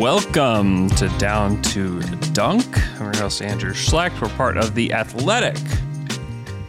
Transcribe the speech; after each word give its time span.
Welcome 0.00 0.90
to 0.90 1.08
Down 1.18 1.60
to 1.62 2.00
Dunk. 2.32 2.78
I'm 3.00 3.12
your 3.12 3.16
host, 3.16 3.42
Andrew 3.42 3.72
Schlecht. 3.72 4.20
We're 4.20 4.28
part 4.36 4.56
of 4.56 4.74
the 4.74 4.92
Athletic 4.92 5.56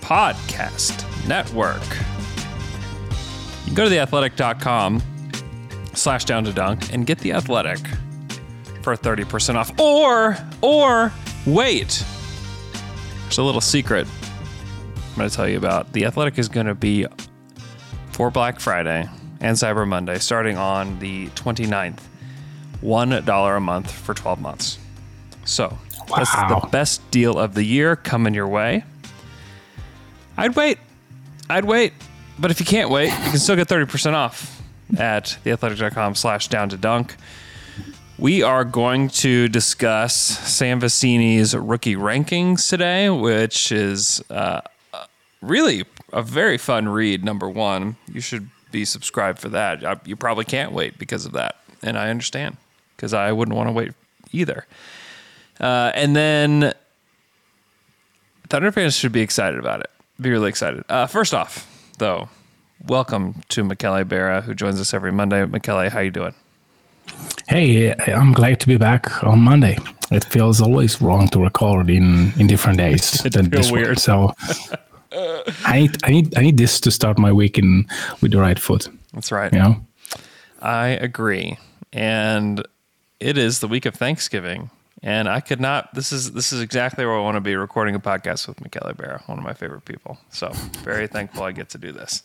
Podcast 0.02 1.06
Network. 1.28 1.84
You 3.66 3.76
go 3.76 3.84
to 3.84 3.90
theathletic.com 3.90 5.02
slash 5.94 6.26
down 6.26 6.46
to 6.46 6.54
dunk 6.54 6.94
and 6.94 7.06
get 7.06 7.20
the 7.20 7.34
athletic 7.34 7.80
for 8.82 8.96
30% 8.96 9.56
off. 9.56 9.78
Or, 9.80 10.38
or 10.62 11.12
wait. 11.46 12.06
There's 13.24 13.38
a 13.38 13.44
little 13.44 13.62
secret 13.62 14.08
going 15.18 15.30
to 15.30 15.36
tell 15.36 15.48
you 15.48 15.58
about. 15.58 15.94
The 15.94 16.06
athletic 16.06 16.38
is 16.38 16.50
going 16.50 16.68
to 16.68 16.76
be 16.76 17.06
for 18.12 18.32
Black 18.32 18.60
Friday 18.60 19.10
and 19.40 19.58
Cyber 19.58 19.88
Monday 19.88 20.20
starting 20.20 20.58
on 20.58 21.00
the 21.00 21.28
29th. 21.30 22.00
$1 22.82 23.58
a 23.58 23.60
month 23.60 23.92
for 23.92 24.14
12 24.14 24.40
months. 24.40 24.78
So, 25.46 25.78
that's 26.16 26.32
the 26.32 26.68
best 26.72 27.10
deal 27.12 27.38
of 27.38 27.54
the 27.54 27.64
year 27.64 27.96
coming 27.96 28.34
your 28.34 28.48
way. 28.48 28.84
I'd 30.38 30.56
wait. 30.56 30.78
I'd 31.50 31.66
wait. 31.66 31.94
But 32.40 32.52
if 32.52 32.60
you 32.60 32.66
can't 32.66 32.90
wait, 32.90 33.08
you 33.08 33.32
can 33.32 33.40
still 33.40 33.56
get 33.56 33.68
30% 33.68 34.14
off 34.14 34.62
at 34.98 35.38
theathletic.com 35.44 36.16
slash 36.16 36.48
down 36.48 36.70
to 36.70 36.78
dunk. 36.78 37.16
We 38.20 38.42
are 38.42 38.64
going 38.64 39.10
to 39.10 39.48
discuss 39.48 40.16
Sam 40.16 40.80
Vecenie's 40.80 41.56
rookie 41.56 41.96
rankings 41.96 42.70
today, 42.70 43.10
which 43.10 43.72
is 43.72 44.24
uh, 44.30 44.62
really 45.42 45.86
a 46.14 46.22
very 46.22 46.58
fun 46.58 46.90
read. 46.90 47.24
Number 47.24 47.50
one, 47.50 47.96
you 48.12 48.22
should 48.22 48.50
be 48.72 48.86
subscribed 48.86 49.40
for 49.40 49.50
that. 49.50 50.08
You 50.08 50.16
probably 50.16 50.46
can't 50.46 50.72
wait 50.72 50.98
because 50.98 51.26
of 51.26 51.34
that, 51.34 51.58
and 51.82 51.98
I 51.98 52.10
understand 52.10 52.58
because 52.96 53.14
I 53.14 53.32
wouldn't 53.32 53.56
want 53.56 53.68
to 53.70 53.74
wait 53.74 53.92
either. 54.32 54.66
Uh, 55.60 55.92
and 55.96 56.16
then 56.16 56.74
Thunder 58.50 58.72
fans 58.72 58.96
should 58.96 59.12
be 59.12 59.22
excited 59.22 59.60
about 59.60 59.82
it. 59.82 59.90
Be 60.20 60.30
really 60.32 60.50
excited. 60.50 60.84
Uh, 60.90 61.06
first 61.08 61.34
off, 61.34 61.68
though, 61.98 62.30
welcome 62.88 63.42
to 63.50 63.64
Michele 63.64 64.04
Berra, 64.04 64.44
who 64.44 64.54
joins 64.54 64.80
us 64.80 64.94
every 64.94 65.12
Monday. 65.12 65.46
Michele, 65.46 65.90
how 65.90 66.00
you 66.00 66.12
doing? 66.12 66.34
Hey, 67.48 67.94
I'm 67.94 68.34
glad 68.34 68.60
to 68.62 68.68
be 68.68 68.78
back 68.78 69.24
on 69.24 69.40
Monday. 69.40 69.78
It 70.12 70.24
feels 70.26 70.62
always 70.62 71.02
wrong 71.02 71.28
to 71.30 71.40
record 71.40 71.90
in 71.90 72.34
in 72.40 72.48
different 72.48 72.78
days 72.78 73.26
It 73.26 73.34
than 73.34 73.50
this 73.50 73.72
weird. 73.72 73.88
one. 73.88 73.96
So 73.98 74.34
I 75.12 75.80
need 75.80 75.98
I 76.04 76.10
need 76.10 76.38
I 76.38 76.42
need 76.42 76.58
this 76.58 76.80
to 76.82 76.92
start 76.92 77.18
my 77.18 77.32
week 77.32 77.58
in 77.58 77.88
with 78.22 78.32
the 78.32 78.40
right 78.40 78.60
foot. 78.60 78.88
That's 79.14 79.32
right. 79.32 79.52
You 79.52 79.60
know. 79.60 79.86
I 80.62 80.88
agree. 80.88 81.58
And 81.94 82.66
it 83.20 83.38
is 83.38 83.60
the 83.60 83.68
week 83.68 83.86
of 83.86 83.96
Thanksgiving. 83.96 84.70
And 85.04 85.30
I 85.30 85.40
could 85.40 85.62
not 85.62 85.94
this 85.94 86.12
is 86.12 86.34
this 86.34 86.52
is 86.52 86.62
exactly 86.62 87.06
where 87.06 87.16
I 87.16 87.22
want 87.22 87.36
to 87.36 87.42
be 87.42 87.56
recording 87.56 87.96
a 87.96 88.00
podcast 88.00 88.48
with 88.48 88.62
Michele 88.62 88.94
Berra, 88.94 89.28
one 89.28 89.38
of 89.38 89.44
my 89.44 89.54
favorite 89.54 89.86
people. 89.86 90.18
So 90.32 90.50
very 90.84 91.08
thankful 91.08 91.44
I 91.44 91.52
get 91.52 91.70
to 91.70 91.78
do 91.78 91.92
this. 91.92 92.24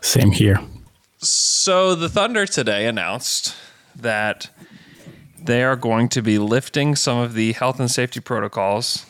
Same 0.00 0.30
here. 0.30 0.60
So 1.18 1.94
the 1.94 2.08
Thunder 2.08 2.46
today 2.46 2.86
announced 2.86 3.56
that 3.96 4.50
they 5.42 5.64
are 5.64 5.76
going 5.76 6.08
to 6.10 6.22
be 6.22 6.38
lifting 6.38 6.94
some 6.94 7.18
of 7.18 7.34
the 7.34 7.52
health 7.52 7.80
and 7.80 7.90
safety 7.90 8.20
protocols 8.20 9.06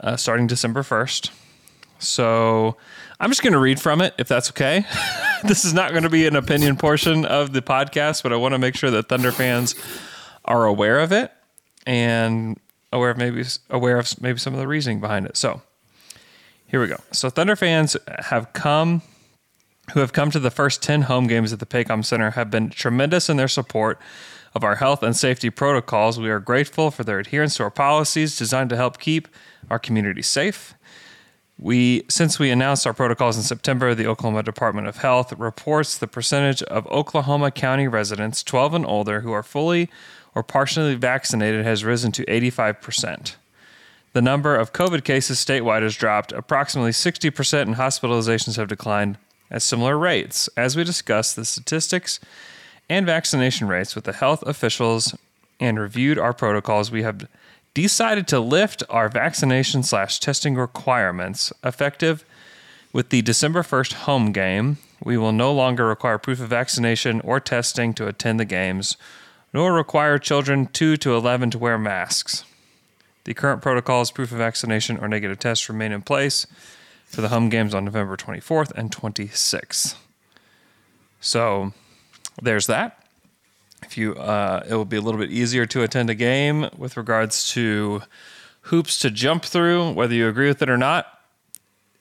uh, 0.00 0.16
starting 0.16 0.46
December 0.46 0.82
1st. 0.82 1.30
So 1.98 2.76
I'm 3.18 3.30
just 3.30 3.42
going 3.42 3.52
to 3.52 3.58
read 3.58 3.80
from 3.80 4.00
it 4.00 4.14
if 4.18 4.28
that's 4.28 4.50
okay. 4.50 4.84
this 5.44 5.64
is 5.64 5.72
not 5.72 5.90
going 5.90 6.02
to 6.02 6.10
be 6.10 6.26
an 6.26 6.36
opinion 6.36 6.76
portion 6.76 7.24
of 7.24 7.52
the 7.52 7.62
podcast, 7.62 8.22
but 8.22 8.32
I 8.32 8.36
want 8.36 8.52
to 8.52 8.58
make 8.58 8.74
sure 8.74 8.90
that 8.90 9.08
Thunder 9.08 9.32
fans 9.32 9.74
are 10.44 10.66
aware 10.66 11.00
of 11.00 11.12
it 11.12 11.32
and 11.86 12.58
aware 12.92 13.10
of 13.10 13.16
maybe 13.16 13.44
aware 13.70 13.98
of 13.98 14.20
maybe 14.20 14.38
some 14.38 14.54
of 14.54 14.60
the 14.60 14.68
reasoning 14.68 15.00
behind 15.00 15.26
it. 15.26 15.36
So 15.36 15.62
here 16.66 16.80
we 16.80 16.88
go. 16.88 16.98
So 17.12 17.30
Thunder 17.30 17.56
fans 17.56 17.96
have 18.26 18.52
come 18.52 19.02
who 19.92 20.00
have 20.00 20.12
come 20.12 20.30
to 20.32 20.40
the 20.40 20.50
first 20.50 20.82
10 20.82 21.02
home 21.02 21.26
games 21.26 21.52
at 21.52 21.60
the 21.60 21.66
Paycom 21.66 22.04
Center 22.04 22.32
have 22.32 22.50
been 22.50 22.70
tremendous 22.70 23.28
in 23.28 23.36
their 23.36 23.48
support 23.48 24.00
of 24.54 24.64
our 24.64 24.76
health 24.76 25.02
and 25.02 25.16
safety 25.16 25.50
protocols. 25.50 26.18
We 26.18 26.30
are 26.30 26.40
grateful 26.40 26.90
for 26.90 27.04
their 27.04 27.18
adherence 27.18 27.56
to 27.56 27.62
our 27.62 27.70
policies 27.70 28.36
designed 28.36 28.70
to 28.70 28.76
help 28.76 28.98
keep 28.98 29.28
our 29.70 29.78
community 29.78 30.22
safe. 30.22 30.74
We, 31.58 32.04
since 32.08 32.38
we 32.38 32.50
announced 32.50 32.86
our 32.86 32.92
protocols 32.92 33.36
in 33.38 33.42
September, 33.42 33.94
the 33.94 34.06
Oklahoma 34.06 34.42
Department 34.42 34.88
of 34.88 34.98
Health 34.98 35.32
reports 35.32 35.96
the 35.96 36.06
percentage 36.06 36.62
of 36.64 36.86
Oklahoma 36.88 37.50
County 37.50 37.88
residents 37.88 38.42
12 38.42 38.74
and 38.74 38.86
older 38.86 39.22
who 39.22 39.32
are 39.32 39.42
fully 39.42 39.88
or 40.34 40.42
partially 40.42 40.94
vaccinated 40.94 41.64
has 41.64 41.82
risen 41.82 42.12
to 42.12 42.26
85%. 42.26 43.36
The 44.12 44.22
number 44.22 44.54
of 44.54 44.74
COVID 44.74 45.02
cases 45.04 45.38
statewide 45.38 45.82
has 45.82 45.96
dropped. 45.96 46.32
Approximately 46.32 46.90
60% 46.90 47.62
and 47.62 47.76
hospitalizations 47.76 48.56
have 48.56 48.68
declined 48.68 49.16
at 49.50 49.62
similar 49.62 49.98
rates. 49.98 50.50
As 50.56 50.76
we 50.76 50.84
discussed 50.84 51.36
the 51.36 51.44
statistics 51.44 52.20
and 52.88 53.06
vaccination 53.06 53.66
rates 53.66 53.94
with 53.94 54.04
the 54.04 54.12
health 54.12 54.42
officials 54.42 55.14
and 55.58 55.78
reviewed 55.78 56.18
our 56.18 56.34
protocols, 56.34 56.90
we 56.90 57.02
have 57.02 57.26
decided 57.82 58.26
to 58.26 58.40
lift 58.40 58.82
our 58.88 59.06
vaccination 59.06 59.82
slash 59.82 60.18
testing 60.18 60.54
requirements 60.54 61.52
effective 61.62 62.24
with 62.90 63.10
the 63.10 63.20
December 63.20 63.62
1st 63.62 63.92
home 63.92 64.32
game. 64.32 64.78
We 65.04 65.18
will 65.18 65.32
no 65.32 65.52
longer 65.52 65.86
require 65.86 66.16
proof 66.16 66.40
of 66.40 66.48
vaccination 66.48 67.20
or 67.20 67.38
testing 67.38 67.92
to 67.94 68.08
attend 68.08 68.40
the 68.40 68.46
games, 68.46 68.96
nor 69.52 69.74
require 69.74 70.18
children 70.18 70.68
2 70.68 70.96
to 70.96 71.14
11 71.14 71.50
to 71.50 71.58
wear 71.58 71.76
masks. 71.76 72.46
The 73.24 73.34
current 73.34 73.60
protocols, 73.60 74.10
proof 74.10 74.32
of 74.32 74.38
vaccination 74.38 74.96
or 74.96 75.06
negative 75.06 75.38
test, 75.38 75.68
remain 75.68 75.92
in 75.92 76.00
place 76.00 76.46
for 77.04 77.20
the 77.20 77.28
home 77.28 77.50
games 77.50 77.74
on 77.74 77.84
November 77.84 78.16
24th 78.16 78.72
and 78.72 78.90
26th. 78.90 79.96
So 81.20 81.74
there's 82.40 82.68
that. 82.68 83.05
If 83.82 83.96
you, 83.98 84.14
uh, 84.14 84.64
it 84.68 84.74
will 84.74 84.84
be 84.84 84.96
a 84.96 85.00
little 85.00 85.20
bit 85.20 85.30
easier 85.30 85.66
to 85.66 85.82
attend 85.82 86.10
a 86.10 86.14
game 86.14 86.68
with 86.76 86.96
regards 86.96 87.50
to 87.50 88.02
hoops 88.62 88.98
to 89.00 89.10
jump 89.10 89.44
through, 89.44 89.92
whether 89.92 90.14
you 90.14 90.28
agree 90.28 90.48
with 90.48 90.62
it 90.62 90.68
or 90.68 90.76
not. 90.76 91.06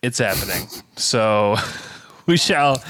It's 0.01 0.17
happening. 0.17 0.67
so 0.95 1.57
we 2.25 2.37
shall 2.37 2.83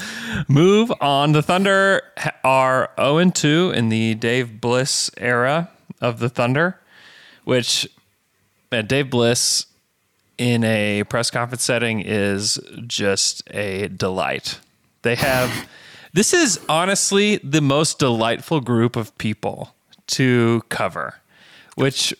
move 0.48 0.92
on. 1.00 1.32
The 1.32 1.42
Thunder 1.42 2.02
are 2.44 2.90
0 2.98 3.18
and 3.18 3.34
2 3.34 3.72
in 3.74 3.88
the 3.88 4.14
Dave 4.14 4.60
Bliss 4.60 5.10
era 5.16 5.70
of 6.00 6.18
the 6.18 6.28
Thunder, 6.28 6.80
which 7.44 7.88
Dave 8.70 9.10
Bliss 9.10 9.66
in 10.38 10.64
a 10.64 11.04
press 11.04 11.30
conference 11.30 11.64
setting 11.64 12.00
is 12.00 12.58
just 12.86 13.42
a 13.50 13.88
delight. 13.88 14.60
They 15.02 15.14
have 15.14 15.68
this 16.16 16.32
is 16.32 16.58
honestly 16.66 17.36
the 17.44 17.60
most 17.60 17.98
delightful 17.98 18.62
group 18.62 18.96
of 18.96 19.16
people 19.18 19.74
to 20.06 20.62
cover, 20.70 21.20
which 21.74 22.14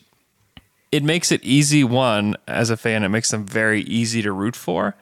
it 0.93 1.03
makes 1.03 1.33
it 1.33 1.43
easy 1.43 1.83
one 1.83 2.37
as 2.47 2.69
a 2.69 2.77
fan, 2.77 3.05
it 3.05 3.09
makes 3.09 3.31
them 3.31 3.47
very 3.47 3.81
easy 3.83 4.21
to 4.21 4.33
root 4.33 4.55
for. 4.55 4.95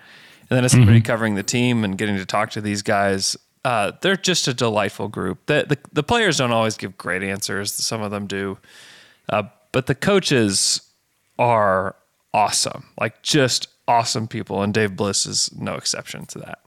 And 0.49 0.56
then 0.56 0.64
as 0.64 0.70
somebody 0.70 1.00
covering 1.00 1.35
the 1.35 1.43
team 1.43 1.82
and 1.82 1.99
getting 1.99 2.17
to 2.19 2.25
talk 2.25 2.50
to 2.50 2.61
these 2.61 2.82
guys, 2.82 3.37
uh, 3.64 3.91
they're 4.00 4.14
just 4.17 4.46
a 4.46 4.55
delightful 4.55 5.08
group. 5.08 5.44
The, 5.47 5.64
the 5.69 5.79
the 5.93 6.02
players 6.05 6.37
don't 6.37 6.52
always 6.52 6.76
give 6.76 6.97
great 6.97 7.25
answers. 7.25 7.73
Some 7.73 8.00
of 8.00 8.12
them 8.12 8.29
do, 8.29 8.58
uh, 9.29 9.44
but 9.73 9.87
the 9.87 9.97
coaches 9.97 10.82
are 11.37 11.97
awesome, 12.32 12.90
like 13.00 13.23
just 13.23 13.67
awesome 13.88 14.29
people, 14.29 14.62
and 14.62 14.73
Dave 14.73 14.94
Bliss 14.94 15.26
is 15.26 15.50
no 15.58 15.75
exception 15.75 16.26
to 16.26 16.38
that. 16.38 16.61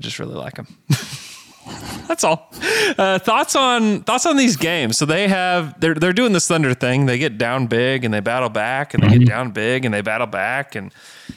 I 0.00 0.02
just 0.02 0.18
really 0.18 0.34
like 0.34 0.54
them. 0.54 0.66
That's 2.08 2.24
all. 2.24 2.50
Uh, 2.98 3.18
thoughts 3.18 3.54
on 3.54 4.02
thoughts 4.02 4.26
on 4.26 4.36
these 4.36 4.56
games? 4.56 4.96
So 4.98 5.04
they 5.06 5.28
have 5.28 5.78
they're 5.78 5.94
they're 5.94 6.12
doing 6.14 6.32
this 6.32 6.48
Thunder 6.48 6.74
thing. 6.74 7.06
They 7.06 7.18
get 7.18 7.38
down 7.38 7.66
big 7.66 8.04
and 8.04 8.12
they 8.12 8.20
battle 8.20 8.48
back, 8.48 8.94
and 8.94 9.02
they 9.02 9.18
get 9.18 9.28
down 9.28 9.50
big 9.50 9.84
and 9.84 9.92
they 9.94 10.00
battle 10.00 10.26
back, 10.26 10.74
and 10.74 10.92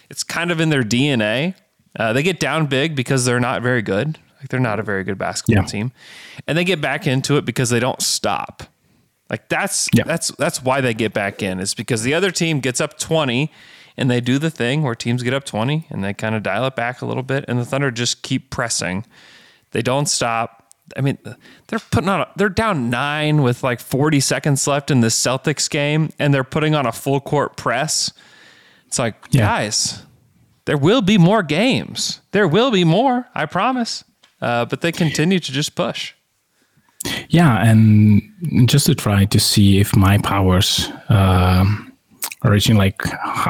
it's 0.09 0.23
kind 0.23 0.49
of 0.51 0.59
in 0.59 0.69
their 0.69 0.81
DNA. 0.81 1.55
Uh, 1.99 2.13
they 2.13 2.23
get 2.23 2.39
down 2.39 2.65
big 2.65 2.95
because 2.95 3.25
they're 3.25 3.39
not 3.39 3.61
very 3.61 3.81
good. 3.83 4.17
Like 4.39 4.47
they're 4.49 4.59
not 4.59 4.79
a 4.79 4.83
very 4.83 5.03
good 5.03 5.17
basketball 5.17 5.63
Yeah. 5.63 5.67
team, 5.69 5.91
and 6.47 6.57
they 6.57 6.63
get 6.63 6.81
back 6.81 7.05
into 7.05 7.37
it 7.37 7.45
because 7.45 7.69
they 7.69 7.79
don't 7.79 8.01
stop. 8.01 8.63
Like 9.29 9.49
that's 9.49 9.89
Yeah. 9.93 10.03
that's 10.05 10.29
that's 10.31 10.63
why 10.63 10.81
they 10.81 10.93
get 10.93 11.13
back 11.13 11.43
in. 11.43 11.59
Is 11.59 11.73
because 11.75 12.01
the 12.03 12.13
other 12.13 12.31
team 12.31 12.59
gets 12.61 12.81
up 12.81 12.97
twenty, 12.97 13.51
and 13.97 14.09
they 14.09 14.21
do 14.21 14.37
the 14.39 14.49
thing 14.49 14.81
where 14.83 14.95
teams 14.95 15.23
get 15.23 15.33
up 15.33 15.43
twenty 15.45 15.87
and 15.89 16.03
they 16.03 16.13
kind 16.13 16.35
of 16.35 16.43
dial 16.43 16.65
it 16.65 16.75
back 16.75 17.01
a 17.01 17.05
little 17.05 17.23
bit, 17.23 17.45
and 17.47 17.59
the 17.59 17.65
Thunder 17.65 17.91
just 17.91 18.21
keep 18.23 18.49
pressing. 18.49 19.05
They 19.71 19.81
don't 19.81 20.07
stop. 20.07 20.59
I 20.97 21.01
mean, 21.01 21.17
they're 21.67 21.79
putting 21.79 22.09
on. 22.09 22.21
A, 22.21 22.27
they're 22.35 22.49
down 22.49 22.89
nine 22.89 23.41
with 23.41 23.63
like 23.63 23.79
forty 23.79 24.19
seconds 24.19 24.67
left 24.67 24.91
in 24.91 25.01
the 25.01 25.07
Celtics 25.07 25.69
game, 25.69 26.09
and 26.19 26.33
they're 26.33 26.43
putting 26.43 26.75
on 26.75 26.85
a 26.85 26.91
full 26.91 27.19
court 27.21 27.55
press. 27.57 28.11
It's 28.87 28.99
like, 28.99 29.15
Yeah. 29.31 29.41
guys, 29.47 30.03
there 30.65 30.77
will 30.77 31.01
be 31.01 31.17
more 31.17 31.41
games. 31.41 32.21
There 32.31 32.47
will 32.47 32.69
be 32.69 32.83
more. 32.83 33.27
I 33.33 33.45
promise. 33.47 34.03
Uh, 34.41 34.65
but 34.65 34.81
they 34.81 34.91
continue 34.91 35.39
to 35.39 35.51
just 35.51 35.73
push. 35.73 36.13
Yeah, 37.29 37.65
and 37.65 38.21
just 38.69 38.85
to 38.87 38.95
try 38.95 39.25
to 39.25 39.39
see 39.39 39.79
if 39.79 39.95
my 39.95 40.17
powers 40.19 40.89
um, 41.09 41.92
reaching 42.43 42.77
like 42.77 43.01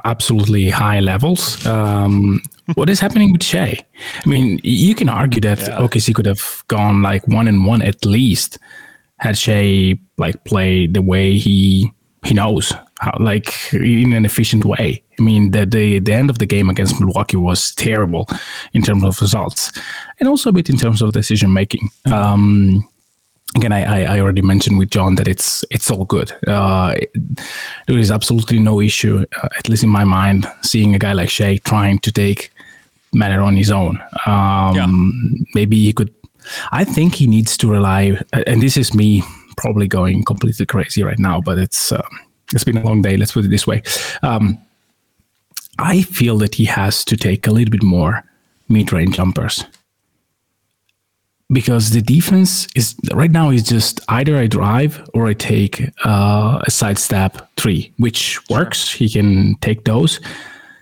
absolutely 0.05 0.69
high 0.69 0.99
levels. 0.99 1.65
Um, 1.65 2.41
what 2.75 2.89
is 2.89 2.99
happening 2.99 3.31
with 3.31 3.43
Shai? 3.43 3.79
I 4.25 4.29
mean, 4.29 4.59
you 4.63 4.95
can 4.95 5.09
argue 5.09 5.41
that 5.41 5.59
OKC 5.59 6.13
could 6.13 6.25
have 6.25 6.63
gone 6.67 7.01
like 7.01 7.27
one 7.27 7.47
and 7.47 7.65
one 7.65 7.81
at 7.81 8.05
least 8.05 8.57
had 9.17 9.37
Shai 9.37 9.99
like 10.17 10.43
play 10.45 10.87
the 10.87 11.01
way 11.01 11.37
he 11.37 11.91
he 12.23 12.33
knows 12.33 12.73
how 12.99 13.15
like 13.19 13.73
in 13.73 14.13
an 14.13 14.25
efficient 14.25 14.65
way. 14.65 15.03
I 15.19 15.21
mean, 15.21 15.51
the 15.51 15.65
the 15.65 15.99
the 15.99 16.13
end 16.13 16.29
of 16.29 16.39
the 16.39 16.45
game 16.45 16.69
against 16.69 16.99
Milwaukee 16.99 17.37
was 17.37 17.73
terrible 17.75 18.27
in 18.73 18.81
terms 18.81 19.03
of 19.03 19.19
results, 19.21 19.71
and 20.19 20.29
also 20.29 20.49
a 20.49 20.53
bit 20.53 20.69
in 20.69 20.77
terms 20.77 21.01
of 21.01 21.11
decision 21.13 21.53
making. 21.53 21.89
Um, 22.05 22.87
again, 23.55 23.71
I, 23.71 24.15
I 24.15 24.19
already 24.19 24.41
mentioned 24.41 24.77
with 24.77 24.89
John 24.89 25.15
that 25.15 25.27
it's 25.27 25.63
it's 25.69 25.89
all 25.91 26.05
good. 26.05 26.31
Uh, 26.47 26.95
there 27.87 27.97
is 27.97 28.11
absolutely 28.11 28.59
no 28.59 28.81
issue, 28.81 29.25
uh, 29.41 29.49
at 29.57 29.69
least 29.69 29.83
in 29.83 29.89
my 29.89 30.03
mind, 30.03 30.51
seeing 30.61 30.95
a 30.95 30.99
guy 30.99 31.13
like 31.13 31.29
Shai 31.29 31.57
trying 31.57 31.99
to 31.99 32.11
take 32.11 32.51
matter 33.13 33.41
on 33.41 33.55
his 33.55 33.71
own. 33.71 34.01
Um, 34.25 35.45
Maybe 35.53 35.77
he 35.77 35.93
could. 35.93 36.13
I 36.71 36.83
think 36.83 37.15
he 37.15 37.27
needs 37.27 37.55
to 37.57 37.71
rely, 37.71 38.19
and 38.33 38.61
this 38.61 38.75
is 38.75 38.93
me 38.93 39.23
probably 39.55 39.87
going 39.87 40.23
completely 40.23 40.65
crazy 40.65 41.03
right 41.03 41.19
now, 41.19 41.39
but 41.39 41.57
it's 41.57 41.91
um, 41.91 42.19
it's 42.53 42.63
been 42.63 42.77
a 42.77 42.85
long 42.85 43.01
day. 43.01 43.17
Let's 43.17 43.31
put 43.31 43.45
it 43.45 43.49
this 43.49 43.67
way. 43.67 43.83
Um, 44.23 44.57
I 45.79 46.01
feel 46.03 46.37
that 46.39 46.55
he 46.55 46.65
has 46.65 47.03
to 47.05 47.17
take 47.17 47.47
a 47.47 47.51
little 47.51 47.71
bit 47.71 47.83
more 47.83 48.23
mid-range 48.69 49.15
jumpers 49.15 49.65
because 51.51 51.91
the 51.91 52.01
defense 52.01 52.67
is 52.75 52.95
right 53.13 53.31
now 53.31 53.49
is 53.49 53.63
just 53.63 53.99
either 54.09 54.37
I 54.37 54.47
drive 54.47 55.07
or 55.13 55.27
I 55.27 55.33
take 55.33 55.89
uh, 56.05 56.61
a 56.65 56.71
sidestep 56.71 57.49
three, 57.57 57.93
which 57.97 58.39
works. 58.49 58.91
He 58.91 59.09
can 59.09 59.55
take 59.55 59.85
those, 59.85 60.19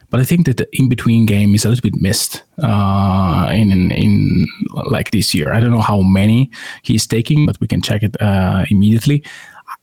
but 0.10 0.20
I 0.20 0.24
think 0.24 0.46
that 0.46 0.58
the 0.58 0.68
in 0.74 0.90
between 0.90 1.26
game 1.26 1.56
is 1.56 1.66
a 1.66 1.70
little 1.70 1.82
bit 1.82 2.02
missed 2.02 2.44
uh, 2.62 3.50
in, 3.52 3.72
in 3.72 3.92
in 3.92 4.48
like 4.92 5.12
this 5.12 5.34
year. 5.34 5.54
I 5.54 5.60
don't 5.60 5.72
know 5.72 5.82
how 5.82 6.02
many 6.02 6.52
he's 6.84 7.08
taking, 7.08 7.46
but 7.46 7.60
we 7.60 7.68
can 7.68 7.82
check 7.82 8.04
it 8.04 8.22
uh, 8.22 8.66
immediately. 8.70 9.24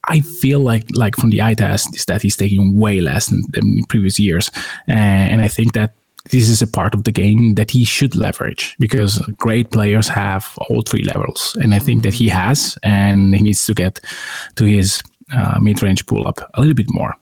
I 0.04 0.20
feel 0.20 0.60
like 0.60 0.84
like 0.92 1.16
from 1.16 1.30
the 1.30 1.42
eye 1.42 1.54
test 1.54 1.96
is 1.96 2.04
that 2.06 2.22
he's 2.22 2.36
taking 2.36 2.78
way 2.78 3.00
less 3.00 3.26
than, 3.26 3.42
than 3.50 3.78
in 3.78 3.84
previous 3.84 4.18
years, 4.18 4.50
and 4.86 5.40
I 5.40 5.48
think 5.48 5.72
that 5.72 5.94
this 6.30 6.48
is 6.48 6.62
a 6.62 6.66
part 6.66 6.94
of 6.94 7.04
the 7.04 7.12
game 7.12 7.54
that 7.54 7.70
he 7.70 7.84
should 7.84 8.14
leverage 8.14 8.76
because 8.78 9.18
great 9.36 9.70
players 9.70 10.08
have 10.08 10.56
all 10.68 10.82
three 10.82 11.04
levels, 11.04 11.56
and 11.60 11.74
I 11.74 11.78
think 11.78 12.02
that 12.02 12.14
he 12.14 12.28
has, 12.28 12.78
and 12.82 13.34
he 13.34 13.42
needs 13.42 13.66
to 13.66 13.74
get 13.74 14.00
to 14.56 14.64
his 14.64 15.02
uh, 15.32 15.58
mid-range 15.60 16.06
pull-up 16.06 16.40
a 16.54 16.60
little 16.60 16.74
bit 16.74 16.90
more. 16.90 17.14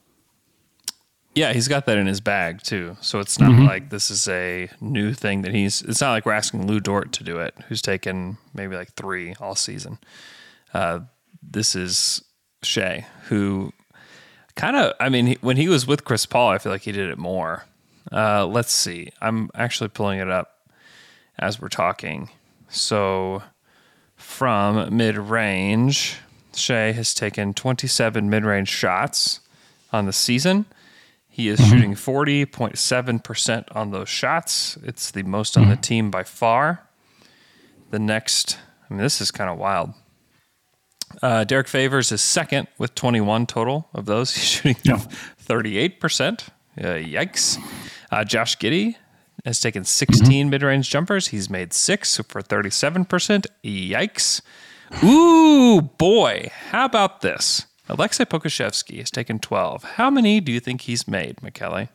Yeah, 1.34 1.52
he's 1.52 1.68
got 1.68 1.84
that 1.84 1.98
in 1.98 2.06
his 2.06 2.22
bag 2.22 2.62
too. 2.62 2.96
So 3.02 3.20
it's 3.20 3.38
not 3.38 3.52
like 3.66 3.90
this 3.90 4.10
is 4.10 4.26
a 4.26 4.70
new 4.80 5.12
thing 5.12 5.42
that 5.42 5.52
he's. 5.52 5.82
It's 5.82 6.00
not 6.00 6.12
like 6.12 6.24
we're 6.24 6.32
asking 6.32 6.66
Lu 6.66 6.80
Dort 6.80 7.12
to 7.12 7.24
do 7.24 7.38
it, 7.40 7.54
who's 7.68 7.82
taken 7.82 8.38
maybe 8.54 8.74
like 8.74 8.94
three 8.94 9.34
all 9.38 9.54
season. 9.54 9.98
Uh, 10.72 11.00
this 11.42 11.74
is 11.74 12.24
Shai, 12.62 13.06
who 13.24 13.74
kind 14.54 14.76
of. 14.76 14.94
I 14.98 15.10
mean, 15.10 15.26
he, 15.26 15.38
when 15.42 15.58
he 15.58 15.68
was 15.68 15.86
with 15.86 16.06
Chris 16.06 16.24
Paul, 16.24 16.48
I 16.48 16.58
feel 16.58 16.72
like 16.72 16.82
he 16.82 16.92
did 16.92 17.10
it 17.10 17.18
more. 17.18 17.66
Uh, 18.12 18.46
let's 18.46 18.72
see. 18.72 19.10
I'm 19.20 19.50
actually 19.54 19.88
pulling 19.88 20.18
it 20.20 20.30
up 20.30 20.70
as 21.38 21.60
we're 21.60 21.68
talking. 21.68 22.30
So 22.68 23.42
from 24.16 24.96
mid 24.96 25.16
range, 25.16 26.16
Shai 26.54 26.92
has 26.92 27.14
taken 27.14 27.52
27 27.54 28.30
mid 28.30 28.44
range 28.44 28.68
shots 28.68 29.40
on 29.92 30.06
the 30.06 30.12
season. 30.12 30.66
He 31.28 31.48
is 31.48 31.60
shooting 31.60 31.94
40.7% 31.94 33.64
on 33.76 33.90
those 33.90 34.08
shots. 34.08 34.78
It's 34.82 35.10
the 35.10 35.22
most 35.22 35.58
on 35.58 35.68
the 35.68 35.76
team 35.76 36.10
by 36.10 36.22
far. 36.22 36.88
The 37.90 37.98
next, 37.98 38.56
I 38.88 38.94
mean, 38.94 39.02
this 39.02 39.20
is 39.20 39.30
kind 39.30 39.50
of 39.50 39.58
wild. 39.58 39.92
Uh, 41.22 41.44
Derrick 41.44 41.68
Favors 41.68 42.10
is 42.10 42.22
second 42.22 42.68
with 42.78 42.94
21 42.94 43.44
total 43.46 43.86
of 43.92 44.06
those. 44.06 44.34
He's 44.34 44.44
shooting 44.44 44.76
Yeah. 44.82 44.96
38%. 45.46 46.48
Uh, 46.78 46.98
yikes. 46.98 47.58
Uh, 48.10 48.24
Josh 48.24 48.56
Giddey 48.58 48.96
has 49.44 49.60
taken 49.60 49.84
16 49.84 50.50
mid 50.50 50.62
range 50.62 50.90
jumpers. 50.90 51.28
He's 51.28 51.48
made 51.48 51.72
six 51.72 52.16
for 52.16 52.42
37%. 52.42 53.46
Yikes. 53.64 54.40
Ooh, 55.02 55.80
boy. 55.80 56.50
How 56.70 56.84
about 56.84 57.20
this? 57.20 57.66
Aleksej 57.88 58.26
Pokusevski 58.26 58.98
has 58.98 59.10
taken 59.10 59.38
12. 59.38 59.84
How 59.84 60.10
many 60.10 60.40
do 60.40 60.50
you 60.52 60.60
think 60.60 60.82
he's 60.82 61.06
made, 61.06 61.36
McKelly? 61.36 61.88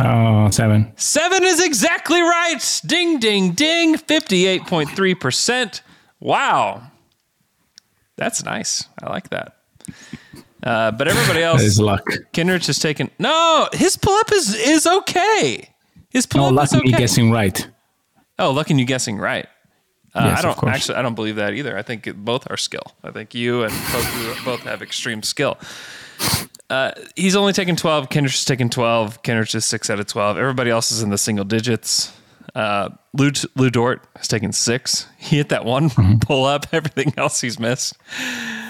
Uh, 0.00 0.50
seven. 0.50 0.92
Seven 0.96 1.44
is 1.44 1.64
exactly 1.64 2.20
right. 2.20 2.80
Ding, 2.84 3.20
ding, 3.20 3.52
ding. 3.52 3.94
58.3%. 3.94 5.80
Wow. 6.18 6.90
That's 8.16 8.42
nice. 8.44 8.88
I 9.02 9.10
like 9.10 9.30
that. 9.30 9.56
Uh, 10.66 10.90
but 10.90 11.06
everybody 11.08 11.42
else 11.50 11.62
else, 11.62 11.78
luck. 11.78 12.04
Kenrich 12.34 12.66
has 12.66 12.78
taken. 12.78 13.10
No, 13.18 13.68
his 13.72 13.96
pull 13.96 14.14
up 14.14 14.32
is, 14.32 14.54
is 14.54 14.86
okay. 14.86 15.70
His 16.10 16.26
pull 16.26 16.40
No, 16.42 16.46
up 16.48 16.52
luck 16.54 16.64
is 16.66 16.72
me 16.74 16.90
okay. 16.90 16.98
guessing 16.98 17.30
right. 17.30 17.68
Oh, 18.38 18.50
lucky 18.50 18.74
you 18.74 18.84
guessing 18.84 19.16
right. 19.18 19.46
Uh, 20.14 20.24
Yes, 20.26 20.38
I 20.38 20.42
don't 20.42 20.64
actually. 20.68 20.96
I 20.96 21.02
don't 21.02 21.14
believe 21.14 21.36
that 21.36 21.54
either. 21.54 21.76
I 21.78 21.82
think 21.82 22.06
it, 22.06 22.16
both 22.24 22.50
are 22.50 22.56
skill. 22.56 22.82
I 23.04 23.10
think 23.12 23.34
you 23.34 23.62
and 23.64 23.72
Poku 23.72 24.44
both 24.44 24.60
have 24.62 24.82
extreme 24.82 25.22
skill. 25.22 25.56
Uh, 26.68 26.90
he's 27.14 27.36
only 27.36 27.52
taken 27.52 27.76
twelve. 27.76 28.08
Kenrich 28.08 28.32
has 28.32 28.44
taken 28.44 28.68
twelve. 28.70 29.22
Kenrich 29.22 29.54
is 29.54 29.64
six 29.64 29.88
out 29.90 30.00
of 30.00 30.06
twelve. 30.06 30.36
Everybody 30.38 30.70
else 30.70 30.90
is 30.90 31.02
in 31.02 31.10
the 31.10 31.18
single 31.18 31.44
digits. 31.44 32.12
Uh, 32.54 32.88
Lu, 33.12 33.30
Lu 33.56 33.68
Dort 33.70 34.02
has 34.16 34.26
taken 34.26 34.52
six. 34.52 35.06
He 35.18 35.36
hit 35.36 35.50
that 35.50 35.64
one 35.66 35.90
Mm-hmm. 35.90 36.18
pull 36.20 36.44
up. 36.46 36.66
Everything 36.72 37.12
else 37.18 37.40
he's 37.40 37.58
missed. 37.60 37.94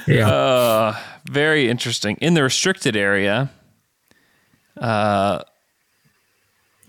Yeah. 0.09 0.29
Uh, 0.29 0.97
very 1.31 1.69
interesting. 1.69 2.17
In 2.21 2.35
the 2.35 2.43
restricted 2.43 2.97
area, 2.97 3.51
uh, 4.81 5.43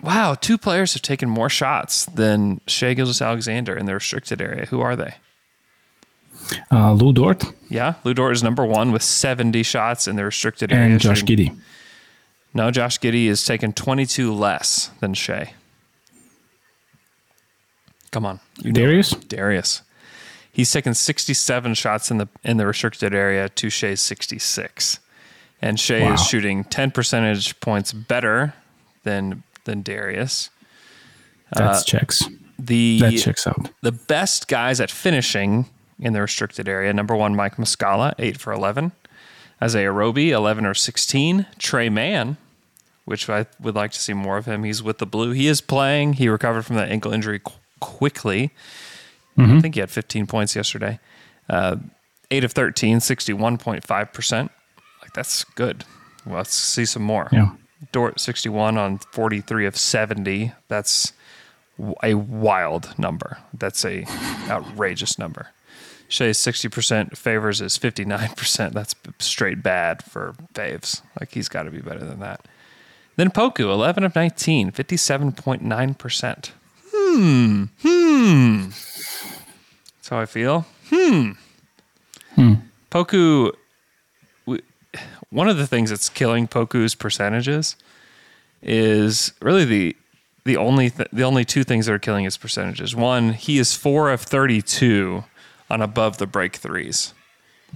wow, 0.01 0.35
two 0.39 0.57
players 0.57 0.93
have 0.93 1.01
taken 1.01 1.29
more 1.29 1.49
shots 1.49 2.05
than 2.05 2.61
Shai 2.67 2.93
Gilgeous-Alexander 2.93 3.75
in 3.75 3.85
the 3.85 3.93
restricted 3.93 4.41
area. 4.41 4.65
Who 4.67 4.81
are 4.81 4.95
they? 4.95 5.15
Uh, 6.71 6.93
Lu 6.93 7.11
Dort 7.13 7.43
Yeah, 7.69 7.95
Lu 8.03 8.13
Dort 8.13 8.33
is 8.33 8.43
number 8.43 8.65
one 8.65 8.91
with 8.91 9.01
70 9.03 9.63
shots 9.63 10.07
in 10.07 10.15
the 10.15 10.23
restricted 10.23 10.71
area. 10.71 10.91
and 10.91 10.99
Josh 11.01 11.23
Giddey. 11.23 11.57
No, 12.53 12.71
Josh 12.71 12.99
Giddey 12.99 13.25
is 13.25 13.43
taken 13.45 13.73
22 13.73 14.33
less 14.33 14.89
than 14.99 15.13
Shai. 15.13 15.53
Come 18.11 18.25
on. 18.25 18.39
You 18.59 18.71
know 18.71 18.79
Darius? 18.81 19.11
Darius. 19.11 19.81
He's 20.57 20.71
taken 20.71 20.95
67 20.95 21.75
shots 21.75 22.09
in 22.09 22.17
the 22.17 22.27
in 22.43 22.57
the 22.57 22.65
restricted 22.65 23.13
area 23.13 23.47
to 23.47 23.69
Shai's 23.69 24.01
66. 24.01 24.97
And 25.61 25.79
Shai 25.79 26.01
Wow. 26.01 26.13
is 26.15 26.25
shooting 26.27 26.63
10 26.63 26.89
percentage 26.91 27.59
points 27.59 27.93
better 27.93 28.55
than 29.03 29.43
than 29.65 29.83
Darius. 29.83 30.49
Uh, 31.55 31.73
that 31.73 31.85
checks. 31.85 32.23
The 32.57 32.99
That 33.01 33.17
checks 33.19 33.45
out. 33.45 33.69
the 33.81 33.91
best 33.91 34.47
guys 34.47 34.81
at 34.81 34.89
finishing 34.89 35.67
in 35.99 36.13
the 36.13 36.21
restricted 36.21 36.67
area. 36.67 36.91
Number 36.91 37.15
one, 37.15 37.35
Mike 37.35 37.57
Muscala, 37.57 38.13
eight 38.17 38.39
for 38.39 38.51
11. 38.51 38.93
Isaiah 39.61 39.91
Roby, 39.91 40.31
11 40.31 40.65
or 40.65 40.73
16. 40.73 41.45
Tre 41.59 41.87
Mann, 41.89 42.37
which 43.05 43.29
I 43.29 43.45
would 43.59 43.75
like 43.75 43.91
to 43.91 43.99
see 43.99 44.13
more 44.13 44.37
of 44.37 44.45
him. 44.47 44.63
He's 44.63 44.81
with 44.81 44.97
the 44.97 45.05
Blue. 45.05 45.31
He 45.33 45.47
is 45.47 45.61
playing. 45.61 46.13
He 46.13 46.27
recovered 46.29 46.63
from 46.65 46.75
that 46.77 46.89
ankle 46.89 47.13
injury 47.13 47.39
qu- 47.39 47.53
quickly. 47.79 48.49
I 49.45 49.61
think 49.61 49.75
he 49.75 49.79
had 49.79 49.91
15 49.91 50.25
points 50.27 50.55
yesterday. 50.55 50.99
Uh, 51.49 51.77
8 52.31 52.43
of 52.43 52.51
13, 52.51 52.99
61.5%. 52.99 54.49
Like, 55.01 55.13
that's 55.13 55.43
good. 55.43 55.85
Well, 56.25 56.37
let's 56.37 56.53
see 56.53 56.85
some 56.85 57.03
more. 57.03 57.29
Yeah. 57.31 57.51
Dort, 57.91 58.19
61 58.19 58.77
on 58.77 58.97
43 58.97 59.65
of 59.65 59.77
70. 59.77 60.51
That's 60.67 61.13
a 62.03 62.15
wild 62.15 62.97
number. 62.97 63.37
That's 63.53 63.85
a 63.85 64.05
outrageous 64.49 65.19
number. 65.19 65.47
Shai's 66.09 66.37
60%, 66.37 67.17
Favors 67.17 67.61
is 67.61 67.77
59%. 67.77 68.71
That's 68.71 68.95
straight 69.19 69.61
bad 69.61 70.01
for 70.03 70.35
Faves. 70.53 71.01
Like, 71.19 71.33
he's 71.33 71.49
got 71.49 71.63
to 71.63 71.71
be 71.71 71.79
better 71.79 71.99
than 71.99 72.19
that. 72.21 72.47
Then 73.17 73.29
Poku, 73.29 73.61
11 73.61 74.03
of 74.03 74.15
19, 74.15 74.71
57.9%. 74.71 76.51
Hmm. 76.93 77.63
Hmm. 77.81 78.69
That's 80.07 80.15
how 80.15 80.21
I 80.21 80.25
feel. 80.25 80.65
Hmm. 80.89 81.31
Poku, 82.89 83.51
w- 84.45 84.63
one 85.31 85.49
of 85.49 85.57
the 85.57 85.67
things 85.67 85.89
that's 85.89 86.07
killing 86.07 86.47
Poku's 86.47 86.95
percentages 86.95 87.75
is 88.61 89.33
really 89.41 89.65
the 89.65 89.97
the 90.45 90.55
only 90.55 90.91
th- 90.91 91.09
the 91.11 91.23
only 91.23 91.43
two 91.43 91.65
things 91.65 91.87
that 91.87 91.91
are 91.93 91.99
killing 91.99 92.23
his 92.23 92.37
percentages. 92.37 92.95
One, 92.95 93.33
he 93.33 93.57
is 93.57 93.73
four 93.75 94.09
of 94.09 94.21
thirty 94.21 94.61
two 94.61 95.25
on 95.69 95.81
above 95.81 96.19
the 96.19 96.27
break 96.27 96.55
threes, 96.55 97.13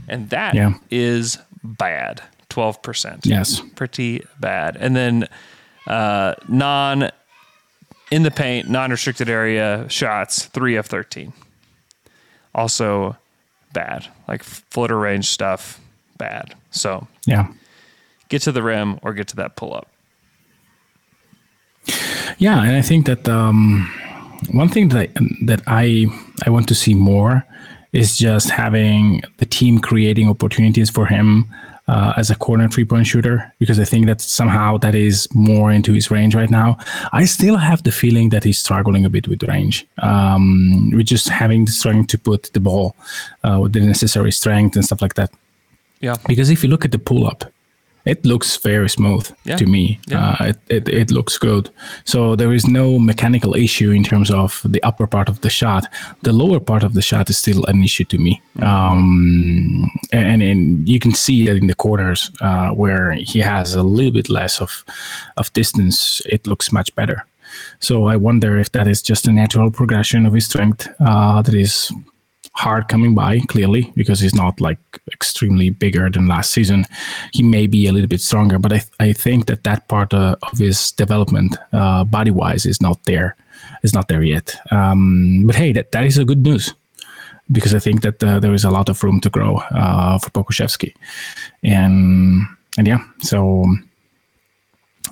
and 0.08 0.30
that 0.30 0.56
is 0.90 1.36
Yeah. 1.36 1.42
bad. 1.66 2.22
Twelve 2.48 2.82
percent. 2.82 3.26
Yes. 3.26 3.62
pretty 3.76 4.24
bad. 4.40 4.78
And 4.80 4.96
then 4.96 5.28
uh, 5.86 6.36
non 6.48 7.12
in 8.10 8.24
the 8.24 8.32
paint, 8.32 8.70
non 8.70 8.90
restricted 8.90 9.28
area 9.28 9.86
shots, 9.90 10.46
three 10.46 10.78
of 10.78 10.86
thirteen. 10.86 11.34
Also 12.54 13.16
bad. 13.74 14.08
Like 14.28 14.44
floater 14.44 14.98
range 15.00 15.26
stuff, 15.28 15.80
bad. 16.18 16.56
So 16.72 17.08
Yeah. 17.26 17.48
get 18.30 18.42
to 18.44 18.52
the 18.52 18.64
rim 18.64 19.00
or 19.02 19.14
get 19.14 19.28
to 19.30 19.36
that 19.38 19.56
pull 19.56 19.74
up. 19.74 19.88
Yeah, 22.38 22.62
and 22.64 22.76
I 22.76 22.82
think 22.82 23.06
that 23.08 23.28
um, 23.28 23.92
one 24.52 24.70
thing 24.70 24.90
that 24.90 24.98
I, 24.98 25.10
that 25.46 25.62
I 25.68 26.06
I 26.46 26.50
want 26.50 26.68
to 26.70 26.76
see 26.76 26.94
more 26.94 27.46
is 27.92 28.18
just 28.18 28.50
having 28.50 29.22
the 29.38 29.46
team 29.46 29.80
creating 29.80 30.30
opportunities 30.30 30.90
for 30.90 31.06
him 31.06 31.46
uh, 31.88 32.14
as 32.18 32.30
a 32.30 32.36
corner 32.36 32.68
three 32.70 32.86
point 32.86 33.08
shooter 33.08 33.54
because 33.60 33.80
I 33.80 33.86
think 33.86 34.06
that 34.06 34.22
somehow 34.22 34.78
that 34.78 34.96
is 34.96 35.28
more 35.34 35.72
into 35.72 35.94
his 35.94 36.12
range 36.12 36.36
right 36.36 36.50
now. 36.50 36.78
I 37.12 37.26
still 37.26 37.58
have 37.58 37.84
the 37.84 37.92
feeling 37.92 38.30
that 38.30 38.44
he's 38.44 38.60
struggling 38.60 39.06
a 39.06 39.10
bit 39.10 39.28
with 39.28 39.44
range. 39.44 39.86
Um, 39.98 40.92
with 40.92 41.08
just 41.08 41.30
having 41.30 41.66
the 41.66 41.72
strength 41.72 42.08
to 42.08 42.18
put 42.18 42.52
the 42.54 42.60
ball 42.60 42.96
uh, 43.44 43.60
with 43.62 43.74
the 43.74 43.82
necessary 43.82 44.32
strength 44.32 44.76
and 44.76 44.86
stuff 44.86 45.02
like 45.02 45.16
that. 45.16 45.32
Yeah. 46.00 46.16
Because 46.28 46.50
if 46.50 46.64
you 46.64 46.70
look 46.70 46.86
at 46.86 46.92
the 46.92 47.00
pull 47.00 47.28
up, 47.28 47.46
it 48.06 48.26
looks 48.26 48.58
very 48.58 48.90
smooth 48.90 49.30
Yeah. 49.46 49.58
to 49.58 49.66
me. 49.66 50.00
Yeah. 50.08 50.36
Uh, 50.40 50.46
it, 50.46 50.58
it, 50.70 50.90
it 50.90 51.12
looks 51.12 51.38
good. 51.38 51.70
So 52.06 52.36
there 52.36 52.52
is 52.54 52.66
no 52.68 52.98
mechanical 53.00 53.56
issue 53.56 53.92
in 53.92 54.04
terms 54.04 54.32
of 54.32 54.62
the 54.66 54.82
upper 54.84 55.08
part 55.08 55.30
of 55.30 55.42
the 55.42 55.50
shot. 55.50 55.86
The 56.24 56.34
lower 56.34 56.60
part 56.60 56.84
of 56.84 56.94
the 56.94 57.02
shot 57.02 57.30
is 57.30 57.38
still 57.38 57.64
an 57.66 57.84
issue 57.84 58.06
to 58.06 58.18
me. 58.18 58.42
Um, 58.62 59.90
and, 60.12 60.42
and 60.42 60.88
you 60.90 61.00
can 61.00 61.14
see 61.14 61.46
that 61.48 61.58
in 61.58 61.68
the 61.68 61.76
corners 61.76 62.32
uh, 62.42 62.70
where 62.72 63.12
he 63.14 63.40
has 63.40 63.76
a 63.76 63.84
little 63.84 64.12
bit 64.12 64.30
less 64.30 64.62
of, 64.62 64.84
of 65.38 65.52
distance, 65.54 66.22
it 66.26 66.48
looks 66.48 66.72
much 66.72 66.94
better. 66.96 67.26
So 67.80 68.06
I 68.08 68.16
wonder 68.16 68.58
if 68.58 68.72
that 68.72 68.88
is 68.88 69.02
just 69.02 69.28
a 69.28 69.32
natural 69.32 69.72
progression 69.72 70.26
of 70.26 70.34
his 70.34 70.46
strength 70.46 70.88
uh, 71.00 71.42
that 71.42 71.54
is 71.54 71.92
hard 72.54 72.88
coming 72.90 73.16
by 73.16 73.40
clearly 73.48 73.92
because 73.96 74.20
he's 74.20 74.36
not 74.36 74.60
like 74.60 74.80
extremely 75.12 75.70
bigger 75.70 76.10
than 76.10 76.28
last 76.28 76.52
season 76.52 76.86
he 77.32 77.44
may 77.44 77.66
be 77.66 77.88
a 77.88 77.92
little 77.92 78.08
bit 78.08 78.22
stronger 78.22 78.60
but 78.60 78.74
i, 78.74 78.82
I 79.00 79.14
think 79.14 79.46
that 79.46 79.64
that 79.64 79.88
part 79.88 80.14
uh, 80.14 80.36
of 80.52 80.58
his 80.58 80.92
development 80.92 81.56
uh, 81.72 82.04
body 82.04 82.32
wise 82.32 82.66
is 82.66 82.82
not 82.82 83.04
there 83.06 83.36
is 83.84 83.94
not 83.94 84.10
there 84.10 84.24
yet 84.24 84.56
um, 84.72 85.44
but 85.48 85.56
hey 85.56 85.72
that, 85.72 85.92
that 85.92 86.04
is 86.04 86.18
a 86.18 86.26
good 86.26 86.44
news 86.44 86.74
because 87.52 87.74
i 87.74 87.80
think 87.80 88.02
that 88.02 88.22
uh, 88.24 88.40
there 88.40 88.54
is 88.54 88.66
a 88.66 88.72
lot 88.72 88.90
of 88.90 89.02
room 89.04 89.22
to 89.22 89.30
grow 89.30 89.58
uh, 89.72 90.18
for 90.20 90.30
Pokusevski. 90.32 90.94
and 91.64 92.46
and 92.78 92.88
yeah 92.88 93.04
so 93.20 93.66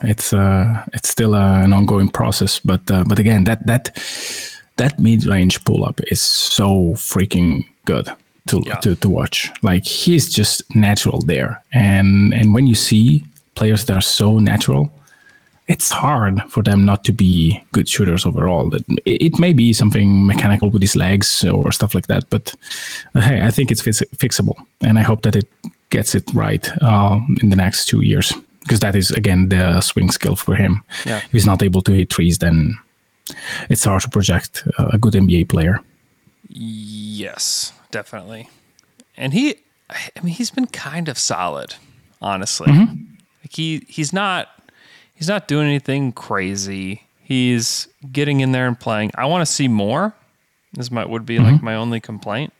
it's 0.03 0.33
uh 0.33 0.83
it's 0.93 1.09
still 1.09 1.35
uh, 1.35 1.63
an 1.63 1.73
ongoing 1.73 2.09
process 2.09 2.59
but 2.59 2.89
uh, 2.91 3.03
but 3.07 3.19
again 3.19 3.45
that 3.45 3.65
that 3.65 3.97
that 4.79 4.97
mid-range 4.99 5.55
pull-up 5.65 5.99
is 6.11 6.21
so 6.21 6.93
freaking 6.95 7.63
good 7.85 8.07
to, 8.47 8.61
Yeah. 8.65 8.79
to 8.83 8.95
to 8.95 9.09
watch 9.09 9.51
like 9.61 9.85
he's 9.85 10.25
just 10.39 10.63
natural 10.75 11.19
there 11.27 11.51
and 11.71 12.33
and 12.33 12.53
when 12.55 12.65
you 12.67 12.75
see 12.75 13.23
players 13.55 13.83
that 13.85 13.95
are 13.97 14.07
so 14.19 14.39
natural 14.39 14.89
it's 15.67 15.91
hard 15.91 16.41
for 16.49 16.63
them 16.63 16.83
not 16.85 17.03
to 17.03 17.11
be 17.13 17.61
good 17.71 17.87
shooters 17.87 18.25
overall. 18.25 18.73
It, 18.73 18.83
it 19.05 19.39
may 19.39 19.53
be 19.53 19.71
something 19.73 20.25
mechanical 20.25 20.69
with 20.71 20.81
his 20.81 20.95
legs 20.95 21.43
or 21.45 21.71
stuff 21.71 21.93
like 21.93 22.07
that, 22.07 22.23
but 22.31 22.55
uh, 23.13 23.21
hey, 23.21 23.47
I 23.47 23.51
think 23.51 23.69
it's 23.71 23.81
fix- 23.83 24.01
fixable, 24.17 24.55
and 24.81 24.97
I 24.97 25.03
hope 25.03 25.21
that 25.21 25.35
it 25.35 25.47
gets 25.91 26.15
it 26.15 26.23
right 26.33 26.65
um, 26.81 27.37
in 27.43 27.49
the 27.51 27.55
next 27.55 27.85
two 27.89 28.01
years 28.01 28.33
because 28.61 28.79
that 28.79 28.95
is 28.95 29.11
again 29.11 29.49
the 29.49 29.79
swing 29.81 30.11
skill 30.11 30.35
for 30.35 30.55
him. 30.55 30.81
Yeah. 31.05 31.17
If 31.17 31.31
he's 31.31 31.45
not 31.45 31.61
able 31.61 31.81
to 31.83 31.91
hit 31.91 32.09
trees, 32.09 32.37
then 32.39 32.75
it's 33.69 33.83
hard 33.83 34.01
to 34.03 34.09
project 34.09 34.63
a 34.77 34.97
good 34.97 35.13
NBA 35.13 35.49
player. 35.49 35.79
Yes, 36.47 37.73
definitely. 37.91 38.49
And 39.15 39.33
he, 39.33 39.55
I 39.89 40.21
mean, 40.23 40.33
he's 40.33 40.51
been 40.51 40.67
kind 40.67 41.09
of 41.09 41.17
solid, 41.17 41.75
honestly. 42.21 42.67
Mm-hmm. 42.67 43.03
Like 43.43 43.55
he, 43.55 43.85
he's 43.87 44.13
not, 44.13 44.47
he's 45.13 45.27
not 45.27 45.47
doing 45.47 45.67
anything 45.67 46.11
crazy. 46.11 47.03
He's 47.21 47.87
getting 48.11 48.39
in 48.39 48.51
there 48.51 48.67
and 48.67 48.79
playing. 48.79 49.11
I 49.15 49.25
want 49.25 49.45
to 49.45 49.51
see 49.51 49.67
more. 49.67 50.13
This 50.73 50.91
might 50.91 51.09
would 51.09 51.25
be 51.25 51.39
like 51.39 51.55
mm-hmm. 51.55 51.65
my 51.65 51.75
only 51.75 51.99
complaint. 51.99 52.53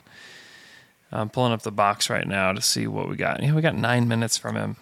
I'm 1.12 1.28
pulling 1.28 1.52
up 1.52 1.62
the 1.62 1.72
box 1.72 2.08
right 2.08 2.26
now 2.26 2.52
to 2.52 2.62
see 2.62 2.86
what 2.86 3.08
we 3.08 3.16
got. 3.16 3.42
Yeah, 3.42 3.54
we 3.54 3.62
got 3.62 3.76
nine 3.76 4.06
minutes 4.06 4.36
from 4.36 4.54
him. 4.54 4.76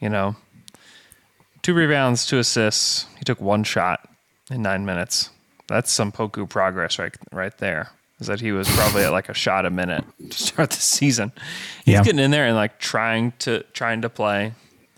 You 0.00 0.08
know, 0.08 0.36
two 1.62 1.74
rebounds, 1.74 2.26
two 2.26 2.38
assists. 2.38 3.06
He 3.18 3.24
took 3.24 3.40
one 3.40 3.64
shot 3.64 4.08
in 4.50 4.62
nine 4.62 4.84
minutes. 4.84 5.30
That's 5.66 5.90
some 5.90 6.12
Poku 6.12 6.48
progress 6.48 6.98
right 6.98 7.14
right 7.32 7.56
there. 7.58 7.90
Is 8.20 8.28
that 8.28 8.40
he 8.40 8.52
was 8.52 8.68
probably 8.76 9.02
at 9.04 9.10
like 9.12 9.28
a 9.28 9.34
shot 9.34 9.66
a 9.66 9.70
minute 9.70 10.04
to 10.30 10.36
start 10.38 10.70
the 10.70 10.76
season. 10.76 11.32
He's 11.84 11.94
Yeah. 11.94 12.02
getting 12.04 12.20
in 12.20 12.30
there 12.30 12.46
and 12.46 12.54
like 12.54 12.78
trying 12.78 13.32
to 13.40 13.62
trying 13.72 14.02
to 14.02 14.08
play, 14.08 14.52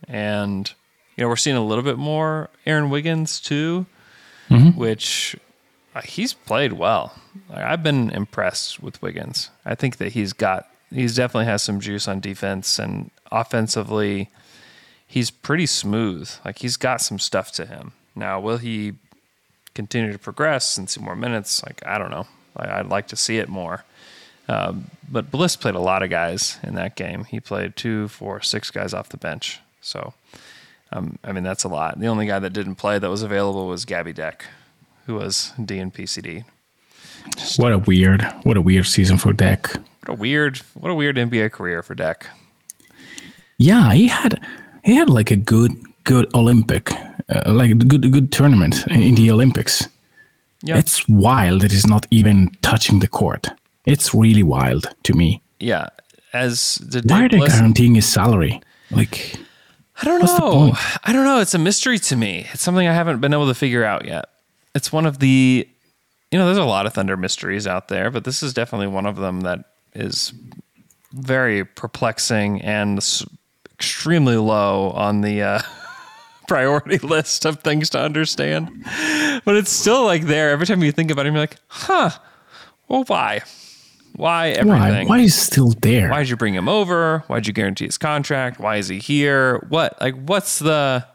and 0.09 0.71
you 1.17 1.23
know 1.23 1.29
we're 1.29 1.37
seeing 1.37 1.57
a 1.57 1.65
little 1.65 1.85
bit 1.85 1.97
more 1.99 2.51
Aaron 2.67 2.91
Wiggins 2.91 3.41
too, 3.41 3.87
which 4.75 5.37
uh, 5.95 6.03
he's 6.03 6.35
played 6.35 6.75
well. 6.75 7.15
Like, 7.49 7.65
I've 7.65 7.83
been 7.83 8.11
impressed 8.11 8.83
with 8.83 9.01
Wiggins. 9.03 9.51
I 9.65 9.75
think 9.75 9.97
that 9.99 10.13
he's 10.13 10.33
got 10.33 10.69
he's 10.93 11.15
definitely 11.17 11.47
has 11.47 11.63
some 11.63 11.81
juice 11.81 12.07
on 12.09 12.21
defense 12.21 12.79
and 12.79 13.11
offensively 13.33 14.29
he's 15.07 15.31
pretty 15.31 15.67
smooth. 15.67 16.31
Like 16.45 16.59
he's 16.59 16.77
got 16.77 17.01
some 17.01 17.19
stuff 17.19 17.53
to 17.53 17.67
him. 17.67 17.93
Now, 18.15 18.41
will 18.41 18.59
he 18.59 18.95
continue 19.77 20.13
to 20.13 20.19
progress 20.19 20.77
and 20.77 20.91
see 20.91 21.01
more 21.01 21.15
minutes? 21.15 21.63
Like 21.63 21.81
I 21.87 21.99
don't 21.99 22.11
know. 22.11 22.27
I, 22.57 22.81
I'd 22.81 22.89
like 22.89 23.07
to 23.09 23.17
see 23.17 23.39
it 23.39 23.49
more. 23.49 23.85
Um, 24.49 24.91
but 25.11 25.31
Bliss 25.31 25.57
played 25.57 25.75
a 25.75 25.81
lot 25.81 26.03
of 26.03 26.11
guys 26.11 26.59
in 26.63 26.75
that 26.75 26.97
game. 26.97 27.25
He 27.25 27.41
played 27.41 27.77
two, 27.77 28.09
four, 28.09 28.41
six 28.43 28.71
guys 28.71 28.95
off 28.95 29.09
the 29.09 29.17
bench. 29.17 29.61
So, 29.81 30.15
um, 30.93 31.19
I 31.25 31.33
mean, 31.33 31.43
that's 31.43 31.65
a 31.65 31.69
lot. 31.69 31.99
The 31.99 32.07
only 32.07 32.27
guy 32.27 32.39
that 32.39 32.53
didn't 32.53 32.77
play 32.77 32.99
that 32.99 33.11
was 33.11 33.23
available 33.23 33.67
was 33.67 33.85
Gabby 33.85 34.13
Deck, 34.13 34.45
who 35.07 35.15
was 35.15 35.53
DNPCD. 35.59 36.45
What 37.57 37.73
a 37.73 37.79
weird, 37.79 38.23
what 38.45 38.57
a 38.57 38.61
weird 38.61 38.87
season 38.87 39.19
for 39.19 39.33
Deck. 39.33 39.69
What 39.73 40.09
a 40.09 40.13
weird, 40.15 40.59
what 40.75 40.91
a 40.91 40.95
weird 40.95 41.17
NBA 41.17 41.53
career 41.53 41.83
for 41.83 41.97
Deck. 41.97 42.29
Yeah, 43.59 43.93
he 43.93 44.09
had 44.09 44.41
he 44.85 44.95
had 44.95 45.11
like 45.11 45.31
a 45.31 45.37
good 45.37 45.73
good 46.05 46.33
Olympic, 46.35 46.93
uh, 47.29 47.53
like 47.53 47.71
a 47.71 47.75
good 47.75 48.11
good 48.13 48.33
tournament 48.33 48.87
in 48.89 49.15
the 49.15 49.31
Olympics. 49.31 49.89
Yeah. 50.63 50.79
It's 50.79 51.07
wild 51.09 51.61
that 51.63 51.71
he's 51.71 51.87
not 51.87 52.07
even 52.11 52.51
touching 52.63 53.01
the 53.01 53.09
court. 53.09 53.49
It's 53.85 54.15
really 54.15 54.43
wild 54.43 54.89
to 55.05 55.13
me. 55.15 55.43
Yeah. 55.61 55.89
As 56.33 56.77
the 56.77 57.03
Why 57.07 57.25
are 57.25 57.29
they 57.29 57.39
guaranteeing 57.39 57.95
his 57.95 58.11
salary? 58.11 58.61
Like, 58.91 59.37
I 60.01 60.05
don't 60.05 60.23
know. 60.23 60.73
I 61.05 61.13
don't 61.13 61.25
know. 61.25 61.41
It's 61.41 61.55
a 61.55 61.59
mystery 61.59 61.99
to 62.01 62.17
me. 62.17 62.47
It's 62.53 62.63
something 62.63 62.87
I 62.87 62.93
haven't 62.93 63.21
been 63.21 63.33
able 63.33 63.47
to 63.47 63.55
figure 63.55 63.85
out 63.85 64.05
yet. 64.05 64.27
It's 64.75 64.93
one 64.93 65.07
of 65.07 65.21
the, 65.21 65.69
you 66.31 66.39
know, 66.39 66.47
there's 66.47 66.59
a 66.59 66.65
lot 66.65 66.85
of 66.87 66.95
Thunder 66.95 67.17
mysteries 67.17 67.67
out 67.67 67.89
there, 67.89 68.11
but 68.11 68.25
this 68.25 68.43
is 68.43 68.53
definitely 68.53 68.89
one 68.89 69.07
of 69.07 69.17
them 69.17 69.43
that 69.43 69.65
is 69.95 70.33
very 71.13 71.65
perplexing 71.65 72.61
and 72.61 72.99
extremely 73.73 74.37
low 74.37 74.91
on 74.91 75.23
the 75.23 75.43
uh, 75.43 75.63
priority 76.49 76.99
list 77.07 77.45
of 77.45 77.61
things 77.61 77.91
to 77.91 78.01
understand. 78.01 78.71
But 79.45 79.57
it's 79.57 79.71
still 79.71 80.05
like 80.05 80.23
there. 80.23 80.51
Every 80.51 80.67
time 80.67 80.83
you 80.83 80.93
think 80.93 81.11
about 81.11 81.27
it, 81.27 81.33
you're 81.33 81.41
like, 81.41 81.57
huh, 81.69 82.11
Well, 82.89 83.05
why? 83.05 83.41
Why 84.15 84.53
Why? 84.63 84.89
everything? 84.89 85.09
Why 85.09 85.19
is 85.19 85.25
he 85.25 85.29
still 85.29 85.73
there? 85.83 86.09
Why'd 86.09 86.29
you 86.29 86.37
bring 86.37 86.55
him 86.55 86.69
over? 86.69 87.19
Why'd 87.27 87.47
you 87.47 87.53
guarantee 87.53 87.85
his 87.85 87.99
contract? 87.99 88.59
Why 88.59 88.77
is 88.77 88.89
he 88.89 88.99
here? 88.99 89.65
What 89.69 90.01
like 90.01 90.15
what's 90.25 90.59
the 90.59 91.07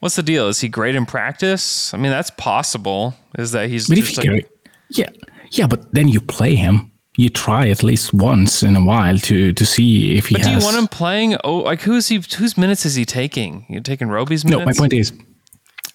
what's 0.00 0.16
the 0.16 0.22
deal? 0.22 0.48
Is 0.48 0.60
he 0.60 0.68
great 0.68 0.94
in 0.94 1.06
practice? 1.06 1.94
I 1.94 1.96
mean, 1.96 2.10
that's 2.10 2.30
possible. 2.30 3.14
Is 3.38 3.52
that 3.52 3.70
he's 3.70 3.88
But 3.88 3.96
if 3.96 4.22
you 4.22 4.32
like, 4.32 4.50
yeah, 4.90 5.08
yeah, 5.52 5.66
but 5.66 5.92
then 5.94 6.08
you 6.08 6.20
play 6.20 6.54
him. 6.54 6.92
You 7.16 7.28
try 7.28 7.68
at 7.68 7.82
least 7.84 8.12
once 8.12 8.62
in 8.64 8.74
a 8.76 8.84
while 8.84 9.18
to 9.18 9.52
to 9.52 9.64
see 9.64 10.16
if 10.18 10.26
he 10.28 10.34
But 10.34 10.42
do 10.42 10.48
has. 10.50 10.62
you 10.62 10.66
want 10.66 10.76
him 10.78 10.88
playing? 10.88 11.36
Oh, 11.44 11.58
like 11.58 11.80
who's 11.82 12.08
he? 12.08 12.20
Whose 12.38 12.56
minutes 12.58 12.84
is 12.84 12.96
he 12.96 13.04
taking? 13.04 13.64
You're 13.68 13.82
taking 13.82 14.08
Roby's 14.08 14.44
minutes. 14.44 14.60
no, 14.60 14.66
my 14.66 14.72
point 14.72 14.92
is, 14.92 15.12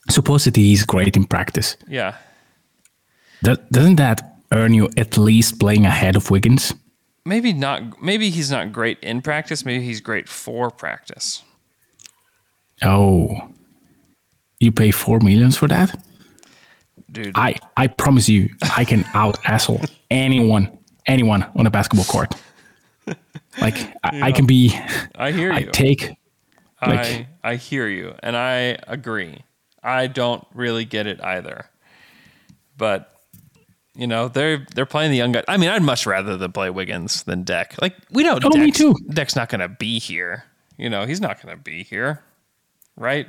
supposedly 0.10 0.64
he's 0.64 0.86
great 0.86 1.18
in 1.18 1.26
practice. 1.26 1.76
Yeah, 1.90 2.16
That, 3.42 3.70
doesn't 3.72 3.98
that 3.98 4.22
earn 4.52 4.74
you 4.74 4.90
at 4.98 5.18
least 5.18 5.60
playing 5.60 5.86
ahead 5.86 6.16
of 6.16 6.32
Wiggins? 6.32 6.74
maybe 7.26 7.54
not. 7.54 8.02
Maybe 8.02 8.30
he's 8.32 8.50
not 8.50 8.72
great 8.72 8.98
in 9.04 9.22
practice. 9.22 9.66
Maybe 9.66 9.84
he's 9.86 10.02
great 10.02 10.28
for 10.30 10.72
practice. 10.72 11.44
Oh, 12.82 13.38
you 14.60 14.72
pay 14.72 14.92
four 14.92 15.20
millions 15.20 15.58
for 15.58 15.68
that? 15.68 15.96
Dude, 17.12 17.34
I 17.36 17.56
I 17.78 17.88
promise 17.88 18.30
you, 18.30 18.50
I 18.78 18.86
can 18.86 19.04
out 19.14 19.38
asshole 19.46 19.82
anyone, 20.12 20.70
anyone 21.06 21.46
on 21.56 21.66
a 21.68 21.72
basketball 21.72 22.06
court. 22.06 22.34
Like 23.60 23.76
I, 24.04 24.28
I 24.28 24.32
can 24.32 24.46
be. 24.46 24.74
I 25.16 25.32
hear 25.32 25.52
you. 25.52 25.68
I 25.68 25.72
take. 25.72 26.02
Like 26.82 27.00
I 27.00 27.28
I 27.44 27.56
hear 27.56 27.88
you, 27.90 28.14
and 28.22 28.38
I 28.38 28.78
agree. 28.88 29.44
I 29.84 30.06
don't 30.08 30.46
really 30.54 30.86
get 30.86 31.08
it 31.08 31.20
either, 31.22 31.66
but 32.78 33.12
you 33.96 34.06
know 34.08 34.28
they're 34.30 34.66
they're 34.76 34.86
playing 34.86 35.12
the 35.12 35.18
young 35.18 35.32
guy. 35.34 35.44
I 35.48 35.58
mean, 35.58 35.70
I'd 35.70 35.82
much 35.82 36.06
rather 36.06 36.38
them 36.38 36.54
play 36.54 36.70
Wiggins 36.70 37.24
than 37.24 37.44
Deck. 37.44 37.76
Like 37.82 37.96
we 38.12 38.24
know, 38.24 38.36
Oh, 38.36 38.50
Deck's, 38.50 38.56
me 38.58 38.72
too. 38.72 38.96
Deck's 39.10 39.36
not 39.36 39.50
going 39.50 39.60
to 39.62 39.68
be 39.68 40.00
here. 40.00 40.46
You 40.78 40.90
know, 40.90 41.06
he's 41.06 41.20
not 41.20 41.42
going 41.42 41.54
to 41.58 41.62
be 41.62 41.84
here, 41.84 42.24
right? 42.96 43.28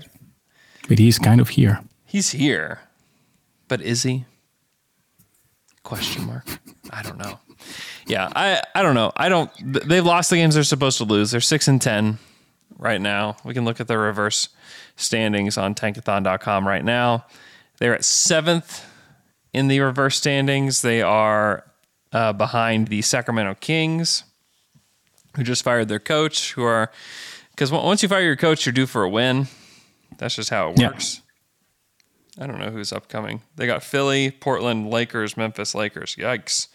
but 0.87 0.99
he's 0.99 1.19
kind 1.19 1.41
of 1.41 1.49
here. 1.49 1.81
He's 2.05 2.31
here, 2.33 2.81
but 3.69 3.81
is 3.81 4.03
he? 4.05 4.27
Question 5.83 6.27
mark. 6.27 6.47
I 6.91 7.03
don't 7.03 7.19
know. 7.19 7.41
Yeah, 8.07 8.29
I 8.35 8.63
I 8.75 8.83
don't 8.83 8.95
know. 8.95 9.13
I 9.17 9.29
don't. 9.29 9.51
They've 9.89 10.05
lost 10.05 10.31
the 10.31 10.37
games 10.37 10.55
they're 10.55 10.65
supposed 10.65 10.99
to 10.99 11.05
lose. 11.05 11.31
They're 11.31 11.41
six 11.41 11.69
and 11.69 11.81
ten 11.81 12.19
right 12.79 13.01
now. 13.01 13.37
We 13.45 13.55
can 13.55 13.65
look 13.65 13.81
at 13.81 13.89
the 13.89 13.99
reverse 13.99 14.49
standings 14.97 15.57
on 15.59 15.75
Tankathon.com 15.75 16.67
right 16.67 16.85
now. 16.85 17.27
They're 17.79 17.95
at 17.95 18.05
seventh 18.05 18.85
in 19.53 19.69
the 19.69 19.81
reverse 19.81 20.17
standings. 20.17 20.83
They 20.83 21.03
are 21.03 21.65
uh, 22.13 22.33
behind 22.33 22.89
the 22.89 23.03
Sacramento 23.03 23.55
Kings, 23.61 24.25
who 25.37 25.43
just 25.43 25.63
fired 25.63 25.89
their 25.89 25.99
coach. 26.01 26.53
Who 26.55 26.63
are 26.65 26.91
because 27.51 27.71
once 27.71 28.03
you 28.03 28.09
fire 28.09 28.23
your 28.23 28.37
coach, 28.37 28.67
you're 28.67 28.73
due 28.73 28.87
for 28.87 29.03
a 29.05 29.09
win. 29.09 29.47
That's 30.19 30.35
just 30.37 30.51
how 30.51 30.71
it 30.71 30.79
Yeah. 30.81 30.89
works. 30.89 31.21
I 32.39 32.47
don't 32.47 32.59
know 32.59 32.71
who's 32.71 32.93
upcoming. 32.93 33.43
They 33.57 33.67
got 33.67 33.83
Philly, 33.83 34.31
Portland, 34.31 34.91
Lakers, 34.91 35.37
Memphis, 35.37 35.75
Lakers. 35.75 36.17
Yikes. 36.17 36.69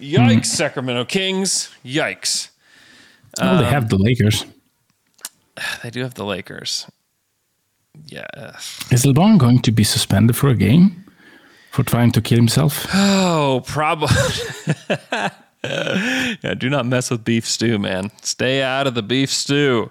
Yikes, 0.00 0.34
hmm. 0.34 0.42
Sacramento 0.42 1.04
Kings. 1.04 1.70
Yikes. 1.84 2.48
Oh, 3.40 3.58
they 3.58 3.64
have 3.64 3.88
the 3.88 3.98
Lakers. 3.98 4.44
They 5.82 5.90
do 5.90 6.00
have 6.02 6.14
the 6.14 6.24
Lakers. 6.24 6.86
Yeah. 8.06 8.56
Is 8.90 9.04
LeBron 9.04 9.38
going 9.38 9.60
to 9.62 9.70
be 9.72 9.84
suspended 9.84 10.34
for 10.36 10.48
a 10.48 10.54
game 10.54 11.04
for 11.70 11.82
trying 11.82 12.12
to 12.12 12.22
kill 12.22 12.38
himself? 12.38 12.86
Oh, 12.94 13.62
probably. 13.66 14.08
yeah, 15.64 16.54
do 16.56 16.70
not 16.70 16.86
mess 16.86 17.10
with 17.10 17.24
beef 17.24 17.46
stew, 17.46 17.78
man. 17.78 18.10
Stay 18.22 18.62
out 18.62 18.86
of 18.86 18.94
the 18.94 19.02
beef 19.02 19.30
stew. 19.30 19.90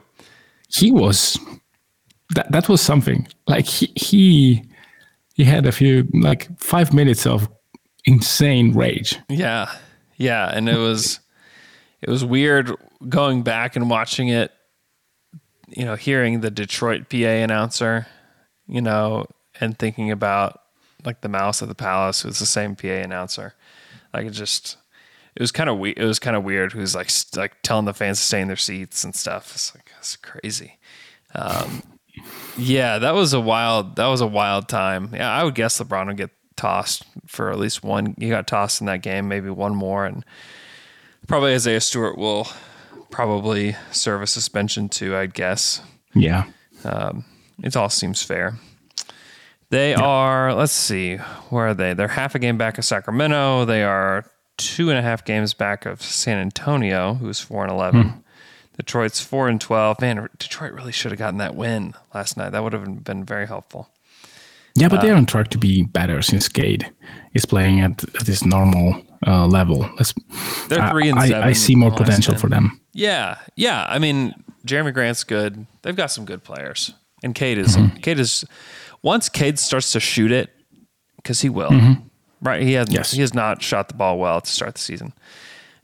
he 0.70 0.92
was 0.92 1.38
that 2.36 2.52
that 2.52 2.70
was 2.70 2.82
something 2.82 3.28
like 3.48 3.66
he 3.66 3.92
he 3.96 4.64
he 5.36 5.44
had 5.44 5.66
a 5.66 5.72
few 5.72 6.08
like 6.14 6.48
five 6.60 6.94
minutes 6.94 7.26
of 7.26 7.48
insane 8.06 8.74
rage 8.74 9.18
Yeah. 9.30 9.68
Yeah, 10.20 10.48
and 10.54 10.70
it 10.70 10.78
was 10.78 11.20
it 12.02 12.10
was 12.10 12.24
weird 12.24 12.72
going 13.08 13.42
back 13.42 13.76
and 13.76 13.90
watching 13.90 14.28
it, 14.28 14.52
you 15.70 15.86
know, 15.86 15.96
hearing 15.96 16.42
the 16.42 16.52
Detroit 16.52 17.10
PA 17.10 17.18
announcer, 17.18 18.06
you 18.68 18.82
know, 18.82 19.26
and 19.60 19.80
thinking 19.80 20.12
about 20.12 20.60
like 21.06 21.22
the 21.22 21.30
Malice 21.30 21.62
at 21.62 21.70
the 21.70 21.76
palace 21.76 22.24
was 22.26 22.38
the 22.40 22.46
same 22.46 22.76
PA 22.76 22.88
announcer. 22.88 23.56
Like 24.14 24.26
it 24.28 24.32
just 24.32 24.78
it 25.36 25.42
was 25.42 25.52
kind 25.54 25.70
of 25.70 25.80
we- 25.80 25.94
it 25.96 26.04
was 26.06 26.20
kind 26.20 26.36
of 26.36 26.44
weird 26.44 26.74
who's 26.74 26.94
like 26.94 27.10
like 27.36 27.54
telling 27.64 27.86
the 27.86 27.94
fans 27.94 28.20
to 28.20 28.26
stay 28.26 28.42
in 28.42 28.48
their 28.48 28.58
seats 28.58 29.04
and 29.06 29.16
stuff. 29.16 29.54
It's 29.56 29.74
like 29.74 29.90
it's 29.98 30.16
crazy. 30.18 30.78
Um 31.34 31.82
yeah, 32.58 32.98
that 33.00 33.14
was 33.14 33.34
a 33.34 33.40
wild 33.40 33.96
that 33.96 34.08
was 34.08 34.20
a 34.20 34.28
wild 34.28 34.68
time. 34.68 35.12
Yeah, 35.14 35.32
I 35.32 35.46
would 35.46 35.56
guess 35.56 35.80
LeBron 35.80 36.08
would 36.08 36.18
get 36.18 36.32
tossed 36.60 37.06
for 37.26 37.50
at 37.52 37.58
least 37.58 37.84
one. 37.84 38.16
He 38.20 38.30
got 38.30 38.46
tossed 38.48 38.82
in 38.82 38.88
that 38.88 39.02
game, 39.02 39.30
maybe 39.30 39.50
one 39.50 39.74
more, 39.74 40.06
and 40.06 40.26
probably 41.26 41.54
Isaiah 41.54 41.80
Stewart 41.80 42.18
will 42.18 42.48
probably 43.10 43.76
serve 43.92 44.22
a 44.22 44.28
suspension 44.28 44.90
too. 44.90 45.16
I'd 45.16 45.34
guess. 45.34 45.82
yeah 46.14 46.44
um, 46.84 47.24
It 47.64 47.78
all 47.78 47.90
seems 47.90 48.22
fair. 48.22 48.58
They 49.70 49.94
are. 49.94 50.54
Let's 50.54 50.74
see, 50.74 51.18
where 51.50 51.68
are 51.68 51.74
they? 51.74 51.94
They're 51.94 52.08
half 52.10 52.36
a 52.36 52.40
game 52.40 52.58
back 52.58 52.78
of 52.78 52.86
Sacramento. 52.86 53.66
They 53.66 53.84
are 53.84 54.26
two 54.58 54.90
and 54.90 55.00
a 55.00 55.02
half 55.02 55.24
games 55.24 55.54
back 55.54 55.86
of 55.86 56.02
San 56.02 56.38
Antonio, 56.38 57.14
who's 57.14 57.40
four 57.40 57.64
and 57.64 57.72
eleven. 57.72 58.04
Hmm. 58.10 58.20
Detroit's 58.76 59.22
four 59.22 59.48
and 59.48 59.62
twelve. 59.62 60.02
Man, 60.02 60.28
Detroit 60.38 60.74
really 60.74 60.92
should 60.92 61.12
have 61.12 61.20
gotten 61.20 61.38
that 61.38 61.56
win 61.56 61.94
last 62.14 62.36
night. 62.36 62.50
That 62.52 62.64
would 62.64 62.74
have 62.74 63.04
been 63.04 63.24
very 63.24 63.48
helpful. 63.48 63.90
Yeah 64.82 64.90
but 64.90 65.02
they're 65.02 65.16
on 65.16 65.26
track 65.26 65.48
to 65.50 65.58
be 65.58 65.84
better 65.84 66.22
since 66.22 66.48
Cade 66.50 66.90
is 67.34 67.46
playing 67.46 67.80
at, 67.82 68.04
at 68.16 68.26
this 68.26 68.44
normal 68.46 69.02
uh, 69.28 69.46
level 69.48 69.90
Let's, 69.98 70.14
They're 70.68 70.82
I- 70.82 70.92
three 70.92 71.10
and 71.10 71.20
I, 71.20 71.28
seven. 71.28 71.44
I 71.50 71.54
see 71.54 71.76
more 71.76 71.90
in 71.90 71.96
the 71.96 72.00
last 72.02 72.08
potential 72.10 72.34
10. 72.34 72.40
for 72.42 72.50
them 72.50 72.80
Yeah, 72.94 73.38
yeah. 73.56 73.86
I 73.90 74.00
mean, 74.00 74.34
Jerami 74.66 74.94
Grant's 74.94 75.24
good. 75.24 75.66
They've 75.82 75.96
got 75.96 76.12
some 76.12 76.26
good 76.26 76.44
players, 76.44 76.94
and 77.24 77.34
Cade 77.36 77.58
is 77.58 77.76
Mm-hmm. 77.78 77.98
Cade 77.98 78.20
is 78.20 78.46
once 79.02 79.30
Cade 79.30 79.58
starts 79.60 79.92
to 79.94 80.00
shoot 80.00 80.32
it 80.32 80.50
because 81.18 81.42
he 81.42 81.50
will. 81.50 81.72
Right? 82.42 82.62
He 82.62 82.74
has 82.74 82.88
Mm-hmm. 82.88 82.96
Yes. 82.96 83.12
he 83.12 83.22
has 83.22 83.34
not 83.34 83.62
shot 83.62 83.88
the 83.90 83.94
ball 83.96 84.18
well 84.20 84.42
to 84.42 84.50
start 84.50 84.76
the 84.76 84.82
season, 84.82 85.14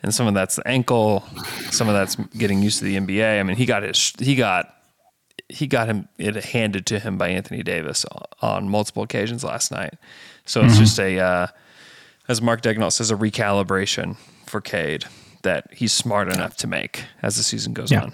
and 0.04 0.14
some 0.14 0.28
of 0.28 0.34
that's 0.34 0.56
the 0.58 0.68
ankle, 0.68 1.24
some 1.72 1.88
of 1.90 1.94
that's 1.94 2.16
getting 2.38 2.62
used 2.64 2.80
to 2.80 2.86
the 2.86 2.96
NBA. 2.98 3.40
I 3.40 3.44
mean, 3.44 3.56
he 3.58 3.66
got 3.66 3.84
his 3.84 4.14
he 4.20 4.36
got 4.36 4.75
he 5.50 5.68
got 5.68 5.88
him 5.88 6.08
it 6.18 6.36
handed 6.36 6.86
to 6.88 7.00
him 7.00 7.18
by 7.18 7.30
Anthony 7.30 7.62
Davis 7.64 8.06
on 8.42 8.68
multiple 8.70 9.04
occasions 9.04 9.44
last 9.44 9.72
night. 9.72 9.94
So 10.46 10.60
Mm-hmm. 10.62 10.70
it's 10.70 10.80
just 10.80 11.00
a 11.00 11.20
uh, 11.20 11.48
as 12.28 12.42
Mark 12.42 12.62
Dagnall 12.62 12.92
says, 12.92 13.12
a 13.12 13.16
recalibration 13.16 14.18
for 14.48 14.62
Cade 14.62 15.06
that 15.44 15.68
he's 15.72 15.94
smart 15.94 16.28
enough 16.34 16.58
to 16.58 16.68
make 16.68 17.04
as 17.22 17.36
the 17.38 17.44
season 17.44 17.74
goes 17.74 17.92
Yeah. 17.92 18.04
on. 18.04 18.14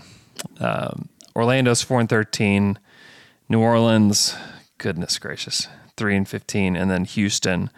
Um, 0.60 1.10
Orlando's 1.36 1.82
four 1.82 2.00
and 2.00 2.10
thirteen, 2.10 2.78
New 3.48 3.60
Orleans, 3.62 4.36
goodness 4.78 5.18
gracious, 5.18 5.68
three 5.96 6.16
and 6.18 6.28
fifteen, 6.28 6.76
and 6.76 6.92
then 6.92 7.06
Houston, 7.06 7.70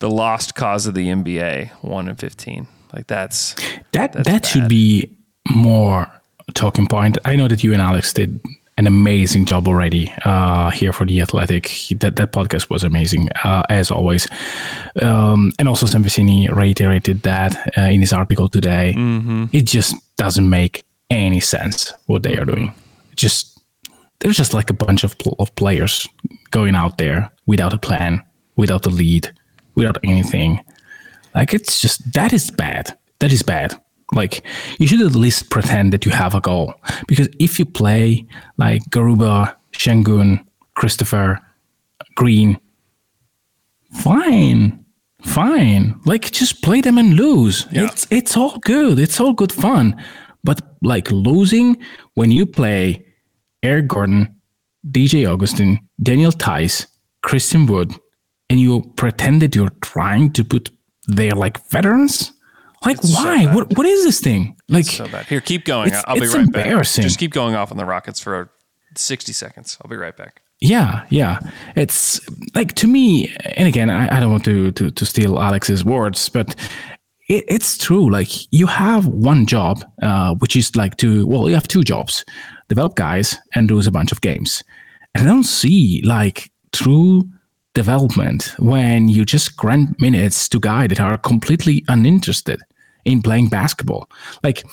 the 0.00 0.10
lost 0.10 0.54
cause 0.56 0.86
of 0.86 0.94
the 0.94 1.06
NBA, 1.08 1.70
one 1.82 2.08
and 2.08 2.18
fifteen. 2.18 2.66
Like 2.92 3.06
that's 3.06 3.54
that 3.92 4.12
That's 4.12 4.28
that 4.28 4.46
should 4.46 4.68
be 4.68 5.16
more 5.50 6.10
talking 6.54 6.86
point 6.86 7.18
i 7.24 7.34
know 7.36 7.46
that 7.48 7.62
you 7.64 7.72
and 7.72 7.82
alex 7.82 8.12
did 8.12 8.40
an 8.78 8.86
amazing 8.86 9.46
job 9.46 9.66
already 9.66 10.12
uh, 10.24 10.70
here 10.70 10.92
for 10.92 11.06
the 11.06 11.20
athletic. 11.20 11.70
That, 11.98 12.16
that 12.16 12.32
podcast 12.32 12.68
was 12.68 12.84
amazing 12.84 13.30
uh, 13.44 13.62
as 13.68 13.90
always. 13.90 14.28
Um, 15.00 15.52
and 15.58 15.68
also 15.68 15.86
Sam 15.86 16.04
Vecenie 16.04 16.54
reiterated 16.54 17.22
that 17.22 17.72
uh, 17.78 17.82
in 17.82 18.00
his 18.00 18.12
article 18.12 18.48
today. 18.48 18.94
It 19.52 19.62
just 19.62 19.94
doesn't 20.16 20.48
make 20.48 20.84
any 21.10 21.40
sense 21.40 21.92
what 22.06 22.22
they 22.22 22.36
are 22.36 22.44
doing. 22.44 22.74
Just 23.14 23.60
there's 24.18 24.36
just 24.36 24.54
like 24.54 24.70
a 24.70 24.74
bunch 24.74 25.04
of, 25.04 25.16
pl- 25.18 25.36
of 25.38 25.54
players 25.56 26.06
going 26.50 26.74
out 26.74 26.98
there 26.98 27.30
without 27.46 27.72
a 27.72 27.78
plan 27.78 28.22
without 28.56 28.86
a 28.86 28.90
lead 28.90 29.32
without 29.74 29.98
anything. 30.02 30.60
Like 31.34 31.54
it's 31.54 31.80
just 31.80 32.12
that 32.14 32.32
is 32.32 32.50
bad. 32.50 32.96
That 33.20 33.32
is 33.32 33.42
bad. 33.42 33.80
Like 34.12 34.44
you 34.78 34.86
should 34.86 35.02
at 35.02 35.14
least 35.14 35.50
pretend 35.50 35.92
that 35.92 36.06
you 36.06 36.12
have 36.12 36.34
a 36.34 36.40
goal. 36.40 36.74
Because 37.08 37.28
if 37.38 37.58
you 37.58 37.64
play 37.64 38.26
like 38.56 38.82
Garuba, 38.90 39.54
Sengun, 39.72 40.44
Christopher, 40.74 41.40
Green, 42.14 42.58
fine. 43.92 44.84
Fine. 45.22 46.00
Like 46.04 46.30
just 46.30 46.62
play 46.62 46.80
them 46.80 46.98
and 46.98 47.14
lose. 47.14 47.66
Yeah. 47.72 47.86
It's 47.86 48.06
it's 48.10 48.36
all 48.36 48.58
good. 48.58 48.98
It's 48.98 49.20
all 49.20 49.32
good 49.32 49.52
fun. 49.52 49.96
But 50.44 50.60
like 50.82 51.10
losing 51.10 51.76
when 52.14 52.30
you 52.30 52.46
play 52.46 53.04
Eric 53.62 53.88
Gordon, 53.88 54.36
DJ 54.88 55.28
Augustin, 55.30 55.80
Daniel 56.00 56.30
Theis, 56.30 56.86
Christian 57.22 57.66
Wood, 57.66 57.92
and 58.48 58.60
you 58.60 58.92
pretend 58.96 59.42
that 59.42 59.56
you're 59.56 59.74
trying 59.80 60.32
to 60.34 60.44
put 60.44 60.70
they're 61.08 61.32
like 61.32 61.68
veterans. 61.70 62.32
Like, 62.86 62.98
It's 62.98 63.14
why? 63.14 63.44
bad. 63.46 63.54
what 63.54 63.76
what 63.76 63.86
is 63.86 64.04
this 64.04 64.20
thing? 64.20 64.56
Like, 64.68 64.86
So 64.86 65.06
bad. 65.08 65.26
Here, 65.26 65.40
keep 65.40 65.64
going. 65.64 65.88
It's- 65.88 66.04
I'll 66.06 66.14
be 66.16 66.22
it's 66.26 66.34
right 66.34 66.50
back. 66.52 66.64
embarrassing. 66.66 67.02
Just 67.02 67.18
keep 67.18 67.32
going 67.32 67.54
off 67.54 67.70
on 67.70 67.76
the 67.76 67.84
Rockets 67.84 68.20
for 68.20 68.50
60 68.94 69.32
seconds. 69.32 69.76
I'll 69.82 69.90
be 69.90 69.96
right 69.96 70.16
back. 70.16 70.40
Yeah, 70.60 71.04
yeah. 71.10 71.40
It's 71.74 72.18
like 72.54 72.74
to 72.76 72.86
me, 72.86 73.34
and 73.56 73.68
again, 73.68 73.90
I, 73.90 74.16
I 74.16 74.20
don't 74.20 74.30
want 74.30 74.44
to, 74.46 74.72
to 74.72 74.90
to 74.90 75.04
steal 75.04 75.38
Alex's 75.38 75.84
words, 75.84 76.30
but 76.30 76.54
it, 77.28 77.44
it's 77.46 77.76
true. 77.76 78.10
Like 78.10 78.30
you 78.52 78.66
have 78.66 79.06
one 79.06 79.44
job, 79.44 79.84
uh, 80.02 80.34
which 80.36 80.56
is 80.56 80.74
like 80.74 80.96
to 80.96 81.26
well, 81.26 81.46
you 81.48 81.54
have 81.54 81.68
two 81.68 81.82
jobs: 81.82 82.24
develop 82.68 82.94
guys 82.96 83.36
and 83.54 83.70
lose 83.70 83.86
a 83.86 83.90
bunch 83.90 84.12
of 84.12 84.20
games. 84.22 84.62
And 85.14 85.28
I 85.28 85.30
don't 85.32 85.44
see 85.44 86.00
like 86.04 86.50
true 86.72 87.28
development 87.74 88.54
when 88.58 89.08
you 89.10 89.24
just 89.26 89.56
grant 89.58 90.00
minutes 90.00 90.48
to 90.48 90.58
guys 90.58 90.88
that 90.88 91.00
are 91.00 91.18
completely 91.18 91.84
uninterested 91.88 92.60
in 93.06 93.22
playing 93.22 93.48
basketball. 93.48 94.10
Like 94.42 94.64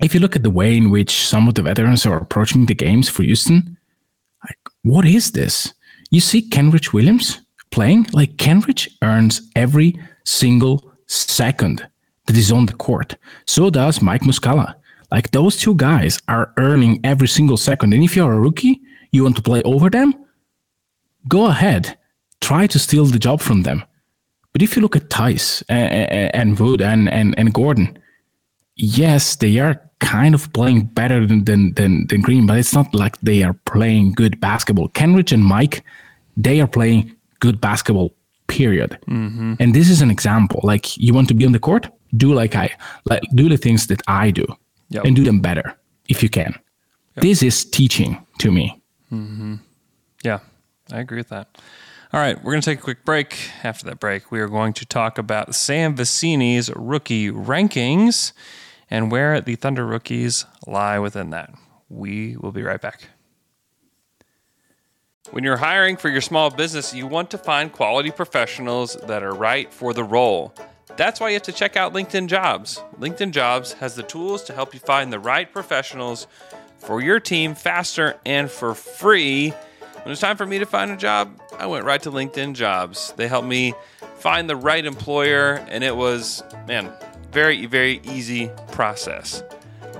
if 0.00 0.14
you 0.14 0.20
look 0.20 0.36
at 0.36 0.42
the 0.42 0.50
way 0.50 0.76
in 0.76 0.90
which 0.90 1.26
some 1.26 1.48
of 1.48 1.54
the 1.54 1.62
veterans 1.62 2.04
are 2.04 2.18
approaching 2.18 2.66
the 2.66 2.74
games 2.74 3.08
for 3.08 3.22
Houston, 3.22 3.78
like 4.44 4.58
what 4.82 5.06
is 5.06 5.32
this? 5.32 5.72
You 6.10 6.20
see 6.20 6.48
Kenrich 6.48 6.92
Williams 6.92 7.40
playing? 7.70 8.06
Like 8.12 8.36
Kenrich 8.36 8.88
earns 9.02 9.42
every 9.54 9.98
single 10.24 10.92
second 11.06 11.86
that 12.26 12.36
is 12.36 12.50
on 12.50 12.66
the 12.66 12.74
court. 12.74 13.16
So 13.46 13.70
does 13.70 14.02
Mike 14.02 14.22
Muscala. 14.22 14.74
Like 15.10 15.30
those 15.30 15.56
two 15.56 15.74
guys 15.76 16.20
are 16.28 16.52
earning 16.56 17.00
every 17.04 17.28
single 17.28 17.56
second. 17.56 17.94
And 17.94 18.02
if 18.02 18.16
you're 18.16 18.32
a 18.32 18.40
rookie, 18.40 18.80
you 19.12 19.22
want 19.22 19.36
to 19.36 19.42
play 19.42 19.62
over 19.62 19.88
them, 19.88 20.14
go 21.28 21.46
ahead. 21.46 21.96
Try 22.40 22.66
to 22.66 22.78
steal 22.78 23.06
the 23.06 23.18
job 23.18 23.40
from 23.40 23.62
them. 23.62 23.84
But 24.56 24.62
if 24.62 24.74
you 24.74 24.80
look 24.80 24.96
at 24.96 25.10
Theis 25.10 25.62
and, 25.68 26.34
and 26.34 26.58
Wood 26.58 26.80
and, 26.80 27.10
and, 27.10 27.38
and 27.38 27.52
Gordon, 27.52 27.98
yes, 28.74 29.36
they 29.36 29.58
are 29.58 29.78
kind 29.98 30.34
of 30.34 30.50
playing 30.54 30.86
better 30.86 31.26
than, 31.26 31.44
than, 31.44 31.74
than, 31.74 32.06
than 32.06 32.22
Green, 32.22 32.46
but 32.46 32.56
it's 32.56 32.72
not 32.72 32.94
like 32.94 33.20
they 33.20 33.42
are 33.42 33.52
playing 33.66 34.14
good 34.14 34.40
basketball. 34.40 34.88
Kenrich 34.88 35.30
and 35.30 35.44
Mike, 35.44 35.84
they 36.38 36.62
are 36.62 36.66
playing 36.66 37.14
good 37.40 37.60
basketball, 37.60 38.14
period. 38.46 38.98
Mm-hmm. 39.08 39.56
And 39.60 39.74
this 39.74 39.90
is 39.90 40.00
an 40.00 40.10
example. 40.10 40.60
Like 40.62 40.96
you 40.96 41.12
want 41.12 41.28
to 41.28 41.34
be 41.34 41.44
on 41.44 41.52
the 41.52 41.58
court, 41.58 41.90
do 42.16 42.32
like 42.32 42.56
I, 42.56 42.70
like 43.04 43.24
do 43.34 43.50
the 43.50 43.58
things 43.58 43.88
that 43.88 44.00
I 44.08 44.30
do 44.30 44.46
Yep. 44.88 45.04
and 45.04 45.14
do 45.14 45.22
them 45.22 45.40
better 45.40 45.76
if 46.08 46.22
you 46.22 46.30
can. 46.30 46.58
This 47.16 47.42
is 47.42 47.62
teaching 47.62 48.24
to 48.38 48.50
me. 48.50 48.80
Mm-hmm. 49.12 49.56
Yeah, 50.24 50.38
I 50.90 51.00
agree 51.00 51.18
with 51.18 51.28
that. 51.28 51.58
All 52.16 52.22
right, 52.22 52.42
we're 52.42 52.52
going 52.52 52.62
to 52.62 52.70
take 52.70 52.78
a 52.78 52.82
quick 52.82 53.04
break. 53.04 53.50
After 53.62 53.84
that 53.84 54.00
break, 54.00 54.32
we 54.32 54.40
are 54.40 54.48
going 54.48 54.72
to 54.72 54.86
talk 54.86 55.18
about 55.18 55.54
Sam 55.54 55.94
Vecenie's 55.94 56.70
rookie 56.74 57.30
rankings 57.30 58.32
and 58.88 59.12
where 59.12 59.38
the 59.42 59.54
Thunder 59.54 59.84
rookies 59.84 60.46
lie 60.66 60.98
within 60.98 61.28
that. 61.28 61.52
We 61.90 62.38
will 62.38 62.52
be 62.52 62.62
right 62.62 62.80
back. 62.80 63.10
When 65.30 65.44
you're 65.44 65.58
hiring 65.58 65.98
for 65.98 66.08
your 66.08 66.22
small 66.22 66.48
business, 66.48 66.94
you 66.94 67.06
want 67.06 67.30
to 67.32 67.36
find 67.36 67.70
quality 67.70 68.10
professionals 68.10 68.96
that 69.02 69.22
are 69.22 69.34
right 69.34 69.70
for 69.70 69.92
the 69.92 70.02
role. 70.02 70.54
That's 70.96 71.20
why 71.20 71.28
you 71.28 71.34
have 71.34 71.42
to 71.42 71.52
check 71.52 71.76
out 71.76 71.92
LinkedIn 71.92 72.28
Jobs. 72.28 72.82
LinkedIn 72.98 73.32
Jobs 73.32 73.74
has 73.74 73.94
the 73.94 74.02
tools 74.02 74.42
to 74.44 74.54
help 74.54 74.72
you 74.72 74.80
find 74.80 75.12
the 75.12 75.20
right 75.20 75.52
professionals 75.52 76.28
for 76.78 77.02
your 77.02 77.20
team 77.20 77.54
faster 77.54 78.18
and 78.24 78.50
for 78.50 78.74
free. 78.74 79.52
When 80.06 80.12
it's 80.12 80.20
time 80.20 80.36
for 80.36 80.46
me 80.46 80.60
to 80.60 80.66
find 80.66 80.92
a 80.92 80.96
job, 80.96 81.36
I 81.58 81.66
went 81.66 81.84
right 81.84 82.00
to 82.04 82.12
LinkedIn 82.12 82.54
Jobs. 82.54 83.12
They 83.16 83.26
helped 83.26 83.48
me 83.48 83.74
find 84.18 84.48
the 84.48 84.54
right 84.54 84.86
employer, 84.86 85.54
and 85.68 85.82
it 85.82 85.96
was, 85.96 86.44
man, 86.68 86.92
very, 87.32 87.66
very 87.66 88.00
easy 88.04 88.52
process. 88.70 89.42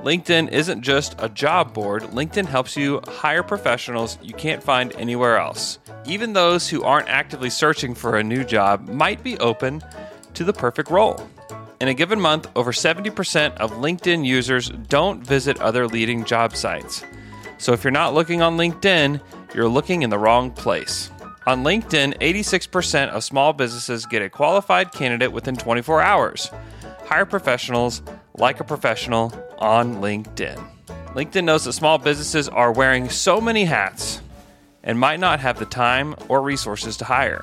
LinkedIn 0.05 0.53
isn't 0.53 0.83
just 0.83 1.16
a 1.19 1.29
job 1.29 1.75
board, 1.75 2.05
LinkedIn 2.05 2.47
helps 2.47 2.77
you 2.77 3.01
hire 3.09 3.42
professionals 3.42 4.16
you 4.23 4.33
can't 4.33 4.62
find 4.62 4.92
anywhere 4.92 5.38
else. 5.38 5.81
Even 6.05 6.35
those 6.35 6.69
who 6.69 6.85
aren't 6.85 7.09
actively 7.09 7.51
searching 7.51 7.92
for 7.92 8.16
a 8.16 8.23
new 8.23 8.45
job 8.45 8.87
might 8.87 9.25
be 9.25 9.37
open 9.38 9.83
to 10.35 10.45
the 10.45 10.53
perfect 10.53 10.88
role. 10.88 11.21
In 11.81 11.88
a 11.88 11.95
given 11.95 12.21
month, 12.21 12.49
over 12.55 12.71
70% 12.71 13.57
of 13.57 13.73
LinkedIn 13.73 14.25
users 14.25 14.69
don't 14.69 15.27
visit 15.27 15.61
other 15.61 15.88
leading 15.88 16.25
job 16.25 16.55
sites. 16.55 17.03
So 17.59 17.73
if 17.73 17.83
you're 17.83 17.90
not 17.90 18.14
looking 18.14 18.42
on 18.42 18.57
LinkedIn, 18.57 19.21
you're 19.57 19.69
looking 19.69 20.03
in 20.03 20.11
the 20.11 20.19
wrong 20.19 20.51
place. 20.51 21.11
On 21.47 21.64
LinkedIn, 21.64 22.19
86% 22.19 23.09
of 23.09 23.25
small 23.25 23.55
businesses 23.55 24.05
get 24.05 24.21
a 24.21 24.29
qualified 24.29 24.92
candidate 24.92 25.33
within 25.33 25.57
24 25.57 26.03
hours. 26.03 26.51
Hire 27.07 27.25
professionals 27.25 28.03
like 28.35 28.61
a 28.61 28.64
professional 28.64 29.33
on 29.59 29.97
LinkedIn. 29.97 30.62
LinkedIn 31.14 31.45
knows 31.45 31.64
that 31.64 31.73
small 31.73 31.97
businesses 31.97 32.51
are 32.51 32.71
wearing 32.71 33.09
so 33.09 33.40
many 33.40 33.64
hats 33.64 34.21
and 34.83 35.01
might 35.01 35.21
not 35.21 35.40
have 35.40 35.59
the 35.59 35.64
time 35.64 36.14
or 36.29 36.42
resources 36.42 36.99
to 36.99 37.07
hire. 37.07 37.42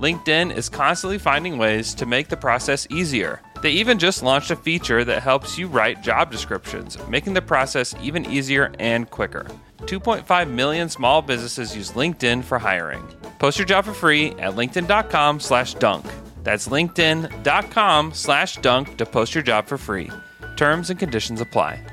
LinkedIn 0.00 0.56
is 0.56 0.70
constantly 0.70 1.18
finding 1.18 1.58
ways 1.58 1.92
to 1.92 2.06
make 2.06 2.28
the 2.28 2.36
process 2.38 2.86
easier. 2.88 3.42
They 3.60 3.72
even 3.72 3.98
just 3.98 4.22
launched 4.22 4.50
a 4.50 4.56
feature 4.56 5.04
that 5.04 5.22
helps 5.22 5.58
you 5.58 5.66
write 5.66 6.02
job 6.02 6.32
descriptions, 6.32 6.96
making 7.08 7.34
the 7.34 7.42
process 7.42 7.94
even 8.00 8.24
easier 8.24 8.72
and 8.78 9.10
quicker. 9.10 9.46
2.5 9.82 10.50
million 10.50 10.88
small 10.88 11.22
businesses 11.22 11.76
use 11.76 11.92
LinkedIn 11.92 12.44
for 12.44 12.58
hiring. 12.58 13.06
Post 13.38 13.58
your 13.58 13.66
job 13.66 13.84
for 13.84 13.92
free 13.92 14.28
at 14.38 14.54
linkedin.com 14.54 15.40
slash 15.40 15.74
dunk. 15.74 16.06
That's 16.42 16.68
linkedin.com 16.68 18.14
slash 18.14 18.56
dunk 18.56 18.96
to 18.96 19.06
post 19.06 19.34
your 19.34 19.44
job 19.44 19.66
for 19.66 19.76
free. 19.78 20.10
Terms 20.56 20.90
and 20.90 20.98
conditions 20.98 21.40
apply. 21.40 21.84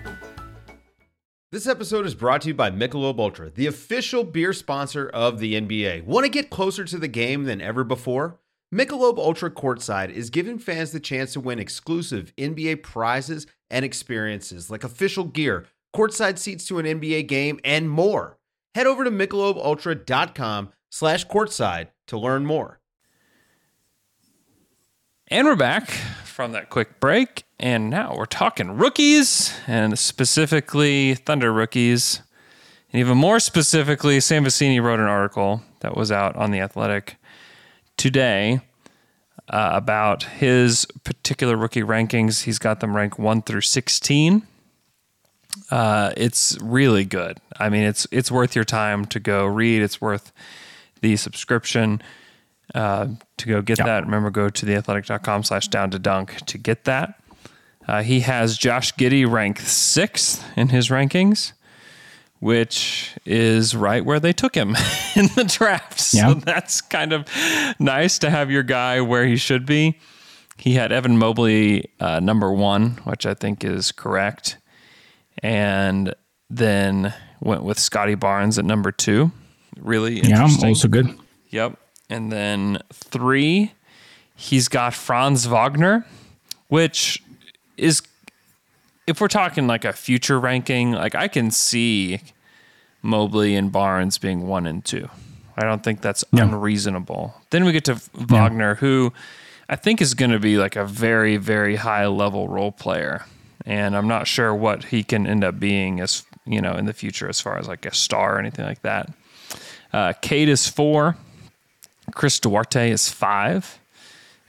This 1.53 1.65
episode 1.65 2.05
is 2.05 2.13
brought 2.13 2.41
to 2.41 2.49
you 2.49 2.53
by 2.53 2.69
Michelob 2.69 3.19
Ultra, 3.19 3.49
the 3.49 3.67
official 3.67 4.25
beer 4.25 4.51
sponsor 4.51 5.07
of 5.07 5.39
the 5.39 5.53
NBA. 5.53 6.03
Want 6.03 6.25
to 6.25 6.29
get 6.29 6.49
closer 6.49 6.83
to 6.83 6.97
the 6.97 7.07
game 7.07 7.45
than 7.45 7.61
ever 7.61 7.85
before? 7.85 8.37
Michelob 8.75 9.17
Ultra 9.17 9.49
Courtside 9.49 10.09
is 10.11 10.29
giving 10.29 10.59
fans 10.59 10.91
the 10.91 10.99
chance 10.99 11.31
to 11.31 11.39
win 11.39 11.57
exclusive 11.57 12.33
NBA 12.35 12.83
prizes 12.83 13.47
and 13.69 13.85
experiences 13.85 14.69
like 14.69 14.83
official 14.83 15.23
gear, 15.23 15.65
courtside 15.97 16.37
seats 16.37 16.67
to 16.67 16.77
an 16.77 16.85
NBA 16.85 17.27
game, 17.27 17.59
and 17.63 17.89
more. 17.89 18.37
Head 18.75 18.85
over 18.85 19.03
to 19.03 19.09
michelobultra.com 19.09 20.69
slash 20.89 21.25
courtside 21.25 21.87
to 22.05 22.19
learn 22.19 22.45
more. 22.45 22.79
And 25.29 25.47
we're 25.47 25.55
back 25.55 25.89
from 25.89 26.51
that 26.51 26.69
quick 26.69 26.99
break. 26.99 27.43
And 27.59 27.89
now 27.89 28.13
we're 28.15 28.25
talking 28.25 28.77
rookies 28.77 29.53
and 29.65 29.97
specifically 29.97 31.15
Thunder 31.15 31.51
rookies. 31.51 32.21
And 32.93 32.99
even 32.99 33.17
more 33.17 33.39
specifically, 33.39 34.19
Sam 34.19 34.45
Vecenie 34.45 34.81
wrote 34.81 34.99
an 34.99 35.07
article 35.07 35.63
that 35.79 35.97
was 35.97 36.11
out 36.11 36.35
on 36.35 36.51
The 36.51 36.59
Athletic 36.59 37.17
today 37.97 38.61
uh, 39.49 39.71
about 39.73 40.23
his 40.23 40.85
particular 41.03 41.57
rookie 41.57 41.81
rankings. 41.81 42.43
He's 42.43 42.59
got 42.59 42.79
them 42.79 42.95
ranked 42.95 43.17
1 43.17 43.41
through 43.41 43.61
16. 43.61 44.47
Uh, 45.71 46.11
it's 46.15 46.57
really 46.61 47.05
good. 47.05 47.39
I 47.59 47.69
mean, 47.69 47.83
it's 47.83 48.07
it's 48.11 48.31
worth 48.31 48.55
your 48.55 48.65
time 48.65 49.05
to 49.07 49.19
go 49.19 49.45
read. 49.45 49.81
It's 49.81 49.99
worth 49.99 50.31
the 51.01 51.15
subscription 51.17 52.01
uh, 52.75 53.07
to 53.37 53.47
go 53.47 53.61
get 53.61 53.77
that. 53.77 54.03
Remember, 54.05 54.29
go 54.29 54.49
to 54.49 54.65
theathletic.com 54.65 55.43
slash 55.43 55.67
down 55.67 55.91
to 55.91 55.99
dunk 55.99 56.45
to 56.45 56.57
get 56.57 56.83
that. 56.85 57.19
Uh, 57.87 58.03
he 58.03 58.19
has 58.21 58.57
Josh 58.57 58.93
Giddey 58.95 59.29
ranked 59.29 59.61
sixth 59.61 60.43
in 60.57 60.69
his 60.69 60.89
rankings, 60.89 61.53
which 62.39 63.15
is 63.25 63.75
right 63.75 64.03
where 64.05 64.19
they 64.19 64.33
took 64.33 64.55
him 64.55 64.69
in 65.15 65.27
the 65.35 65.43
draft. 65.47 65.99
So 65.99 66.17
Yeah. 66.17 66.33
that's 66.35 66.81
kind 66.81 67.13
of 67.13 67.25
nice 67.79 68.19
to 68.19 68.29
have 68.29 68.51
your 68.51 68.63
guy 68.63 69.01
where 69.01 69.25
he 69.25 69.37
should 69.37 69.65
be. 69.65 69.97
He 70.57 70.73
had 70.73 70.91
Evan 70.91 71.17
Mobley 71.17 71.89
uh, 71.99 72.19
number 72.19 72.51
one, 72.51 72.91
which 73.05 73.25
I 73.25 73.33
think 73.33 73.63
is 73.63 73.91
correct. 73.91 74.57
And 75.43 76.13
then 76.49 77.13
went 77.41 77.63
with 77.63 77.79
Scottie 77.79 78.15
Barnes 78.15 78.57
at 78.57 78.65
number 78.65 78.91
two. 78.91 79.31
Really 79.79 80.15
Yeah, 80.21 80.41
interesting. 80.41 80.69
also 80.69 80.87
good. 80.87 81.17
Yep. 81.49 81.77
And 82.09 82.31
then 82.31 82.79
three, 82.91 83.73
he's 84.35 84.67
got 84.67 84.93
Franz 84.93 85.45
Wagner, 85.45 86.05
which 86.69 87.21
is, 87.77 88.01
if 89.05 89.21
we're 89.21 89.27
talking 89.27 89.67
like 89.67 89.85
a 89.85 89.93
future 89.93 90.39
ranking, 90.39 90.93
like 90.93 91.15
I 91.15 91.27
can 91.27 91.51
see 91.51 92.21
Mobley 93.01 93.55
and 93.55 93.71
Barnes 93.71 94.17
being 94.17 94.47
one 94.47 94.65
and 94.65 94.83
two. 94.83 95.09
I 95.55 95.63
don't 95.63 95.83
think 95.83 96.01
that's 96.01 96.23
Yeah. 96.31 96.43
unreasonable. 96.43 97.33
Then 97.51 97.65
we 97.65 97.71
get 97.71 97.85
to 97.85 98.01
Wagner, 98.13 98.75
who 98.75 99.13
I 99.69 99.75
think 99.75 100.01
is 100.01 100.13
going 100.13 100.31
to 100.31 100.39
be 100.39 100.57
like 100.57 100.75
a 100.75 100.85
very, 100.85 101.37
very 101.37 101.75
high 101.75 102.07
level 102.07 102.47
role 102.47 102.71
player. 102.71 103.25
And 103.67 103.97
I'm 103.97 104.07
not 104.07 104.27
sure 104.27 104.55
what 104.55 104.85
he 104.85 105.03
can 105.03 105.27
end 105.27 105.43
up 105.43 105.59
being 105.59 105.99
as, 105.99 106.23
you 106.45 106.61
know, 106.61 106.73
in 106.75 106.85
the 106.85 106.93
future 106.93 107.27
as 107.27 107.41
far 107.41 107.57
as 107.59 107.67
like 107.67 107.85
a 107.85 107.93
star 107.93 108.37
or 108.37 108.39
anything 108.39 108.65
like 108.65 108.81
that. 108.83 109.11
Uh, 109.91 110.13
Cade 110.21 110.47
is 110.47 110.67
four. 110.67 111.17
Chris 112.15 112.39
Duarte 112.39 112.89
is 112.89 113.09
five. 113.09 113.77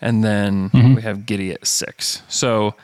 and 0.01 0.23
then 0.23 0.71
we 0.95 1.03
have 1.03 1.19
Giddey 1.27 1.53
at 1.53 1.67
six. 1.67 2.23
So 2.29 2.75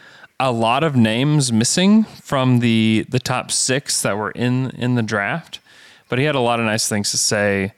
a 0.40 0.50
lot 0.50 0.82
of 0.82 0.96
names 0.96 1.52
missing 1.52 2.02
from 2.02 2.58
the 2.58 3.06
the 3.08 3.20
top 3.20 3.52
six 3.52 4.02
that 4.02 4.16
were 4.18 4.32
in 4.32 4.70
in 4.70 4.96
the 4.96 5.02
draft, 5.02 5.60
but 6.08 6.18
he 6.18 6.24
had 6.24 6.34
a 6.34 6.40
lot 6.40 6.58
of 6.58 6.66
nice 6.66 6.88
things 6.88 7.12
to 7.12 7.16
say 7.18 7.72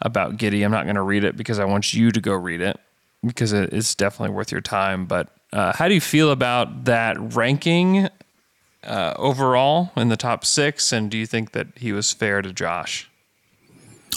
about 0.00 0.38
Giddey. 0.38 0.64
I'm 0.64 0.70
not 0.70 0.84
going 0.84 0.96
to 0.96 1.02
read 1.02 1.24
it 1.24 1.36
because 1.36 1.58
I 1.58 1.66
want 1.66 1.92
you 1.92 2.10
to 2.10 2.20
go 2.20 2.32
read 2.32 2.62
it 2.62 2.80
because 3.22 3.52
it 3.52 3.74
is 3.74 3.94
definitely 3.94 4.34
worth 4.34 4.50
your 4.50 4.62
time. 4.62 5.04
But 5.04 5.28
uh, 5.52 5.72
how 5.74 5.88
do 5.88 5.94
you 5.94 6.00
feel 6.00 6.30
about 6.30 6.84
that 6.84 7.16
ranking 7.34 8.08
uh, 8.84 9.14
overall 9.16 9.90
in 9.96 10.08
the 10.08 10.16
top 10.16 10.44
six? 10.44 10.92
And 10.92 11.10
do 11.10 11.18
you 11.18 11.26
think 11.26 11.52
that 11.52 11.66
he 11.76 11.92
was 11.92 12.12
fair 12.12 12.42
to 12.42 12.52
Josh? 12.52 13.10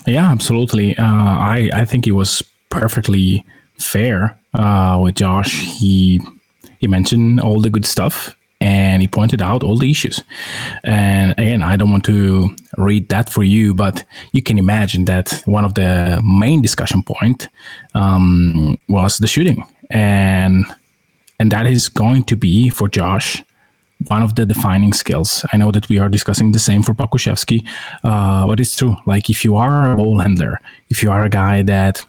Yeah, 0.05 0.31
absolutely. 0.31 0.97
Uh, 0.97 1.05
I 1.05 1.69
I 1.73 1.85
think 1.85 2.07
it 2.07 2.11
was 2.11 2.43
perfectly 2.69 3.45
fair 3.77 4.37
uh, 4.53 4.99
with 5.01 5.15
Josh. 5.15 5.61
He 5.79 6.19
he 6.79 6.87
mentioned 6.87 7.39
all 7.39 7.61
the 7.61 7.69
good 7.69 7.85
stuff 7.85 8.35
and 8.63 9.01
he 9.01 9.07
pointed 9.07 9.41
out 9.41 9.63
all 9.63 9.77
the 9.77 9.91
issues. 9.91 10.23
And 10.83 11.33
again, 11.33 11.61
I 11.61 11.75
don't 11.75 11.91
want 11.91 12.05
to 12.05 12.55
read 12.77 13.09
that 13.09 13.29
for 13.29 13.43
you, 13.43 13.73
but 13.73 14.05
you 14.31 14.41
can 14.41 14.57
imagine 14.57 15.05
that 15.05 15.41
one 15.45 15.65
of 15.65 15.73
the 15.73 16.21
main 16.23 16.61
discussion 16.61 17.03
point 17.03 17.49
um, 17.93 18.77
was 18.87 19.17
the 19.17 19.27
shooting, 19.27 19.65
and 19.89 20.65
and 21.43 21.51
that 21.51 21.65
is 21.65 21.89
going 21.89 22.23
to 22.23 22.37
be 22.37 22.69
for 22.69 22.87
Josh 22.87 23.43
one 24.07 24.21
of 24.21 24.35
the 24.35 24.45
defining 24.45 24.93
skills. 24.93 25.45
I 25.51 25.57
know 25.57 25.71
that 25.71 25.89
we 25.89 25.99
are 25.99 26.07
discussing 26.07 26.53
the 26.53 26.59
same 26.59 26.83
for 26.83 26.93
Pokusevski, 26.93 27.67
uh, 28.05 28.47
but 28.47 28.61
it's 28.61 28.77
true. 28.77 28.95
Like 29.05 29.29
if 29.29 29.43
you 29.43 29.57
are 29.57 29.91
a 29.91 29.97
ball 29.97 30.19
handler, 30.19 30.61
if 30.89 31.03
you 31.03 31.11
are 31.11 31.25
a 31.25 31.29
guy 31.29 31.61
that 31.63 32.05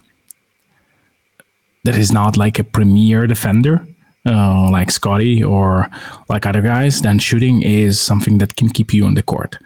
that 1.82 1.96
is 1.96 2.12
not 2.12 2.36
like 2.36 2.60
a 2.60 2.64
premier 2.64 3.26
defender, 3.26 3.84
uh, 4.24 4.70
like 4.70 4.92
Scottie 4.92 5.42
or 5.42 5.90
like 6.28 6.46
other 6.46 6.62
guys, 6.62 7.02
then 7.02 7.18
shooting 7.18 7.62
is 7.62 8.00
something 8.00 8.38
that 8.38 8.54
can 8.54 8.68
keep 8.68 8.94
you 8.94 9.04
on 9.04 9.14
the 9.14 9.22
court. 9.24 9.58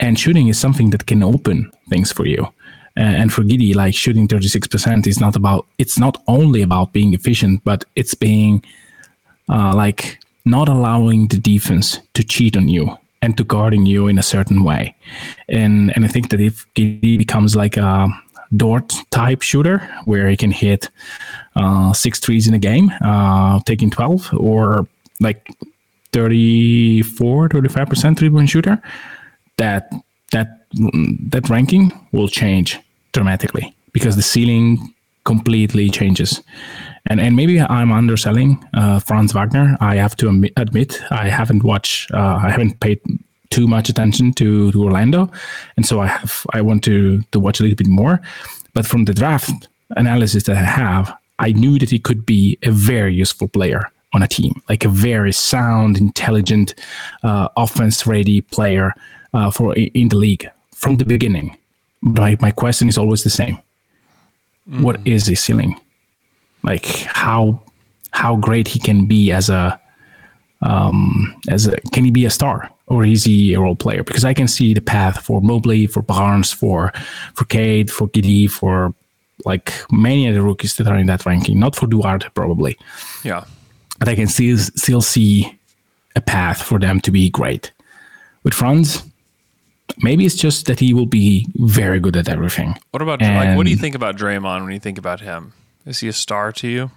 And 0.00 0.20
shooting 0.20 0.48
is 0.48 0.58
something 0.58 0.90
that 0.90 1.06
can 1.06 1.22
open 1.22 1.72
things 1.88 2.12
for 2.12 2.26
you. 2.26 2.46
And 2.94 3.32
for 3.32 3.42
Giddey, 3.42 3.74
like 3.74 3.94
shooting 3.94 4.28
36% 4.28 5.06
is 5.06 5.18
not 5.18 5.34
about, 5.34 5.66
it's 5.78 5.98
not 5.98 6.22
only 6.28 6.60
about 6.60 6.92
being 6.92 7.14
efficient, 7.14 7.64
but 7.64 7.84
it's 7.96 8.14
being 8.14 8.62
uh, 9.48 9.74
like 9.74 10.18
not 10.44 10.68
allowing 10.68 11.28
the 11.28 11.38
defense 11.38 12.00
to 12.14 12.22
cheat 12.22 12.56
on 12.56 12.68
you 12.68 12.96
and 13.22 13.36
to 13.38 13.44
guarding 13.44 13.86
you 13.86 14.06
in 14.08 14.18
a 14.18 14.22
certain 14.22 14.64
way. 14.64 14.94
And 15.48 15.92
and 15.96 16.04
I 16.04 16.08
think 16.08 16.30
that 16.30 16.40
if 16.40 16.66
Giddey 16.74 17.16
becomes 17.18 17.56
like 17.56 17.76
a 17.76 18.08
Dort 18.56 18.94
type 19.10 19.42
shooter 19.42 19.78
where 20.04 20.28
he 20.28 20.36
can 20.36 20.52
hit 20.52 20.88
uh, 21.56 21.92
six 21.92 22.20
threes 22.20 22.46
in 22.46 22.54
a 22.54 22.58
game, 22.58 22.92
uh, 23.02 23.58
taking 23.60 23.90
12 23.90 24.30
or 24.34 24.86
like 25.18 25.48
34, 26.12 27.48
35% 27.48 28.18
three 28.18 28.30
point 28.30 28.48
shooter, 28.48 28.80
that 29.56 29.90
that 30.32 30.66
that 31.30 31.48
ranking 31.48 31.92
will 32.12 32.28
change 32.28 32.78
dramatically 33.12 33.74
because 33.92 34.16
the 34.16 34.22
ceiling 34.22 34.94
completely 35.24 35.88
changes. 35.88 36.42
And 37.10 37.20
and 37.20 37.36
maybe 37.36 37.60
I'm 37.60 37.92
underselling 37.92 38.64
uh, 38.72 38.98
Franz 38.98 39.32
Wagner. 39.32 39.76
I 39.80 39.96
have 39.96 40.16
to 40.16 40.28
admit, 40.28 40.52
admit 40.56 41.02
I 41.10 41.28
haven't 41.28 41.62
watched, 41.62 42.10
uh, 42.12 42.40
I 42.42 42.50
haven't 42.50 42.80
paid 42.80 43.00
too 43.50 43.66
much 43.66 43.88
attention 43.88 44.32
to, 44.32 44.72
to 44.72 44.82
Orlando, 44.82 45.30
and 45.76 45.86
so 45.86 46.00
I 46.00 46.06
have 46.06 46.46
I 46.54 46.62
want 46.62 46.82
to 46.84 47.22
to 47.32 47.40
watch 47.40 47.60
a 47.60 47.62
little 47.62 47.76
bit 47.76 47.88
more. 47.88 48.20
But 48.72 48.86
from 48.86 49.04
the 49.04 49.14
draft 49.14 49.68
analysis 49.90 50.44
that 50.44 50.56
I 50.56 50.64
have, 50.64 51.14
I 51.38 51.52
knew 51.52 51.78
that 51.78 51.90
he 51.90 51.98
could 51.98 52.24
be 52.24 52.58
a 52.62 52.70
very 52.70 53.14
useful 53.14 53.48
player 53.48 53.90
on 54.14 54.22
a 54.22 54.28
team, 54.28 54.62
like 54.68 54.84
a 54.84 54.88
very 54.88 55.32
sound, 55.32 55.98
intelligent, 55.98 56.74
uh, 57.22 57.48
offense-ready 57.56 58.40
player 58.42 58.94
uh, 59.34 59.50
for 59.50 59.74
in 59.74 60.08
the 60.08 60.16
league 60.16 60.48
from 60.74 60.96
the 60.96 61.04
beginning. 61.04 61.56
My 62.00 62.36
my 62.40 62.50
question 62.50 62.88
is 62.88 62.98
always 62.98 63.22
the 63.24 63.30
same: 63.30 63.58
mm. 64.68 64.80
What 64.82 65.00
is 65.04 65.26
his 65.26 65.40
ceiling? 65.40 65.78
Like 66.64 66.86
how 66.86 67.62
how 68.10 68.36
great 68.36 68.66
he 68.66 68.80
can 68.80 69.06
be 69.06 69.30
as 69.30 69.50
a 69.50 69.78
um, 70.62 71.36
as 71.48 71.66
a 71.66 71.80
can 71.92 72.04
he 72.04 72.10
be 72.10 72.24
a 72.24 72.30
star 72.30 72.70
or 72.86 73.04
is 73.04 73.24
he 73.24 73.54
a 73.54 73.60
role 73.60 73.76
player? 73.76 74.02
Because 74.02 74.24
I 74.24 74.34
can 74.34 74.48
see 74.48 74.74
the 74.74 74.80
path 74.80 75.24
for 75.24 75.40
Mobley, 75.40 75.86
for 75.86 76.02
Barnes, 76.02 76.52
for 76.52 76.92
for 77.34 77.44
Cade, 77.44 77.90
for 77.90 78.08
Giddey, 78.08 78.50
for 78.50 78.94
like 79.44 79.72
many 79.92 80.26
of 80.26 80.34
the 80.34 80.42
rookies 80.42 80.76
that 80.76 80.86
are 80.86 80.96
in 80.96 81.06
that 81.06 81.26
ranking. 81.26 81.58
Not 81.58 81.76
for 81.76 81.86
Duarte 81.86 82.28
probably. 82.34 82.78
Yeah, 83.24 83.44
but 83.98 84.08
I 84.08 84.14
can 84.14 84.28
still 84.28 84.58
still 84.58 85.02
see 85.02 85.58
a 86.16 86.20
path 86.20 86.62
for 86.62 86.78
them 86.78 87.00
to 87.00 87.10
be 87.10 87.28
great. 87.30 87.72
With 88.42 88.54
Franz, 88.54 89.02
maybe 89.98 90.24
it's 90.24 90.34
just 90.34 90.66
that 90.66 90.78
he 90.80 90.94
will 90.94 91.06
be 91.06 91.46
very 91.56 92.00
good 92.00 92.16
at 92.16 92.28
everything. 92.28 92.78
What 92.90 93.02
about 93.02 93.22
and, 93.22 93.36
like 93.36 93.56
what 93.56 93.64
do 93.64 93.70
you 93.70 93.76
think 93.76 93.94
about 93.94 94.16
Draymond 94.16 94.62
when 94.62 94.72
you 94.72 94.80
think 94.80 94.98
about 94.98 95.20
him? 95.20 95.52
Is 95.86 96.00
he 96.00 96.08
a 96.08 96.12
star 96.12 96.52
to 96.52 96.68
you? 96.68 96.90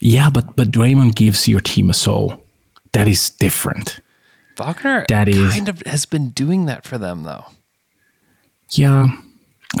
Yeah, 0.00 0.30
but 0.30 0.56
but 0.56 0.70
Draymond 0.70 1.14
gives 1.14 1.48
your 1.48 1.60
team 1.60 1.90
a 1.90 1.94
soul. 1.94 2.42
That 2.92 3.08
is 3.08 3.30
different. 3.30 4.00
Wagner 4.56 5.04
that 5.08 5.28
is, 5.28 5.52
kind 5.52 5.68
of 5.68 5.82
has 5.86 6.06
been 6.06 6.30
doing 6.30 6.66
that 6.66 6.84
for 6.84 6.98
them 6.98 7.24
though. 7.24 7.44
Yeah. 8.70 9.08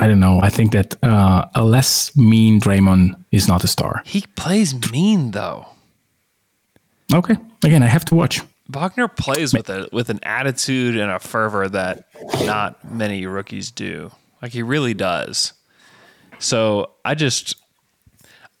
I 0.00 0.08
don't 0.08 0.20
know. 0.20 0.40
I 0.42 0.50
think 0.50 0.72
that 0.72 1.02
uh, 1.02 1.46
a 1.54 1.64
less 1.64 2.14
mean 2.16 2.60
Draymond 2.60 3.22
is 3.30 3.48
not 3.48 3.64
a 3.64 3.68
star. 3.68 4.02
He 4.04 4.24
plays 4.34 4.90
mean 4.90 5.30
though. 5.30 5.66
Okay. 7.14 7.36
Again, 7.64 7.82
I 7.82 7.86
have 7.86 8.04
to 8.06 8.14
watch. 8.14 8.42
Wagner 8.68 9.06
plays 9.08 9.54
with 9.54 9.70
a 9.70 9.88
with 9.92 10.10
an 10.10 10.18
attitude 10.24 10.96
and 10.96 11.10
a 11.10 11.20
fervor 11.20 11.68
that 11.68 12.06
not 12.44 12.90
many 12.90 13.26
rookies 13.26 13.70
do. 13.70 14.10
Like 14.42 14.52
he 14.52 14.62
really 14.62 14.92
does. 14.92 15.52
So 16.38 16.92
I 17.04 17.14
just 17.14 17.56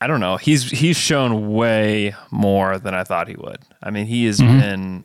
I 0.00 0.06
don't 0.06 0.20
know. 0.20 0.36
He's 0.36 0.70
he's 0.70 0.96
shown 0.96 1.52
way 1.52 2.14
more 2.30 2.78
than 2.78 2.94
I 2.94 3.04
thought 3.04 3.28
he 3.28 3.36
would. 3.36 3.58
I 3.82 3.90
mean, 3.90 4.06
he 4.06 4.26
has 4.26 4.40
mm-hmm. 4.40 4.60
been 4.60 5.04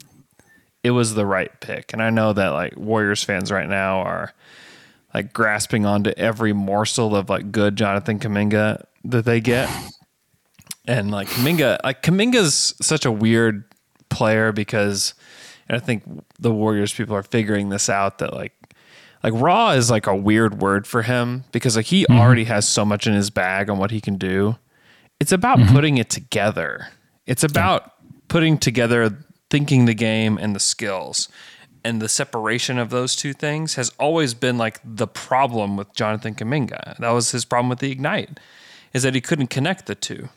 it 0.84 0.92
was 0.92 1.14
the 1.14 1.26
right 1.26 1.52
pick. 1.60 1.94
And 1.94 2.02
I 2.02 2.10
know 2.10 2.34
that 2.34 2.50
like 2.50 2.76
Warriors 2.76 3.24
fans 3.24 3.52
right 3.52 3.70
now 3.70 4.00
are 4.00 4.34
like 5.14 5.34
grasping 5.34 5.86
onto 5.86 6.12
every 6.12 6.54
morsel 6.54 7.16
of 7.16 7.30
like 7.30 7.52
good 7.52 7.76
Jonathan 7.76 8.20
Kuminga 8.20 8.84
that 9.06 9.26
they 9.26 9.42
get. 9.42 9.70
And 10.88 11.12
like 11.12 11.28
Kuminga, 11.28 11.78
like 11.84 12.02
Kuminga's 12.02 12.74
such 12.82 13.06
a 13.06 13.12
weird 13.12 13.66
player 14.10 14.52
because 14.52 15.14
and 15.70 15.78
I 15.78 15.80
think 15.80 16.04
the 16.40 16.52
Warriors 16.52 16.94
people 16.94 17.16
are 17.16 17.24
figuring 17.24 17.70
this 17.70 17.88
out 17.88 18.18
that 18.18 18.34
like 18.34 18.54
like 19.24 19.34
raw 19.36 19.72
is 19.72 19.92
like 19.92 20.08
a 20.08 20.16
weird 20.16 20.62
word 20.62 20.88
for 20.88 21.04
him 21.04 21.44
because 21.52 21.76
like 21.76 21.88
he 21.88 22.04
mm-hmm. 22.04 22.20
already 22.20 22.46
has 22.46 22.68
so 22.68 22.84
much 22.86 23.08
in 23.08 23.14
his 23.14 23.30
bag 23.30 23.70
on 23.70 23.78
what 23.78 23.92
he 23.92 24.02
can 24.02 24.18
do. 24.18 24.58
It's 25.20 25.32
about 25.32 25.60
mm-hmm. 25.60 25.74
putting 25.74 25.98
it 25.98 26.10
together. 26.10 26.88
It's 27.26 27.44
about 27.44 27.84
yeah. 27.86 28.10
putting 28.28 28.58
together 28.58 29.18
thinking 29.50 29.86
the 29.86 29.94
game 29.94 30.38
and 30.38 30.56
the 30.56 30.60
skills. 30.60 31.30
And 31.84 32.02
the 32.02 32.10
separation 32.10 32.78
of 32.78 32.92
those 32.92 33.16
two 33.16 33.34
things 33.34 33.76
has 33.76 33.92
always 34.00 34.36
been 34.36 34.58
like 34.58 34.80
the 34.84 35.08
problem 35.08 35.78
with 35.78 35.94
Jonathan 35.96 36.36
Kuminga. 36.36 36.98
That 36.98 37.10
was 37.10 37.32
his 37.32 37.44
problem 37.44 37.70
with 37.70 37.80
the 37.80 37.92
Ignite, 37.92 38.40
is 38.94 39.02
that 39.02 39.16
he 39.16 39.22
couldn't 39.22 39.48
connect 39.48 39.88
the 39.88 39.96
two. 39.96 40.30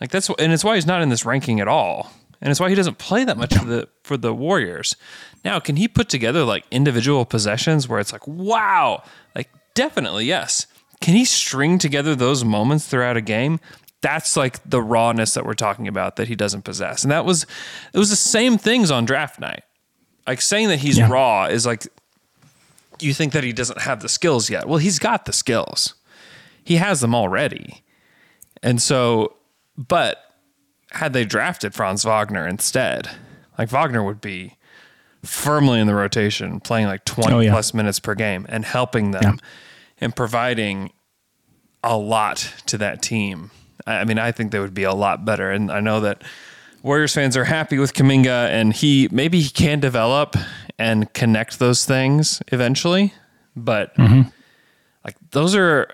Like 0.00 0.10
that's 0.10 0.28
and 0.30 0.52
it's 0.52 0.64
why 0.64 0.76
he's 0.76 0.86
not 0.86 1.02
in 1.02 1.08
this 1.08 1.24
ranking 1.24 1.60
at 1.60 1.66
all. 1.66 2.12
And 2.42 2.50
it's 2.50 2.60
why 2.60 2.68
he 2.68 2.74
doesn't 2.74 2.98
play 2.98 3.24
that 3.24 3.38
much 3.38 3.56
for 3.56 3.64
the 3.64 3.88
for 4.02 4.16
the 4.16 4.34
Warriors. 4.34 4.96
Now, 5.44 5.60
can 5.60 5.76
he 5.76 5.88
put 5.88 6.08
together 6.08 6.44
like 6.44 6.64
individual 6.70 7.24
possessions 7.24 7.88
where 7.88 8.00
it's 8.00 8.12
like, 8.12 8.26
wow, 8.26 9.02
like 9.34 9.48
definitely 9.74 10.26
yes. 10.26 10.66
Can 11.00 11.14
he 11.14 11.24
string 11.24 11.78
together 11.78 12.14
those 12.14 12.44
moments 12.44 12.86
throughout 12.86 13.16
a 13.16 13.20
game? 13.20 13.58
that's 14.02 14.36
like 14.36 14.58
the 14.68 14.82
rawness 14.82 15.34
that 15.34 15.46
we're 15.46 15.54
talking 15.54 15.88
about 15.88 16.16
that 16.16 16.28
he 16.28 16.34
doesn't 16.34 16.62
possess. 16.62 17.04
And 17.04 17.10
that 17.12 17.24
was 17.24 17.46
it 17.94 17.98
was 17.98 18.10
the 18.10 18.16
same 18.16 18.58
things 18.58 18.90
on 18.90 19.06
draft 19.06 19.40
night. 19.40 19.62
Like 20.26 20.40
saying 20.40 20.68
that 20.68 20.80
he's 20.80 20.98
yeah. 20.98 21.08
raw 21.08 21.46
is 21.46 21.64
like 21.64 21.86
you 23.00 23.14
think 23.14 23.32
that 23.32 23.44
he 23.44 23.52
doesn't 23.52 23.80
have 23.80 24.02
the 24.02 24.08
skills 24.08 24.50
yet. 24.50 24.68
Well, 24.68 24.78
he's 24.78 24.98
got 24.98 25.24
the 25.24 25.32
skills. 25.32 25.94
He 26.64 26.76
has 26.76 27.00
them 27.00 27.14
already. 27.14 27.82
And 28.62 28.82
so 28.82 29.36
but 29.78 30.31
had 30.94 31.12
they 31.12 31.24
drafted 31.24 31.74
Franz 31.74 32.04
Wagner 32.04 32.46
instead, 32.46 33.10
like 33.58 33.68
Wagner 33.70 34.02
would 34.02 34.20
be 34.20 34.56
firmly 35.24 35.80
in 35.80 35.86
the 35.86 35.94
rotation, 35.94 36.60
playing 36.60 36.86
like 36.86 37.04
20 37.04 37.32
oh, 37.32 37.40
yeah. 37.40 37.52
plus 37.52 37.72
minutes 37.74 38.00
per 38.00 38.14
game 38.14 38.46
and 38.48 38.64
helping 38.64 39.12
them 39.12 39.22
yeah. 39.22 39.36
and 40.00 40.16
providing 40.16 40.92
a 41.84 41.96
lot 41.96 42.52
to 42.66 42.78
that 42.78 43.02
team 43.02 43.50
I 43.86 44.04
mean, 44.04 44.18
I 44.18 44.32
think 44.32 44.52
they 44.52 44.60
would 44.60 44.74
be 44.74 44.84
a 44.84 44.94
lot 44.94 45.24
better. 45.24 45.50
And 45.50 45.70
I 45.70 45.80
know 45.80 46.00
that 46.00 46.22
Warriors 46.82 47.14
fans 47.14 47.36
are 47.36 47.44
happy 47.44 47.78
with 47.78 47.94
Kuminga, 47.94 48.48
and 48.48 48.72
he 48.72 49.08
maybe 49.10 49.40
he 49.40 49.50
can 49.50 49.80
develop 49.80 50.36
and 50.78 51.12
connect 51.12 51.58
those 51.58 51.84
things 51.84 52.42
eventually. 52.48 53.14
But 53.54 53.94
mm-hmm. 53.96 54.28
like 55.04 55.16
those 55.30 55.54
are 55.54 55.88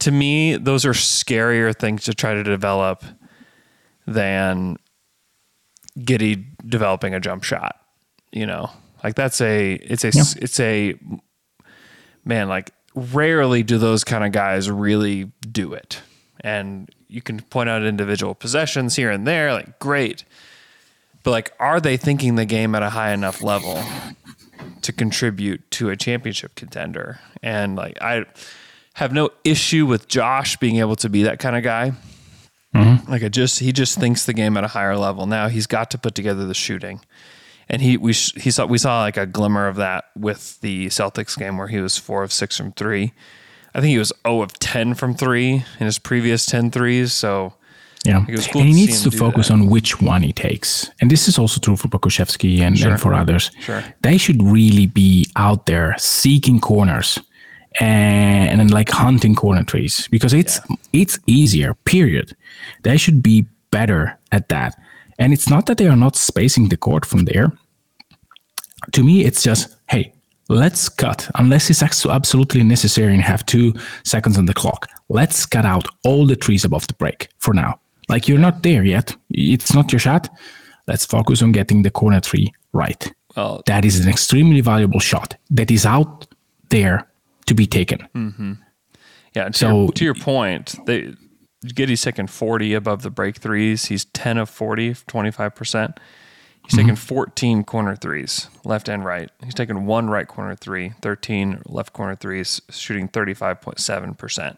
to 0.00 0.10
me, 0.10 0.56
those 0.56 0.84
are 0.84 0.92
scarier 0.92 1.74
things 1.74 2.04
to 2.04 2.14
try 2.14 2.34
to 2.34 2.42
develop 2.42 3.04
than 4.06 4.76
Giddey 5.98 6.44
developing 6.66 7.14
a 7.14 7.20
jump 7.20 7.44
shot. 7.44 7.76
You 8.32 8.46
know, 8.46 8.70
like 9.02 9.14
that's 9.14 9.40
a 9.40 9.74
it's 9.74 10.04
a 10.04 10.10
Yeah. 10.10 10.24
it's 10.38 10.60
a 10.60 10.94
man. 12.24 12.48
Like 12.48 12.70
rarely 12.94 13.62
do 13.62 13.78
those 13.78 14.04
kind 14.04 14.24
of 14.24 14.32
guys 14.32 14.70
really 14.70 15.32
do 15.50 15.72
it, 15.72 16.00
and 16.40 16.88
you 17.08 17.22
can 17.22 17.40
point 17.40 17.68
out 17.68 17.82
individual 17.82 18.34
possessions 18.34 18.96
here 18.96 19.10
and 19.10 19.26
there, 19.26 19.52
like 19.52 19.78
great, 19.78 20.24
but 21.22 21.30
like 21.30 21.52
are 21.60 21.80
they 21.80 21.96
thinking 21.96 22.34
the 22.34 22.44
game 22.44 22.74
at 22.74 22.82
a 22.82 22.90
high 22.90 23.12
enough 23.12 23.42
level 23.42 23.82
to 24.82 24.92
contribute 24.92 25.70
to 25.70 25.88
a 25.90 25.96
championship 25.96 26.54
contender? 26.56 27.20
And 27.42 27.76
like 27.76 28.00
I 28.02 28.24
have 28.94 29.12
no 29.12 29.30
issue 29.44 29.86
with 29.86 30.08
Josh 30.08 30.56
being 30.56 30.76
able 30.78 30.96
to 30.96 31.08
be 31.08 31.22
that 31.22 31.38
kind 31.38 31.56
of 31.56 31.62
guy. 31.62 31.92
Mm-hmm. 32.76 33.10
Like 33.10 33.22
I 33.22 33.28
just 33.28 33.60
he 33.60 33.72
just 33.72 33.98
thinks 33.98 34.26
the 34.26 34.32
game 34.32 34.56
at 34.56 34.64
a 34.64 34.68
higher 34.68 34.96
level. 34.96 35.26
Now 35.26 35.48
he's 35.48 35.66
got 35.66 35.90
to 35.92 35.98
put 35.98 36.14
together 36.14 36.46
the 36.46 36.54
shooting, 36.54 37.00
and 37.68 37.80
he 37.82 37.96
we 37.96 38.12
sh- 38.12 38.34
he 38.36 38.50
saw 38.50 38.66
we 38.66 38.78
saw 38.78 39.00
like 39.00 39.16
a 39.16 39.26
glimmer 39.26 39.66
of 39.68 39.76
that 39.76 40.04
with 40.16 40.60
the 40.60 40.86
Celtics 40.86 41.38
game 41.38 41.56
where 41.58 41.68
he 41.68 41.80
was 41.80 41.96
four 41.98 42.22
of 42.22 42.32
six 42.32 42.56
from 42.56 42.72
three. 42.72 43.12
I 43.74 43.80
think 43.80 43.90
he 43.90 43.98
was 43.98 44.12
zero 44.26 44.42
of 44.42 44.52
ten 44.58 44.94
from 44.94 45.14
three 45.14 45.64
in 45.80 45.86
his 45.86 45.98
previous 45.98 46.46
10 46.46 46.70
threes. 46.70 47.12
So 47.12 47.52
Yeah, 48.04 48.24
cool 48.50 48.62
and 48.62 48.70
he 48.70 48.72
needs 48.74 49.02
to 49.02 49.10
focus 49.10 49.48
that. 49.48 49.54
on 49.54 49.66
which 49.66 50.00
one 50.00 50.22
he 50.22 50.32
takes, 50.32 50.90
and 51.00 51.10
this 51.10 51.28
is 51.28 51.38
also 51.38 51.60
true 51.60 51.76
for 51.76 51.88
Pokusevski 51.88 52.60
and, 52.60 52.80
and 52.80 52.98
for 53.00 53.12
others. 53.12 53.50
Sure. 53.60 53.84
They 54.00 54.16
should 54.16 54.42
really 54.42 54.86
be 54.86 55.26
out 55.36 55.66
there 55.66 55.94
seeking 55.98 56.58
corners 56.60 57.18
and, 57.80 58.48
and 58.50 58.60
then 58.60 58.68
like 58.68 58.90
hunting 58.90 59.34
corner 59.34 59.64
trees 59.64 60.08
because 60.10 60.32
it's 60.32 60.60
it's 60.92 61.18
easier. 61.26 61.74
Period. 61.84 62.36
They 62.82 62.96
should 62.96 63.22
be 63.22 63.46
better 63.70 64.18
at 64.32 64.48
that, 64.48 64.74
and 65.18 65.32
it's 65.32 65.48
not 65.48 65.66
that 65.66 65.78
they 65.78 65.88
are 65.88 65.96
not 65.96 66.16
spacing 66.16 66.68
the 66.68 66.76
court 66.76 67.06
from 67.06 67.24
there. 67.24 67.52
To 68.92 69.02
me, 69.02 69.24
it's 69.24 69.42
just 69.42 69.76
hey. 69.90 70.12
Let's 70.48 70.88
cut, 70.88 71.28
unless 71.34 71.70
it's 71.70 71.82
absolutely 72.06 72.62
necessary 72.62 73.12
and 73.12 73.20
have 73.20 73.44
two 73.46 73.74
seconds 74.04 74.38
on 74.38 74.46
the 74.46 74.54
clock. 74.54 74.88
Let's 75.08 75.44
cut 75.44 75.64
out 75.64 75.88
all 76.04 76.24
the 76.24 76.36
trees 76.36 76.64
above 76.64 76.86
the 76.86 76.94
break 76.94 77.30
for 77.38 77.52
now. 77.52 77.80
Like 78.08 78.28
you're 78.28 78.38
not 78.38 78.62
there 78.62 78.84
yet. 78.84 79.16
It's 79.30 79.74
not 79.74 79.90
your 79.90 79.98
shot. 79.98 80.28
Let's 80.86 81.04
focus 81.04 81.42
on 81.42 81.50
getting 81.50 81.82
the 81.82 81.90
corner 81.90 82.20
tree 82.20 82.52
right. 82.72 83.12
well, 83.36 83.62
That 83.66 83.84
is 83.84 83.98
an 83.98 84.08
extremely 84.08 84.60
valuable 84.60 85.00
shot 85.00 85.34
that 85.50 85.70
is 85.70 85.84
out 85.84 86.28
there 86.68 87.08
to 87.46 87.54
be 87.54 87.66
taken. 87.66 88.06
yeah. 89.34 89.48
To, 89.48 89.52
So- 89.58 89.82
your, 89.84 89.92
to 89.92 90.04
your 90.04 90.14
point, 90.14 90.76
they 90.86 91.14
Giddey's 91.64 92.02
taking 92.02 92.26
forty 92.28 92.74
above 92.74 93.02
the 93.02 93.10
break 93.10 93.36
threes. 93.38 93.86
He's 93.86 94.04
ten 94.06 94.36
of 94.38 94.48
40, 94.50 94.94
25 95.06 95.54
percent. 95.54 95.98
He's 96.64 96.72
Mm-hmm. 96.72 96.78
taking 96.80 96.96
14 96.96 97.64
corner 97.64 97.94
threes, 97.96 98.48
left 98.64 98.88
and 98.88 99.04
right. 99.04 99.30
He's 99.44 99.54
taking 99.54 99.86
one 99.86 100.10
right 100.10 100.26
corner 100.26 100.56
three, 100.56 100.92
13 101.00 101.62
left 101.66 101.92
corner 101.92 102.16
threes, 102.16 102.60
shooting 102.70 103.08
35.7%. 103.08 104.56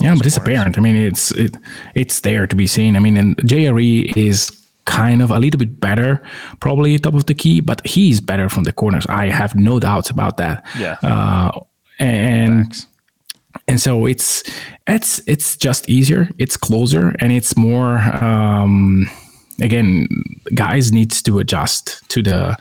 Yeah, 0.00 0.14
but 0.14 0.26
it's 0.26 0.36
apparent. 0.36 0.76
I 0.78 0.80
mean, 0.82 0.96
it's 0.96 1.30
it, 1.32 1.56
it's 1.94 2.20
there 2.20 2.46
to 2.46 2.54
be 2.56 2.66
seen. 2.66 2.96
I 2.96 2.98
mean, 3.00 3.16
and 3.16 3.36
JRE 3.38 4.14
is 4.16 4.50
kind 4.86 5.20
of 5.22 5.30
a 5.30 5.38
little 5.38 5.58
bit 5.58 5.80
better, 5.80 6.22
probably 6.60 6.98
top 6.98 7.14
of 7.14 7.26
the 7.26 7.34
key, 7.34 7.60
but 7.60 7.84
he's 7.86 8.20
better 8.20 8.48
from 8.48 8.64
the 8.64 8.72
corners. 8.72 9.06
I 9.08 9.26
have 9.30 9.54
no 9.54 9.80
doubts 9.80 10.10
about 10.10 10.36
that. 10.38 10.64
Yeah. 10.78 10.96
Uh, 11.02 11.60
and 12.00 12.66
Facts. 12.66 12.86
and 13.68 13.80
so 13.80 14.06
it's 14.06 14.42
it's 14.86 15.20
it's 15.26 15.56
just 15.56 15.88
easier 15.88 16.28
it's 16.38 16.56
closer 16.56 17.14
and 17.20 17.30
it's 17.32 17.56
more 17.56 17.98
um 18.22 19.08
again 19.60 20.08
guys 20.54 20.90
needs 20.92 21.22
to 21.22 21.38
adjust 21.38 22.02
to 22.08 22.22
the 22.22 22.56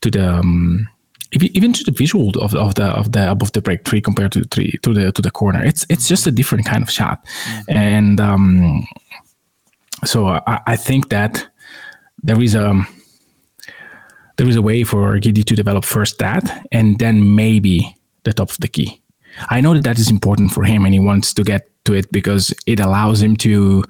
to 0.00 0.10
the 0.10 0.34
um, 0.38 0.88
even 1.32 1.72
to 1.72 1.84
the 1.84 1.90
visual 1.90 2.30
of, 2.40 2.54
of 2.54 2.74
the 2.76 2.84
of 2.84 3.12
the 3.12 3.30
above 3.30 3.52
the 3.52 3.60
break 3.60 3.84
tree 3.84 4.00
compared 4.00 4.32
to 4.32 4.40
the 4.40 4.46
tree 4.46 4.78
to 4.82 4.94
the 4.94 5.12
to 5.12 5.20
the 5.20 5.30
corner. 5.30 5.62
It's 5.64 5.84
it's 5.88 6.08
just 6.08 6.26
a 6.26 6.30
different 6.30 6.64
kind 6.66 6.82
of 6.82 6.90
shot. 6.90 7.24
And 7.68 8.20
um 8.20 8.86
so 10.04 10.28
I, 10.28 10.60
I 10.66 10.76
think 10.76 11.08
that 11.08 11.46
there 12.22 12.40
is 12.40 12.54
a 12.54 12.86
there 14.36 14.48
is 14.48 14.56
a 14.56 14.62
way 14.62 14.84
for 14.84 15.18
Giddey 15.18 15.44
to 15.44 15.56
develop 15.56 15.84
first 15.84 16.18
that 16.18 16.66
and 16.70 16.98
then 16.98 17.34
maybe 17.34 17.96
the 18.26 18.34
top 18.34 18.50
of 18.50 18.58
the 18.58 18.68
key. 18.68 19.00
I 19.50 19.60
know 19.60 19.74
that 19.74 19.84
that 19.84 19.98
is 19.98 20.10
important 20.10 20.50
for 20.52 20.64
him 20.64 20.84
and 20.84 20.92
he 20.92 21.00
wants 21.00 21.32
to 21.34 21.44
get 21.44 21.68
to 21.84 21.94
it 21.94 22.10
because 22.12 22.52
it 22.66 22.80
allows 22.80 23.22
him 23.22 23.36
to 23.36 23.84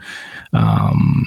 um, 0.53 1.27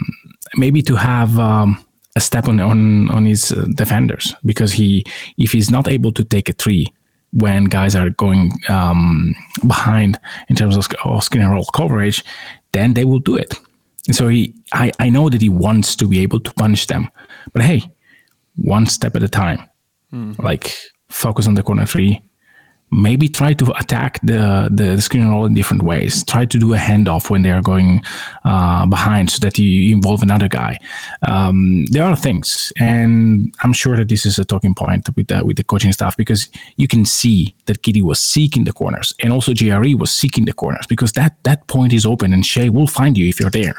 maybe 0.56 0.82
to 0.84 0.95
have 0.95 1.38
um, 1.39 1.84
a 2.15 2.19
step 2.19 2.48
on 2.48 2.60
on 2.60 3.10
on 3.10 3.26
his 3.26 3.52
uh, 3.52 3.65
defenders 3.76 4.36
because 4.45 4.72
he 4.74 5.04
if 5.38 5.52
he's 5.52 5.72
not 5.72 5.88
able 5.88 6.12
to 6.13 6.24
take 6.24 6.50
a 6.50 6.54
three 6.54 6.88
when 7.32 7.65
guys 7.65 7.95
are 7.95 8.10
going 8.10 8.52
um, 8.69 9.36
behind 9.67 10.19
in 10.50 10.56
terms 10.56 10.76
of, 10.76 10.88
of 11.04 11.24
skin 11.24 11.41
and 11.41 11.52
roll 11.52 11.65
coverage, 11.65 12.24
then 12.72 12.93
they 12.93 13.06
will 13.06 13.19
do 13.19 13.36
it. 13.36 13.54
And 14.08 14.15
so 14.15 14.28
he, 14.28 14.56
I, 14.74 14.91
I 15.00 15.10
know 15.10 15.30
that 15.30 15.41
he 15.41 15.50
wants 15.50 15.95
to 15.98 16.08
be 16.08 16.19
able 16.22 16.39
to 16.39 16.52
punish 16.54 16.88
them, 16.88 17.10
but 17.54 17.62
hey, 17.62 17.84
one 18.56 18.88
step 18.88 19.15
at 19.15 19.22
a 19.22 19.30
time. 19.30 19.62
Like 20.41 20.74
focus 21.10 21.48
on 21.48 21.54
the 21.54 21.62
corner 21.63 21.86
three. 21.86 22.22
Maybe 22.91 23.30
try 23.30 23.54
to 23.54 23.71
attack 23.80 24.19
the, 24.23 24.69
the 24.71 25.02
screen 25.02 25.23
and 25.23 25.32
roll 25.32 25.45
in 25.45 25.54
different 25.54 25.84
ways. 25.84 26.23
Try 26.23 26.45
to 26.45 26.58
do 26.58 26.73
a 26.73 26.78
handoff 26.78 27.30
when 27.30 27.43
they 27.43 27.52
are 27.52 27.62
going 27.62 28.02
uh, 28.45 28.86
behind 28.88 29.30
so 29.30 29.39
that 29.39 29.58
you 29.60 29.93
involve 29.95 30.23
another 30.23 30.47
guy. 30.47 30.80
Um, 31.21 31.86
there 31.88 32.04
are 32.04 32.15
things, 32.15 32.73
and 32.80 33.54
I'm 33.63 33.73
sure 33.73 33.95
that 33.97 34.10
this 34.10 34.25
is 34.25 34.39
a 34.39 34.45
talking 34.45 34.73
point 34.73 35.08
with 35.15 35.28
the, 35.28 35.45
with 35.45 35.58
the 35.58 35.63
coaching 35.63 35.91
staff 35.91 36.17
because 36.17 36.49
you 36.78 36.88
can 36.88 37.06
see 37.06 37.56
that 37.65 37.82
Giddey 37.84 38.02
was 38.02 38.19
seeking 38.19 38.63
the 38.63 38.73
corners, 38.73 39.13
and 39.19 39.32
also 39.32 39.52
JRE 39.54 39.97
was 39.97 40.12
seeking 40.12 40.45
the 40.45 40.54
corners 40.54 40.88
because 40.88 41.12
that 41.13 41.36
that 41.43 41.67
point 41.67 41.93
is 41.93 42.06
open, 42.06 42.34
and 42.34 42.45
Shai 42.45 42.69
will 42.69 42.88
find 42.88 43.17
you 43.17 43.28
if 43.30 43.39
you're 43.39 43.49
there. 43.52 43.75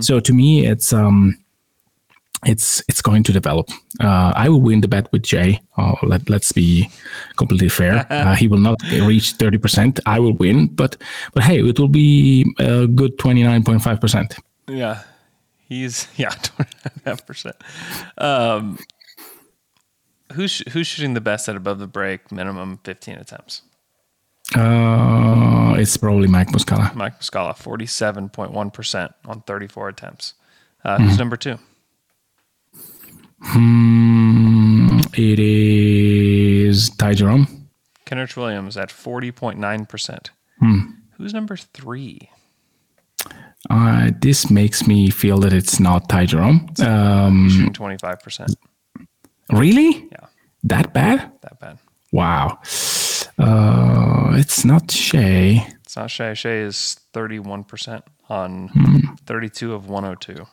So 0.00 0.20
to 0.20 0.32
me, 0.32 0.66
it's 0.66 0.92
um, 0.92 1.36
it's 2.44 2.82
it's 2.88 3.02
going 3.02 3.22
to 3.24 3.32
develop. 3.32 3.68
Uh, 4.00 4.32
I 4.34 4.48
will 4.48 4.60
win 4.60 4.80
the 4.80 4.88
bet 4.88 5.10
with 5.12 5.22
Jay. 5.22 5.60
Oh, 5.76 5.94
let 6.02 6.28
let's 6.28 6.52
be 6.52 6.88
completely 7.36 7.68
fair. 7.68 8.06
Uh, 8.18 8.34
he 8.34 8.48
will 8.48 8.60
not 8.60 8.80
reach 9.06 9.32
thirty 9.32 9.58
percent. 9.58 10.00
I 10.06 10.18
will 10.18 10.34
win, 10.34 10.66
but 10.68 10.96
but 11.34 11.42
hey, 11.44 11.60
it 11.60 11.78
will 11.78 11.88
be 11.88 12.44
a 12.58 12.86
good 12.86 13.18
twenty 13.18 13.42
nine 13.42 13.64
point 13.64 13.82
five 13.82 14.00
percent. 14.00 14.36
Yeah. 14.68 15.02
He's, 15.68 16.08
yeah, 16.16 16.30
29%. 16.30 17.52
Um, 18.16 18.78
who's, 20.32 20.62
who's 20.72 20.86
shooting 20.86 21.14
the 21.14 21.20
best 21.20 21.48
at 21.48 21.56
above 21.56 21.78
the 21.78 21.86
break, 21.86 22.32
minimum 22.32 22.80
15 22.84 23.16
attempts? 23.16 23.62
Uh, 24.54 25.74
it's 25.78 25.96
probably 25.98 26.26
Mike 26.26 26.48
Muscala. 26.48 26.94
Mike 26.94 27.20
Muscala, 27.20 27.54
47.1% 27.54 29.14
on 29.26 29.42
34 29.42 29.88
attempts. 29.90 30.34
Uh, 30.84 30.98
Who's 30.98 31.18
number 31.18 31.36
two? 31.36 31.58
Hmm, 33.40 34.98
it 35.14 35.38
is 35.38 36.90
Ty 36.90 37.14
Jerome. 37.14 37.68
Kenrich 38.06 38.36
Williams 38.36 38.76
at 38.76 38.88
40.9%. 38.90 40.30
Who's 41.16 41.34
number 41.34 41.56
three? 41.56 42.30
Uh, 43.70 44.10
this 44.20 44.50
makes 44.50 44.86
me 44.86 45.10
feel 45.10 45.38
that 45.40 45.52
it's 45.52 45.78
not 45.80 46.08
Ty 46.08 46.26
Jerome. 46.26 46.68
Um, 46.80 47.48
Shooting 47.50 47.72
25%. 47.72 48.54
really? 49.52 50.08
Yeah, 50.12 50.26
That 50.64 50.92
bad? 50.94 51.32
that 51.42 51.58
bad. 51.60 51.78
Wow. 52.12 52.58
Uh, 53.38 54.30
it's 54.38 54.64
not 54.64 54.90
Shai. 54.90 55.66
It's 55.82 55.96
not 55.96 56.10
Shai. 56.10 56.34
Shai 56.34 56.50
is 56.54 56.98
31% 57.12 58.02
on 58.28 59.16
32 59.26 59.74
of 59.74 59.88
102. 59.88 60.46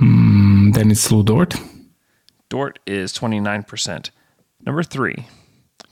Mm, 0.00 0.74
then 0.74 0.90
it's 0.90 1.10
Lu 1.10 1.22
Dort. 1.22 1.54
Dort 2.48 2.78
is 2.86 3.12
29%. 3.12 4.10
Number 4.64 4.82
three, 4.82 5.26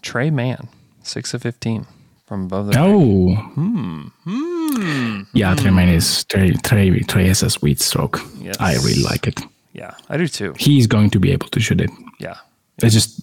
Tre 0.02 0.30
Mann, 0.30 0.68
6 1.02 1.34
of 1.34 1.42
15 1.42 1.86
from 2.26 2.44
above 2.44 2.66
the 2.66 2.72
break. 2.72 2.84
Oh. 2.84 4.11
Yeah, 5.32 5.55
Tremaine 5.55 5.88
is 5.90 6.24
Trey, 6.24 6.52
Trey, 6.52 6.98
Trey 7.00 7.28
has 7.28 7.42
a 7.42 7.50
sweet 7.50 7.80
stroke. 7.80 8.20
Yes. 8.40 8.57
I 8.61 8.74
really 8.76 9.02
like 9.02 9.26
it. 9.26 9.40
Yeah, 9.72 9.94
I 10.09 10.16
do 10.16 10.28
too. 10.28 10.55
He's 10.59 10.86
going 10.86 11.11
to 11.11 11.18
be 11.20 11.32
able 11.32 11.48
to 11.48 11.61
shoot 11.61 11.80
it. 11.80 11.90
Yeah. 12.18 12.36
It's 12.82 12.94
just 12.94 13.22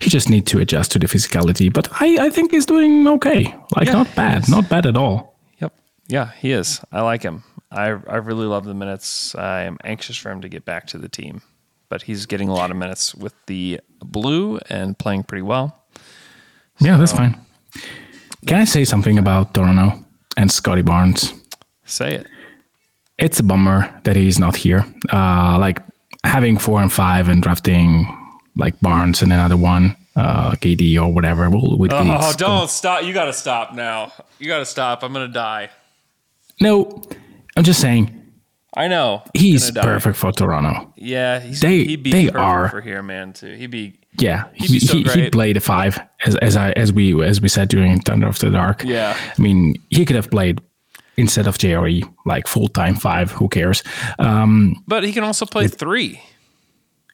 he 0.00 0.08
just 0.08 0.30
needs 0.30 0.50
to 0.52 0.58
adjust 0.60 0.92
to 0.92 0.98
the 0.98 1.06
physicality. 1.06 1.72
But 1.72 1.88
I, 2.00 2.26
I 2.26 2.30
think 2.30 2.50
he's 2.52 2.66
doing 2.66 3.06
okay. 3.06 3.54
Like 3.76 3.88
Yeah, 3.88 3.94
not 3.94 4.14
bad. 4.14 4.48
Not 4.48 4.68
bad 4.68 4.86
at 4.86 4.96
all. 4.96 5.36
Yep. 5.60 5.72
Yeah, 6.08 6.30
he 6.38 6.52
is. 6.52 6.80
I 6.90 7.02
like 7.02 7.22
him. 7.22 7.42
I 7.72 7.86
I 7.88 8.16
really 8.16 8.46
love 8.46 8.64
the 8.64 8.74
minutes. 8.74 9.34
I 9.34 9.62
am 9.62 9.78
anxious 9.84 10.16
for 10.16 10.30
him 10.30 10.40
to 10.40 10.48
get 10.48 10.64
back 10.64 10.86
to 10.88 10.98
the 10.98 11.08
team, 11.08 11.42
but 11.88 12.02
he's 12.02 12.26
getting 12.26 12.48
a 12.48 12.54
lot 12.54 12.70
of 12.70 12.76
minutes 12.76 13.14
with 13.14 13.34
the 13.46 13.80
blue 14.00 14.58
and 14.68 14.98
playing 14.98 15.24
pretty 15.24 15.42
well. 15.42 15.84
Yeah, 16.80 16.96
that's 16.96 17.12
fine. 17.12 17.38
Can 18.46 18.58
I 18.58 18.64
say 18.64 18.84
something 18.84 19.18
about 19.18 19.54
Toronto 19.54 20.02
and 20.36 20.50
Scottie 20.50 20.82
Barnes? 20.82 21.32
Say 21.84 22.14
it. 22.14 22.26
It's 23.18 23.38
a 23.38 23.42
bummer 23.42 23.92
that 24.04 24.16
he's 24.16 24.38
not 24.38 24.56
here. 24.56 24.84
Uh, 25.12 25.58
like 25.58 25.80
having 26.24 26.56
four 26.58 26.80
and 26.80 26.90
five 26.92 27.28
and 27.28 27.42
drafting 27.42 28.06
like 28.56 28.80
Barnes 28.80 29.20
and 29.22 29.30
another 29.32 29.58
one, 29.58 29.94
uh, 30.16 30.54
Cade 30.56 30.96
or 30.98 31.12
whatever. 31.12 31.50
Well, 31.50 31.76
with 31.76 31.92
Oh, 31.92 32.02
Gates. 32.02 32.36
don't 32.36 32.70
stop. 32.70 33.04
You 33.04 33.12
got 33.12 33.26
to 33.26 33.32
stop 33.34 33.74
now. 33.74 34.10
You 34.38 34.46
got 34.46 34.58
to 34.60 34.64
stop. 34.66 35.02
I'm 35.04 35.12
going 35.12 35.26
to 35.28 35.32
die. 35.32 35.68
No, 36.62 37.02
I'm 37.56 37.64
just 37.64 37.80
saying 37.80 38.16
I 38.74 38.86
know. 38.88 39.22
he's 39.34 39.70
perfect 39.72 40.16
for 40.16 40.32
Toronto. 40.32 40.92
Yeah, 40.96 41.40
he's, 41.40 41.60
They- 41.60 41.84
he'd 41.84 42.02
be 42.02 42.12
they 42.12 42.24
perfect 42.26 42.38
are. 42.38 42.68
for 42.68 42.80
here, 42.80 43.02
man. 43.02 43.32
Too. 43.32 43.54
He'd 43.54 43.70
be. 43.70 43.96
Yeah, 44.18 44.44
He'd 44.54 44.66
he, 44.70 44.72
be 44.74 44.80
so 44.80 44.96
he, 44.96 45.22
he 45.24 45.30
played 45.30 45.56
a 45.56 45.60
five 45.60 45.98
as 46.26 46.34
as 46.36 46.56
I 46.56 46.72
as 46.72 46.92
we 46.92 47.20
as 47.24 47.40
we 47.40 47.48
said 47.48 47.68
during 47.68 48.00
Thunder 48.00 48.26
of 48.26 48.38
the 48.40 48.50
Dark. 48.50 48.82
Yeah. 48.84 49.16
I 49.38 49.42
mean 49.42 49.74
he 49.90 50.04
could 50.04 50.16
have 50.16 50.30
played 50.30 50.60
instead 51.16 51.46
of 51.46 51.58
JRE 51.58 52.02
like 52.26 52.46
full 52.48 52.68
time 52.68 52.96
five. 52.96 53.30
Who 53.32 53.48
cares? 53.48 53.82
Um, 54.18 54.82
But 54.88 55.04
he 55.04 55.12
can 55.12 55.22
also 55.24 55.46
play 55.46 55.68
three. 55.68 56.20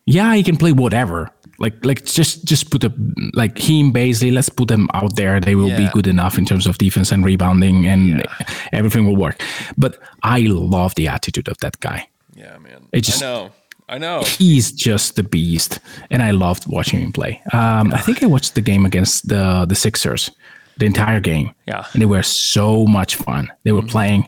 yeah, 0.07 0.34
he 0.34 0.43
can 0.43 0.57
play 0.57 0.72
whatever. 0.72 1.30
Like 1.59 1.84
like 1.84 2.04
just 2.04 2.44
just 2.44 2.70
put 2.70 2.84
a 2.84 2.92
like 3.34 3.57
him 3.59 3.92
Bazley. 3.92 4.30
Let's 4.32 4.48
put 4.50 4.68
them 4.68 4.88
out 4.92 5.16
there. 5.16 5.40
They 5.40 5.54
will 5.54 5.68
be 5.76 5.88
good 5.92 6.07
enough 6.07 6.38
in 6.38 6.44
terms 6.44 6.66
of 6.66 6.76
defense 6.78 7.12
and 7.12 7.24
rebounding, 7.24 7.86
and 7.86 8.26
everything 8.72 9.07
will 9.07 9.16
work. 9.16 9.40
But 9.78 9.98
I 10.22 10.40
love 10.40 10.94
the 10.96 11.09
attitude 11.09 11.48
of 11.48 11.57
that 11.59 11.80
guy. 11.80 12.09
Yeah, 12.34 12.59
man. 12.59 12.88
It 12.92 13.00
just- 13.04 13.22
I 13.22 13.26
know. 13.26 13.50
I 13.88 13.98
know. 13.98 14.22
he's 14.24 14.72
just 14.72 15.14
the 15.16 15.22
beast, 15.22 15.78
and 16.11 16.20
I 16.22 16.32
loved 16.32 16.66
watching 16.66 17.00
him 17.00 17.12
play. 17.12 17.40
Um, 17.52 17.94
I 17.94 17.98
think 17.98 18.22
I 18.22 18.26
watched 18.26 18.54
the 18.54 18.61
game 18.61 18.84
against 18.84 19.28
the 19.28 19.64
the 19.68 19.74
Sixers, 19.76 20.30
the 20.78 20.86
entire 20.86 21.20
game. 21.20 21.54
Yeah. 21.66 21.78
Mm-hmm. 21.82 21.90
and 21.94 22.02
they 22.02 22.07
were 22.07 22.22
so 22.24 22.84
much 22.86 23.14
fun. 23.16 23.48
They 23.64 23.72
were 23.72 23.86
playing 23.86 24.26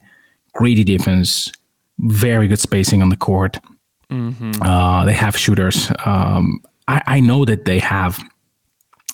greedy 0.54 0.84
defense, 0.84 1.52
very 1.98 2.46
good 2.48 2.60
spacing 2.60 3.02
on 3.02 3.08
the 3.10 3.16
court. 3.16 3.58
Mm-hmm. 4.10 4.62
Uh, 4.62 5.04
they 5.04 5.12
have 5.12 5.36
shooters. 5.36 5.90
Um, 6.06 6.60
I, 6.88 7.02
I 7.16 7.20
know 7.20 7.44
that 7.44 7.64
they 7.64 7.78
have 7.78 8.18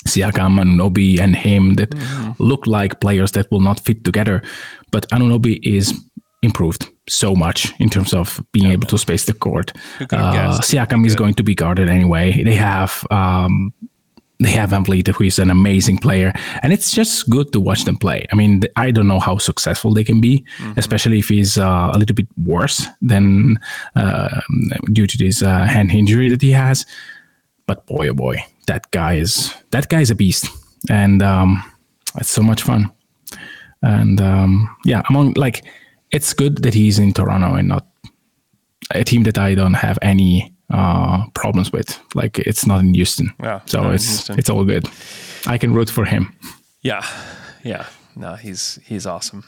Siakam, 0.07 0.61
and 0.61 0.79
Anunoby, 0.81 1.18
and 1.20 1.35
him 1.37 1.75
that 1.75 1.91
Mm-hmm. 1.91 2.43
look 2.43 2.66
like 2.66 3.01
players 3.01 3.33
that 3.33 3.51
will 3.51 3.61
not 3.62 3.81
fit 3.81 4.05
together. 4.05 4.43
But 4.91 5.09
Anunoby 5.11 5.59
is 5.62 5.95
improved 6.43 6.89
so 7.09 7.35
much 7.35 7.72
in 7.79 7.89
terms 7.89 8.12
of 8.12 8.41
being 8.53 8.70
able 8.72 8.87
to 8.89 8.99
space 8.99 9.25
the 9.25 9.33
court. 9.33 9.72
Who 9.99 10.07
could 10.07 10.18
have 10.20 10.35
Uh. 10.35 10.61
Siakam 10.61 11.07
is 11.07 11.14
going 11.16 11.35
to 11.35 11.43
be 11.43 11.55
guarded 11.55 11.89
anyway. 11.89 12.43
They 12.45 12.55
have 12.57 13.07
um, 13.11 13.72
they 14.41 14.51
have 14.51 14.70
Vliet, 14.85 15.09
who 15.09 15.25
is 15.25 15.39
an 15.39 15.51
amazing 15.51 15.99
player, 15.99 16.33
and 16.62 16.72
it's 16.72 16.91
just 16.91 17.31
good 17.31 17.53
to 17.53 17.61
watch 17.61 17.85
them 17.85 17.97
play. 17.97 18.27
I 18.33 18.35
mean, 18.37 18.62
I 18.77 18.91
don't 18.91 19.07
know 19.07 19.20
how 19.20 19.39
successful 19.39 19.95
they 19.95 20.05
can 20.05 20.20
be, 20.20 20.45
especially 20.77 21.18
if 21.18 21.29
he's 21.29 21.57
uh, 21.57 21.91
a 21.95 21.99
little 21.99 22.14
bit 22.14 22.27
worse 22.37 22.87
than 23.01 23.59
uh, 23.97 24.41
due 24.93 25.07
to 25.07 25.16
this 25.16 25.43
uh, 25.43 25.64
hand 25.64 25.91
injury 25.93 26.29
that 26.31 26.43
he 26.43 26.53
has. 26.53 26.85
But 27.67 27.87
boy, 27.87 28.09
oh 28.09 28.15
boy, 28.15 28.45
that 28.67 28.91
guy 28.91 29.15
is 29.15 29.55
that 29.71 29.89
guy 29.89 30.01
is 30.01 30.11
a 30.11 30.15
beast, 30.15 30.49
and 30.91 31.23
um, 31.23 31.62
it's 32.17 32.31
so 32.31 32.43
much 32.43 32.62
fun. 32.62 32.91
And 33.83 34.21
um, 34.21 34.75
yeah, 34.85 35.03
among 35.09 35.33
like, 35.35 35.65
it's 36.11 36.33
good 36.35 36.62
that 36.62 36.75
he's 36.75 36.99
in 36.99 37.12
Toronto 37.12 37.55
and 37.55 37.69
not 37.69 37.87
a 38.95 39.05
team 39.05 39.23
that 39.25 39.39
I 39.39 39.55
don't 39.55 39.75
have 39.75 39.99
any 40.03 40.53
uh, 40.71 41.27
problems 41.35 41.73
with. 41.73 41.99
Like 42.15 42.39
it's 42.39 42.67
not 42.67 42.81
in 42.81 42.95
Houston, 42.95 43.33
Yeah, 43.43 43.61
so 43.67 43.91
it's 43.91 44.07
Houston. 44.07 44.39
it's 44.39 44.51
all 44.51 44.65
good. 44.65 44.87
I 45.47 45.59
can 45.59 45.75
root 45.75 45.91
for 45.91 46.05
him. 46.05 46.35
Yeah, 46.83 47.05
yeah. 47.62 47.87
No, 48.17 48.35
he's 48.37 48.79
he's 48.85 49.07
awesome. 49.07 49.45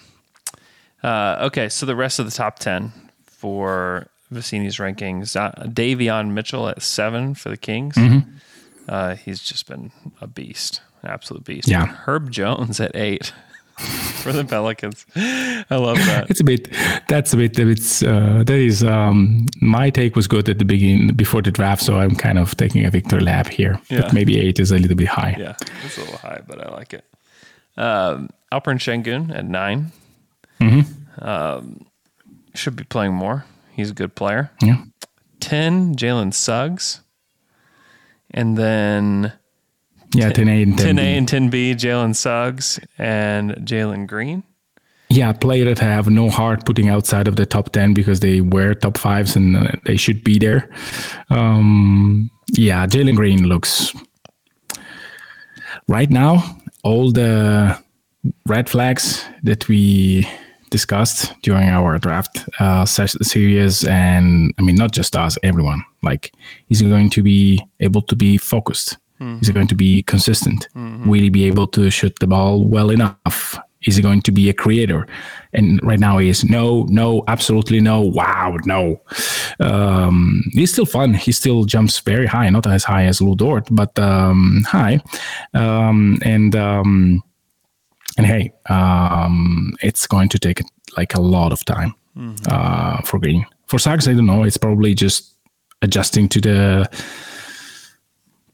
Uh, 1.03 1.37
okay, 1.47 1.69
so 1.69 1.87
the 1.87 1.95
rest 1.97 2.19
of 2.19 2.25
the 2.27 2.33
top 2.33 2.59
ten 2.59 2.93
for 3.25 4.09
Vecenie's 4.31 4.77
rankings: 4.79 5.37
uh, 5.37 5.53
Davion 5.67 6.31
Mitchell 6.33 6.69
at 6.69 6.83
seven 6.83 7.35
for 7.35 7.49
the 7.49 7.57
Kings. 7.57 7.95
Mm-hmm. 7.97 8.31
Uh, 8.89 9.15
he's 9.17 9.41
just 9.43 9.67
been 9.69 9.91
a 10.21 10.27
beast, 10.27 10.81
an 11.03 11.11
absolute 11.11 11.45
beast. 11.45 11.69
Yeah. 11.69 11.87
Herb 11.87 12.31
Jones 12.31 12.81
at 12.81 12.95
eight 12.95 13.33
for 14.23 14.33
the 14.33 14.45
Pelicans. 14.45 15.05
I 15.17 15.77
love 15.77 15.97
that. 16.07 16.31
It's 16.31 16.41
a 16.41 16.45
bit. 16.45 16.69
That's 17.09 17.33
a 17.33 17.37
bit. 17.37 17.59
It's 17.59 18.03
uh, 18.03 18.43
that 18.47 18.59
is. 18.59 18.83
Um, 18.83 19.47
my 19.61 19.91
take 19.91 20.17
was 20.17 20.29
good 20.29 20.49
at 20.49 20.59
the 20.59 20.65
beginning 20.65 21.15
before 21.17 21.43
the 21.43 21.51
draft, 21.51 21.83
so 21.83 21.99
I'm 21.99 22.15
kind 22.15 22.39
of 22.39 22.57
taking 22.57 22.85
a 22.85 22.91
Victor 22.91 23.21
lap 23.21 23.49
here. 23.49 23.81
Yeah. 23.89 24.03
But 24.03 24.13
maybe 24.13 24.39
eight 24.39 24.59
is 24.61 24.71
a 24.73 24.79
little 24.79 24.97
bit 24.97 25.09
high. 25.09 25.37
Yeah, 25.39 25.55
it's 25.85 25.99
a 25.99 26.01
little 26.01 26.19
high, 26.19 26.41
but 26.47 26.61
I 26.65 26.71
like 26.71 26.95
it. 26.95 27.05
Um, 27.77 28.31
Alperen 28.53 28.79
Şengün 28.79 29.31
at 29.35 29.45
9 29.45 29.93
Um, 31.19 31.87
should 32.55 32.77
be 32.77 32.85
playing 32.85 33.15
more. 33.15 33.45
He's 33.77 33.91
a 33.91 33.95
good 33.95 34.15
player. 34.17 34.51
Yeah. 34.63 34.83
10, 35.41 35.95
Jalen 35.97 36.33
Suggs. 36.33 37.03
And 38.33 38.57
then 38.57 39.33
Yeah. 40.15 40.31
10 40.31 40.49
A 40.49 40.63
and 40.63 40.79
10 40.79 40.97
10A 40.97 41.19
and 41.19 41.29
10B, 41.29 41.73
Jalen 41.75 42.15
Suggs 42.17 42.81
and 42.99 43.53
Jalen 43.67 44.07
Green. 44.07 44.43
Yeah, 45.09 45.33
player 45.33 45.65
that 45.67 45.79
have 45.79 46.09
no 46.11 46.31
heart 46.31 46.65
putting 46.65 46.89
outside 46.89 47.29
of 47.29 47.37
the 47.37 47.47
top 47.47 47.71
10 47.71 47.95
because 47.95 48.21
they 48.21 48.41
were 48.41 48.75
top 48.75 48.97
fives 48.99 49.37
and 49.37 49.57
uh, 49.57 49.71
they 49.85 49.97
should 49.97 50.25
be 50.25 50.39
there. 50.39 50.69
Um, 51.31 52.29
yeah, 52.49 52.87
Jalen 52.87 53.15
Green 53.15 53.45
looks 53.47 53.93
right 55.87 56.11
now, 56.11 56.43
all 56.83 57.13
the 57.13 57.79
red 58.47 58.69
flags 58.69 59.25
that 59.45 59.69
we 59.69 60.27
discussed 60.71 61.33
during 61.43 61.69
our 61.69 61.99
draft 61.99 62.45
uh, 62.61 62.85
series, 62.87 63.85
and 63.85 64.53
I 64.59 64.63
mean, 64.63 64.77
not 64.77 64.93
just 64.93 65.17
us, 65.17 65.39
everyone. 65.43 65.85
Like, 66.03 66.33
is 66.69 66.81
he 66.81 66.89
going 66.89 67.11
to 67.11 67.23
be 67.23 67.61
able 67.81 68.03
to 68.03 68.17
be 68.17 68.37
focused. 68.39 68.97
Is 69.41 69.49
he 69.49 69.53
going 69.55 69.69
to 69.69 69.75
be 69.75 70.03
consistent? 70.03 70.69
Will 71.09 71.23
he 71.23 71.31
be 71.31 71.47
able 71.47 71.67
to 71.69 71.91
shoot 71.91 72.19
the 72.19 72.27
ball 72.27 72.63
well 72.65 72.91
enough? 72.91 73.59
Is 73.87 73.97
he 73.97 74.03
going 74.03 74.21
to 74.23 74.33
be 74.33 74.51
a 74.51 74.53
creator? 74.53 75.07
And 75.53 75.81
right 75.83 75.99
now 75.99 76.19
he 76.19 76.29
is 76.29 76.45
no, 76.45 76.85
no, 76.91 77.23
absolutely 77.29 77.81
no. 77.81 78.01
Wow, 78.01 78.57
no. 78.65 79.01
Um, 79.61 80.43
he's 80.53 80.73
still 80.73 80.87
fun. 80.87 81.15
He 81.15 81.33
still 81.33 81.65
jumps 81.65 82.01
very 82.01 82.27
high, 82.27 82.51
not 82.51 82.67
as 82.67 82.85
high 82.85 83.05
as 83.05 83.23
Lu 83.23 83.35
Dort, 83.37 83.69
but 83.71 83.99
um, 83.99 84.65
high. 84.67 85.01
Um, 85.55 86.19
and 86.23 86.55
um, 86.57 87.23
and 88.17 88.27
hey, 88.27 88.53
um, 88.71 89.75
it's 89.83 90.07
going 90.07 90.29
to 90.31 90.39
take 90.39 90.61
like 90.97 91.15
a 91.15 91.21
lot 91.21 91.53
of 91.53 91.65
time 91.65 91.95
uh, 92.49 93.01
for 93.03 93.19
Green. 93.19 93.45
For 93.67 93.79
Suggs, 93.79 94.09
I 94.09 94.15
don't 94.15 94.27
know. 94.27 94.43
It's 94.45 94.57
probably 94.57 94.95
just 94.95 95.35
adjusting 95.83 96.29
to 96.31 96.41
the 96.41 96.89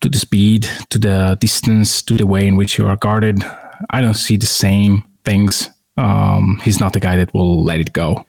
to 0.01 0.09
the 0.09 0.19
speed, 0.19 0.69
to 0.91 0.99
the 0.99 1.37
distance, 1.41 2.03
to 2.03 2.15
the 2.17 2.27
way 2.27 2.47
in 2.47 2.57
which 2.57 2.77
you 2.79 2.87
are 2.87 2.97
guarded. 2.97 3.45
I 3.91 4.01
don't 4.01 4.15
see 4.15 4.37
the 4.37 4.47
same 4.47 5.05
things. 5.25 5.71
Um, 5.97 6.61
he's 6.65 6.81
not 6.81 6.93
the 6.93 7.01
guy 7.01 7.17
that 7.17 7.33
will 7.35 7.63
let 7.63 7.79
it 7.81 7.93
go. 7.93 8.27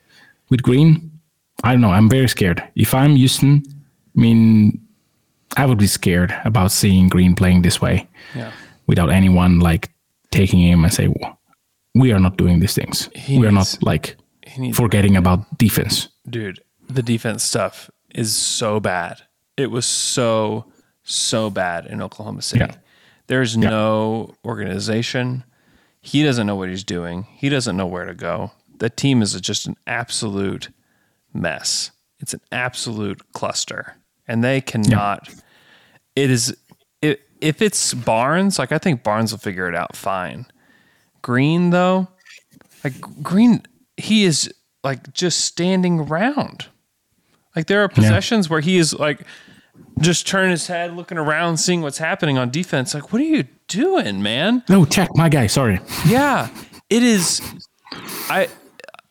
With 0.49 0.61
Green, 0.61 1.09
I 1.63 1.71
don't 1.71 1.81
know. 1.81 1.89
I'm 1.91 2.09
very 2.09 2.27
scared. 2.27 2.61
If 2.75 2.93
I'm 2.93 3.15
Houston, 3.15 3.63
I 4.15 4.19
mean, 4.21 4.79
I 5.57 5.65
would 5.65 5.77
be 5.79 5.88
scared 5.88 6.36
about 6.45 6.71
seeing 6.71 7.07
Green 7.07 7.34
playing 7.36 7.61
this 7.63 7.81
way 7.81 8.07
Yeah. 8.36 8.51
without 8.88 9.09
anyone 9.09 9.59
like 9.59 9.89
taking 10.34 10.59
him 10.59 10.84
and 10.84 10.93
say, 10.93 11.07
"Well, 11.07 11.39
we 11.93 12.11
are 12.11 12.19
not 12.19 12.38
doing 12.38 12.59
these 12.59 12.73
things. 12.73 13.09
He 13.15 13.39
we 13.39 13.47
are 13.47 13.51
not 13.51 13.77
like 13.81 14.17
needs- 14.57 14.77
forgetting 14.77 15.15
about 15.15 15.57
defense. 15.57 16.09
Dude, 16.29 16.59
the 16.89 17.03
defense 17.03 17.43
stuff 17.43 17.89
is 18.13 18.36
so 18.36 18.79
bad. 18.79 19.21
It 19.57 19.71
was 19.71 19.86
so, 19.86 20.65
so 21.03 21.49
bad 21.49 21.86
in 21.86 22.01
Oklahoma 22.01 22.41
City. 22.41 22.65
Yeah. 22.65 22.75
There's 23.27 23.55
no 23.55 24.36
organization. 24.45 25.43
He 26.01 26.23
doesn't 26.23 26.45
know 26.45 26.55
what 26.55 26.69
he's 26.69 26.84
doing. 26.84 27.27
He 27.31 27.49
doesn't 27.49 27.77
know 27.77 27.86
where 27.86 28.05
to 28.05 28.13
go. 28.13 28.51
The 28.79 28.89
team 28.89 29.21
is 29.21 29.39
just 29.39 29.67
an 29.67 29.77
absolute 29.88 30.69
mess. 31.34 31.91
It's 32.19 32.34
an 32.34 32.41
absolute 32.51 33.21
cluster. 33.31 33.95
And 34.27 34.43
they 34.43 34.59
cannot 34.61 35.29
it 36.15 36.29
is 36.29 36.55
if 37.43 37.61
it's 37.61 37.93
Barnes, 37.93 38.57
like 38.57 38.71
I 38.71 38.77
think 38.77 39.03
Barnes 39.03 39.31
will 39.31 39.39
figure 39.39 39.67
it 39.67 39.75
out 39.75 39.95
fine. 39.95 40.45
Green 41.21 41.69
though, 41.69 42.07
like 42.83 42.93
Green 43.21 43.61
he 43.97 44.23
is 44.23 44.51
like 44.83 45.13
just 45.13 45.41
standing 45.41 45.99
around. 45.99 46.67
Like 47.55 47.67
there 47.67 47.83
are 47.83 47.89
possessions 47.89 48.49
where 48.49 48.61
he 48.61 48.77
is 48.77 48.93
like 48.93 49.21
just 49.99 50.25
turning 50.25 50.51
his 50.51 50.67
head, 50.67 50.95
looking 50.95 51.17
around, 51.17 51.57
seeing 51.57 51.81
what's 51.81 51.97
happening 51.97 52.37
on 52.37 52.49
defense. 52.49 52.93
Like, 52.93 53.13
what 53.13 53.21
are 53.21 53.25
you 53.25 53.45
doing, 53.67 54.23
man? 54.23 54.63
No, 54.69 54.85
check 54.85 55.09
my 55.15 55.29
guy. 55.29 55.47
Sorry. 55.47 55.79
Yeah, 56.05 56.49
it 56.89 57.03
is. 57.03 57.41
I 58.29 58.47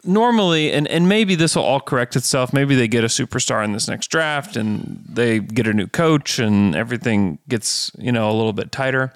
normally, 0.04 0.72
and 0.72 0.86
and 0.88 1.08
maybe 1.08 1.34
this 1.34 1.54
will 1.56 1.62
all 1.64 1.80
correct 1.80 2.16
itself. 2.16 2.52
Maybe 2.52 2.74
they 2.74 2.88
get 2.88 3.04
a 3.04 3.08
superstar 3.08 3.64
in 3.64 3.72
this 3.72 3.88
next 3.88 4.08
draft, 4.08 4.56
and 4.56 5.02
they 5.08 5.38
get 5.40 5.66
a 5.66 5.72
new 5.72 5.86
coach, 5.86 6.38
and 6.38 6.74
everything 6.74 7.38
gets 7.48 7.90
you 7.98 8.12
know 8.12 8.30
a 8.30 8.34
little 8.34 8.52
bit 8.52 8.72
tighter. 8.72 9.12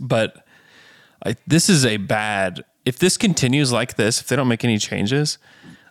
But 0.00 0.44
Like 1.24 1.38
this 1.46 1.68
is 1.68 1.84
a 1.84 1.96
bad. 1.98 2.64
If 2.84 2.98
this 2.98 3.16
continues 3.16 3.70
like 3.70 3.94
this, 3.96 4.20
if 4.20 4.26
they 4.28 4.34
don't 4.36 4.48
make 4.48 4.64
any 4.64 4.78
changes, 4.78 5.38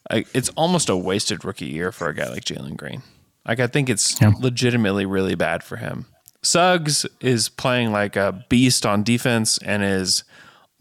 I, 0.09 0.25
it's 0.33 0.49
almost 0.57 0.89
a 0.89 0.97
wasted 0.97 1.45
rookie 1.45 1.67
year 1.67 1.91
for 1.93 2.09
a 2.09 2.13
guy 2.13 2.27
like 2.29 2.43
Jalen 2.43 2.75
Green. 2.75 3.01
Like 3.47 3.59
I 3.61 3.67
think 3.67 3.89
it's 3.89 4.19
Yeah. 4.21 4.33
legitimately 4.39 5.05
really 5.05 5.35
bad 5.35 5.63
for 5.63 5.77
him. 5.77 6.05
Suggs 6.43 7.05
is 7.21 7.47
playing 7.49 7.91
like 7.93 8.15
a 8.17 8.43
beast 8.49 8.85
on 8.85 9.03
defense 9.03 9.57
and 9.59 9.83
is 9.83 10.23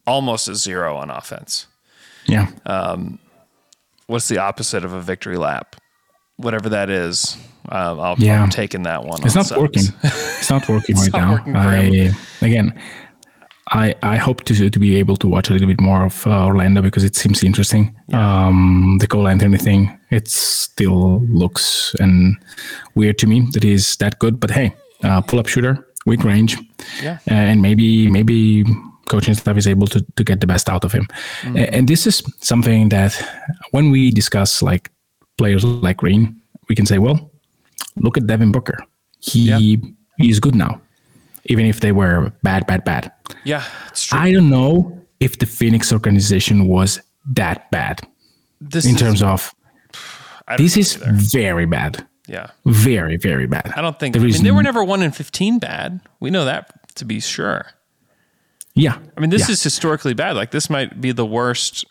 almost 0.06 0.48
a 0.48 0.54
zero 0.56 0.96
on 0.96 1.10
offense. 1.10 1.66
Yeah. 2.30 2.96
What's 4.06 4.28
the 4.28 4.38
opposite 4.38 4.84
of 4.84 4.92
a 4.92 5.00
victory 5.00 5.36
lap? 5.36 5.76
Whatever 6.36 6.68
that 6.70 6.90
is, 6.90 7.36
um, 7.68 8.00
I'll, 8.00 8.16
Yeah. 8.18 8.42
I'm 8.42 8.50
taking 8.50 8.82
that 8.84 9.04
one. 9.04 9.20
it's 9.24 9.36
on 9.36 9.40
not 9.40 9.46
Suggs. 9.46 9.60
working. 9.60 9.82
It's 10.02 10.50
not 10.50 10.68
working 10.68 10.96
right 10.96 11.12
not 11.12 11.20
now. 11.20 11.32
working 11.32 11.56
I 11.56 12.10
again, 12.40 12.80
I 13.72 13.94
I 14.02 14.16
hope 14.16 14.42
to 14.44 14.70
to 14.70 14.78
be 14.80 14.96
able 14.96 15.16
to 15.18 15.28
watch 15.28 15.50
a 15.50 15.52
little 15.52 15.68
bit 15.68 15.80
more 15.80 16.04
of 16.06 16.26
uh, 16.26 16.46
Orlando 16.46 16.82
because 16.82 17.04
it 17.04 17.14
seems 17.14 17.44
interesting. 17.44 17.94
Um, 18.12 18.96
the 19.00 19.06
Cole 19.06 19.28
Anthony 19.28 19.58
thing, 19.58 19.96
it 20.10 20.28
still 20.28 21.20
looks 21.28 21.94
and 22.00 22.36
weird 22.96 23.18
to 23.18 23.26
me 23.26 23.46
that 23.52 23.62
he's 23.62 23.96
that 23.96 24.18
good. 24.18 24.40
But 24.40 24.50
hey, 24.50 24.72
uh, 25.04 25.20
pull 25.20 25.38
up 25.38 25.46
shooter, 25.46 25.86
weak 26.06 26.24
range, 26.24 26.56
Yeah. 27.02 27.18
and 27.26 27.60
maybe 27.62 28.10
maybe 28.10 28.64
coaching 29.10 29.34
staff 29.34 29.56
is 29.56 29.66
able 29.66 29.86
to 29.88 30.00
to 30.16 30.22
get 30.24 30.40
the 30.40 30.46
best 30.46 30.68
out 30.68 30.84
of 30.84 30.92
him. 30.92 31.06
Mm. 31.42 31.56
A- 31.58 31.70
And 31.76 31.86
this 31.88 32.06
is 32.06 32.22
something 32.40 32.88
that 32.90 33.12
when 33.72 33.90
we 33.92 34.10
discuss 34.10 34.62
like 34.62 34.90
players 35.36 35.64
like 35.64 35.96
Green, 36.02 36.34
we 36.68 36.74
can 36.74 36.86
say, 36.86 36.98
well, 36.98 37.18
look 37.96 38.16
at 38.16 38.26
Devin 38.26 38.52
Booker. 38.52 38.78
He 39.20 39.50
he 40.18 40.28
is 40.30 40.40
good 40.40 40.54
now, 40.54 40.80
even 41.44 41.66
if 41.66 41.80
they 41.80 41.92
were 41.92 42.32
bad, 42.42 42.66
bad, 42.66 42.84
bad. 42.84 43.10
Yeah, 43.44 43.62
it's 43.90 44.04
true. 44.06 44.18
I 44.26 44.32
don't 44.32 44.48
know 44.50 44.96
if 45.18 45.36
the 45.38 45.46
Phoenix 45.46 45.92
organization 45.92 46.66
was 46.68 47.00
that 47.36 47.70
bad 47.70 48.00
this 48.70 48.84
in 48.84 48.94
is, 48.94 49.00
terms 49.00 49.22
of 49.22 49.54
this 50.58 50.76
is 50.76 50.96
either. 50.96 51.12
very 51.12 51.66
bad, 51.66 52.06
yeah. 52.28 52.50
very 52.64 53.16
very 53.18 53.46
bad. 53.46 53.72
I 53.76 53.82
don't 53.82 53.98
think. 53.98 54.14
There 54.14 54.22
I 54.22 54.26
mean, 54.26 54.42
they 54.44 54.52
were 54.52 54.62
never 54.62 54.84
one 54.84 55.02
in 55.04 55.12
fifteen 55.12 55.58
bad. 55.58 56.00
We 56.20 56.30
know 56.30 56.44
that 56.44 56.70
to 56.96 57.04
be 57.04 57.20
sure. 57.20 57.64
Yeah, 58.80 58.98
I 59.16 59.20
mean, 59.20 59.30
this 59.30 59.48
yeah. 59.48 59.52
is 59.52 59.62
historically 59.62 60.14
bad. 60.14 60.36
Like 60.36 60.50
this 60.50 60.68
might 60.70 61.00
be 61.00 61.12
the 61.12 61.26
worst 61.26 61.84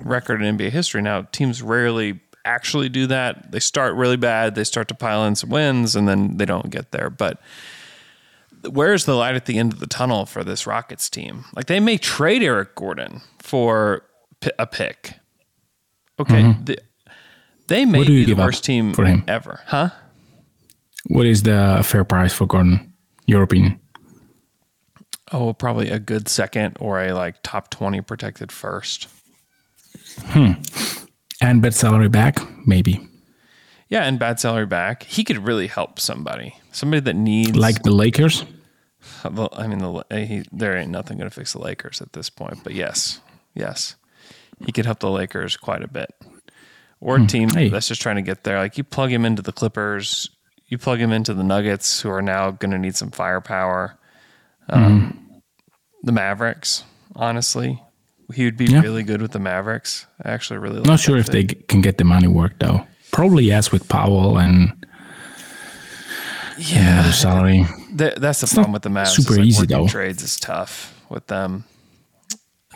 record 0.00 0.42
in 0.42 0.56
NBA 0.58 0.70
history. 0.70 1.00
Now, 1.02 1.22
teams 1.32 1.62
rarely 1.62 2.20
actually 2.44 2.88
do 2.88 3.06
that. 3.06 3.52
They 3.52 3.60
start 3.60 3.94
really 3.94 4.16
bad, 4.16 4.54
they 4.54 4.64
start 4.64 4.88
to 4.88 4.94
pile 4.94 5.24
in 5.24 5.34
some 5.36 5.50
wins, 5.50 5.94
and 5.96 6.08
then 6.08 6.36
they 6.36 6.44
don't 6.44 6.70
get 6.70 6.90
there. 6.92 7.10
But 7.10 7.40
where's 8.68 9.04
the 9.04 9.14
light 9.14 9.34
at 9.36 9.46
the 9.46 9.58
end 9.58 9.72
of 9.72 9.80
the 9.80 9.86
tunnel 9.86 10.26
for 10.26 10.42
this 10.44 10.66
Rockets 10.66 11.08
team? 11.08 11.44
Like 11.54 11.66
they 11.66 11.80
may 11.80 11.98
trade 11.98 12.42
Eric 12.42 12.74
Gordon 12.74 13.22
for 13.40 14.02
a 14.58 14.66
pick. 14.66 15.14
Okay, 16.18 16.54
the, 16.64 16.78
they 17.68 17.84
may 17.84 18.00
Mm-hmm. 18.00 18.06
be 18.06 18.24
the 18.24 18.34
worst 18.34 18.64
team 18.64 18.94
for 18.94 19.04
him? 19.04 19.22
ever, 19.28 19.60
huh? 19.66 19.90
What 21.08 21.26
is 21.26 21.42
the 21.42 21.82
fair 21.84 22.04
price 22.04 22.32
for 22.32 22.46
Gordon? 22.46 22.92
Your 23.26 23.42
opinion? 23.42 23.78
Oh, 25.32 25.52
probably 25.52 25.90
a 25.90 25.98
good 25.98 26.28
second 26.28 26.76
or 26.80 27.02
a 27.02 27.12
like 27.12 27.42
top 27.42 27.70
twenty 27.70 28.00
protected 28.00 28.52
first. 28.52 29.08
Hmm. 30.26 30.52
And 31.40 31.60
bad 31.60 31.74
salary 31.74 32.08
back, 32.08 32.38
maybe. 32.66 33.06
Yeah, 33.88 34.04
and 34.04 34.18
bad 34.18 34.40
salary 34.40 34.66
back. 34.66 35.02
He 35.04 35.22
could 35.24 35.46
really 35.46 35.66
help 35.66 36.00
somebody. 36.00 36.56
Somebody 36.72 37.00
that 37.00 37.14
needs 37.14 37.56
Like 37.56 37.82
the 37.82 37.92
Lakers. 37.92 38.44
I 39.24 39.66
mean, 39.66 39.78
the, 39.78 40.04
he, 40.10 40.44
there 40.50 40.76
ain't 40.76 40.90
nothing 40.90 41.18
going 41.18 41.30
to 41.30 41.34
fix 41.34 41.52
the 41.52 41.60
Lakers 41.60 42.00
at 42.00 42.12
this 42.12 42.28
point. 42.30 42.64
But 42.64 42.74
yes, 42.74 43.20
yes, 43.54 43.96
he 44.64 44.72
could 44.72 44.86
help 44.86 45.00
the 45.00 45.10
Lakers 45.10 45.56
quite 45.56 45.82
a 45.82 45.88
bit. 45.88 46.10
Or 47.00 47.16
a 47.16 47.26
team 47.26 47.50
Hmm. 47.50 47.58
Hey. 47.58 47.68
that's 47.68 47.88
just 47.88 48.00
trying 48.00 48.16
to 48.16 48.22
get 48.22 48.44
there. 48.44 48.58
Like 48.58 48.78
you 48.78 48.84
plug 48.84 49.12
him 49.12 49.24
into 49.24 49.42
the 49.42 49.52
Clippers, 49.52 50.30
you 50.66 50.78
plug 50.78 50.98
him 50.98 51.12
into 51.12 51.34
the 51.34 51.44
Nuggets, 51.44 52.00
who 52.00 52.10
are 52.10 52.22
now 52.22 52.50
going 52.50 52.70
to 52.70 52.78
need 52.78 52.96
some 52.96 53.10
firepower. 53.10 53.98
Um, 54.68 55.10
Hmm. 55.12 55.38
The 56.02 56.12
Mavericks, 56.12 56.84
honestly, 57.14 57.82
he 58.34 58.44
would 58.44 58.56
be 58.56 58.66
Yeah. 58.66 58.80
really 58.80 59.02
good 59.02 59.20
with 59.22 59.32
the 59.32 59.38
Mavericks. 59.40 60.06
I 60.24 60.30
actually 60.30 60.58
really 60.58 60.76
like 60.78 60.86
Not 60.86 61.00
sure 61.00 61.16
if 61.16 61.26
fit. 61.26 61.32
they 61.32 61.44
can 61.44 61.80
get 61.80 61.98
the 61.98 62.04
money 62.04 62.28
work 62.28 62.58
though. 62.60 62.86
Probably 63.12 63.44
yes 63.44 63.72
with 63.72 63.88
Powell 63.88 64.38
and 64.38 64.72
yeah 66.58 67.02
the 67.02 67.12
salary. 67.12 67.66
Th- 67.96 68.14
that's 68.16 68.40
the 68.40 68.46
not 68.46 68.54
problem 68.54 68.72
with 68.72 68.82
the 68.82 68.88
Mavs. 68.90 69.08
super 69.08 69.36
like, 69.36 69.46
easy, 69.46 69.66
though. 69.66 69.86
Trades 69.88 70.22
is 70.22 70.36
tough 70.38 70.94
with 71.08 71.26
them. 71.26 71.64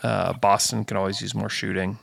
Uh, 0.03 0.33
Boston 0.33 0.83
can 0.85 0.97
always 0.97 1.21
use 1.21 1.35
more 1.35 1.49
shooting. 1.49 1.99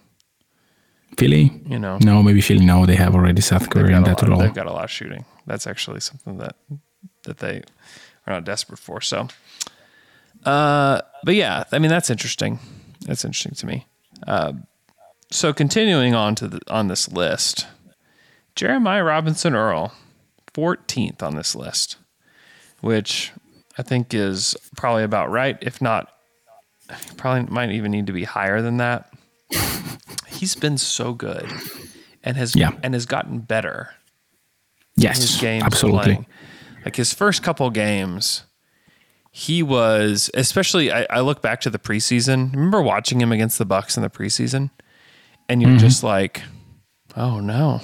Philly? 1.16 1.50
You 1.66 1.78
know, 1.78 1.98
No, 2.00 2.22
maybe 2.22 2.40
Philly. 2.40 2.64
No, 2.64 2.86
they 2.86 2.94
have 2.96 3.14
already 3.14 3.42
Curry 3.42 3.90
got, 3.90 3.96
in 3.96 4.02
that 4.04 4.22
lot, 4.22 4.28
role. 4.28 4.38
they've 4.40 4.54
got 4.54 4.66
a 4.66 4.72
lot 4.72 4.84
of 4.84 4.90
shooting. 4.90 5.24
That's 5.46 5.66
actually 5.66 6.00
something 6.00 6.38
that 6.38 6.54
that 7.24 7.38
they 7.38 7.62
are 8.26 8.34
not 8.34 8.44
desperate 8.44 8.78
for. 8.78 9.00
So, 9.00 9.28
uh, 10.44 11.00
but 11.24 11.34
yeah, 11.34 11.64
I 11.72 11.78
mean 11.78 11.90
that's 11.90 12.10
interesting. 12.10 12.58
That's 13.02 13.24
interesting 13.24 13.54
to 13.54 13.66
me. 13.66 13.86
Uh, 14.26 14.52
so 15.30 15.52
continuing 15.52 16.14
on 16.14 16.34
to 16.36 16.48
the 16.48 16.60
on 16.68 16.88
this 16.88 17.08
list, 17.10 17.66
Jeremiah 18.54 19.04
Robinson 19.04 19.54
Earl, 19.54 19.92
fourteenth 20.54 21.22
on 21.22 21.36
this 21.36 21.54
list, 21.54 21.96
which 22.80 23.32
I 23.76 23.82
think 23.82 24.14
is 24.14 24.56
probably 24.76 25.04
about 25.04 25.30
right. 25.30 25.56
If 25.60 25.80
not, 25.82 26.08
probably 27.16 27.52
might 27.52 27.70
even 27.70 27.90
need 27.92 28.06
to 28.06 28.12
be 28.12 28.24
higher 28.24 28.62
than 28.62 28.78
that. 28.78 29.10
He's 30.28 30.54
been 30.54 30.78
so 30.78 31.12
good, 31.14 31.46
and 32.24 32.36
has 32.36 32.54
Yeah. 32.56 32.72
and 32.82 32.94
has 32.94 33.06
gotten 33.06 33.40
better 33.40 33.90
his 34.96 35.04
yes, 35.04 35.40
games 35.40 35.62
absolutely. 35.64 36.02
playing. 36.04 36.26
Like 36.84 36.96
his 36.96 37.12
first 37.12 37.42
couple 37.42 37.68
games, 37.70 38.42
he 39.38 39.62
was 39.62 40.30
especially. 40.34 40.90
I, 40.90 41.06
I 41.10 41.20
look 41.20 41.40
back 41.42 41.60
to 41.60 41.70
the 41.70 41.78
preseason. 41.78 42.50
Remember 42.52 42.82
watching 42.82 43.20
him 43.20 43.30
against 43.30 43.56
the 43.58 43.64
Bucks 43.64 43.96
in 43.96 44.02
the 44.02 44.10
preseason, 44.10 44.70
and 45.48 45.60
Mm-hmm. 45.62 45.70
you're 45.70 45.78
just 45.78 46.02
like, 46.02 46.42
"Oh 47.16 47.38
no!" 47.38 47.80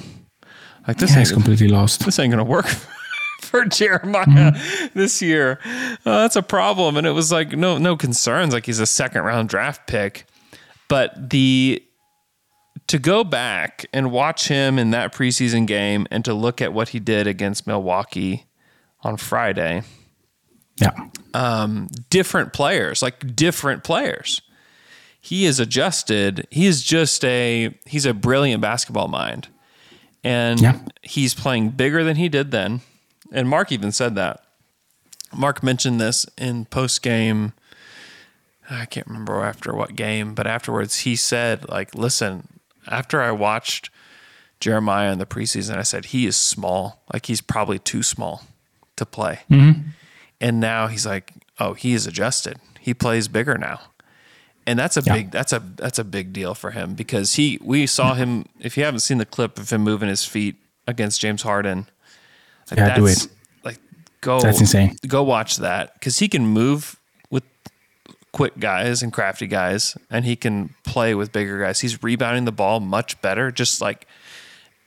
Like 0.88 0.96
this 0.98 1.12
Yeah, 1.12 1.20
ain't 1.20 1.30
completely 1.32 1.68
lost. 1.68 2.04
this 2.04 2.18
ain't 2.18 2.32
gonna 2.32 2.42
work 2.42 2.66
for 3.40 3.64
Jeremiah 3.66 4.24
Mm-hmm. 4.26 4.98
this 4.98 5.22
year. 5.22 5.60
Uh, 6.04 6.22
that's 6.22 6.34
a 6.36 6.42
problem. 6.42 6.96
And 6.96 7.06
it 7.06 7.12
was 7.12 7.30
like 7.30 7.52
no 7.52 7.78
no 7.78 7.96
concerns. 7.96 8.52
Like 8.52 8.66
he's 8.66 8.80
a 8.80 8.86
second 8.86 9.22
round 9.22 9.48
draft 9.48 9.86
pick, 9.86 10.26
but 10.88 11.30
the 11.30 11.80
to 12.88 12.98
go 12.98 13.22
back 13.22 13.86
and 13.92 14.10
watch 14.10 14.48
him 14.48 14.76
in 14.78 14.90
that 14.90 15.12
preseason 15.14 15.66
game 15.68 16.06
and 16.10 16.24
to 16.24 16.34
look 16.34 16.60
at 16.60 16.72
what 16.72 16.88
he 16.90 16.98
did 16.98 17.26
against 17.28 17.66
Milwaukee 17.66 18.44
on 19.02 19.16
Friday, 19.16 19.82
Yeah, 20.76 20.92
um, 21.34 21.88
different 22.10 22.52
players, 22.52 23.02
like 23.02 23.34
different 23.36 23.84
players. 23.84 24.42
He 25.20 25.46
is 25.46 25.58
adjusted. 25.60 26.46
He 26.50 26.66
is 26.66 26.82
just 26.82 27.24
a 27.24 27.74
he's 27.86 28.06
a 28.06 28.12
brilliant 28.14 28.60
basketball 28.60 29.08
mind. 29.08 29.48
And 30.22 30.60
Yeah. 30.60 30.78
he's 31.02 31.34
playing 31.34 31.70
bigger 31.70 32.02
than 32.02 32.16
he 32.16 32.28
did 32.28 32.50
then. 32.50 32.80
And 33.32 33.48
Mark 33.48 33.70
even 33.72 33.92
said 33.92 34.14
that. 34.16 34.42
Mark 35.34 35.62
mentioned 35.62 36.00
this 36.00 36.26
in 36.38 36.64
post 36.66 37.02
game. 37.02 37.52
I 38.70 38.86
can't 38.86 39.06
remember 39.06 39.42
after 39.44 39.74
what 39.74 39.94
game, 39.96 40.34
but 40.34 40.46
afterwards 40.46 41.00
he 41.00 41.16
said, 41.16 41.68
like, 41.68 41.94
listen, 41.94 42.48
after 42.88 43.20
I 43.20 43.30
watched 43.32 43.90
Jeremiah 44.60 45.12
in 45.12 45.18
the 45.18 45.26
preseason, 45.26 45.76
I 45.76 45.82
said, 45.82 46.06
he 46.06 46.26
is 46.26 46.36
small. 46.36 47.02
Like 47.12 47.26
he's 47.26 47.40
probably 47.42 47.78
too 47.78 48.02
small 48.02 48.44
to 48.96 49.04
play. 49.04 49.40
Mm-hmm. 49.50 49.88
And 50.44 50.60
now 50.60 50.88
he's 50.88 51.06
like, 51.06 51.32
oh, 51.58 51.72
he 51.72 51.94
is 51.94 52.06
adjusted. 52.06 52.58
He 52.78 52.92
plays 52.92 53.28
bigger 53.28 53.56
now. 53.56 53.80
And 54.66 54.78
that's 54.78 54.98
a 54.98 55.02
Yeah. 55.04 55.14
big 55.14 55.30
that's 55.30 55.52
a 55.54 55.62
that's 55.76 55.98
a 55.98 56.04
big 56.04 56.32
deal 56.34 56.54
for 56.54 56.70
him 56.72 56.94
because 56.94 57.34
he 57.36 57.58
we 57.62 57.86
saw 57.86 58.12
him 58.14 58.44
if 58.60 58.76
you 58.76 58.84
haven't 58.84 59.00
seen 59.00 59.16
the 59.18 59.24
clip 59.26 59.58
of 59.58 59.70
him 59.70 59.82
moving 59.82 60.08
his 60.08 60.24
feet 60.24 60.56
against 60.86 61.20
James 61.20 61.42
Harden. 61.42 61.86
Like 62.70 62.78
Yeah, 62.78 62.94
do 62.94 63.06
it. 63.06 63.26
Like 63.62 63.78
go 64.20 64.40
That's 64.40 64.60
insane. 64.60 64.96
Go 65.06 65.22
watch 65.22 65.56
that 65.58 65.98
cuz 66.02 66.18
he 66.18 66.28
can 66.28 66.46
move 66.46 66.96
with 67.30 67.44
quick 68.32 68.58
guys 68.58 69.02
and 69.02 69.12
crafty 69.14 69.46
guys 69.46 69.96
and 70.10 70.24
he 70.26 70.36
can 70.36 70.74
play 70.84 71.14
with 71.14 71.32
bigger 71.32 71.58
guys. 71.60 71.80
He's 71.80 72.02
rebounding 72.02 72.44
the 72.44 72.52
ball 72.52 72.80
much 72.80 73.18
better 73.22 73.50
just 73.50 73.80
like 73.80 74.06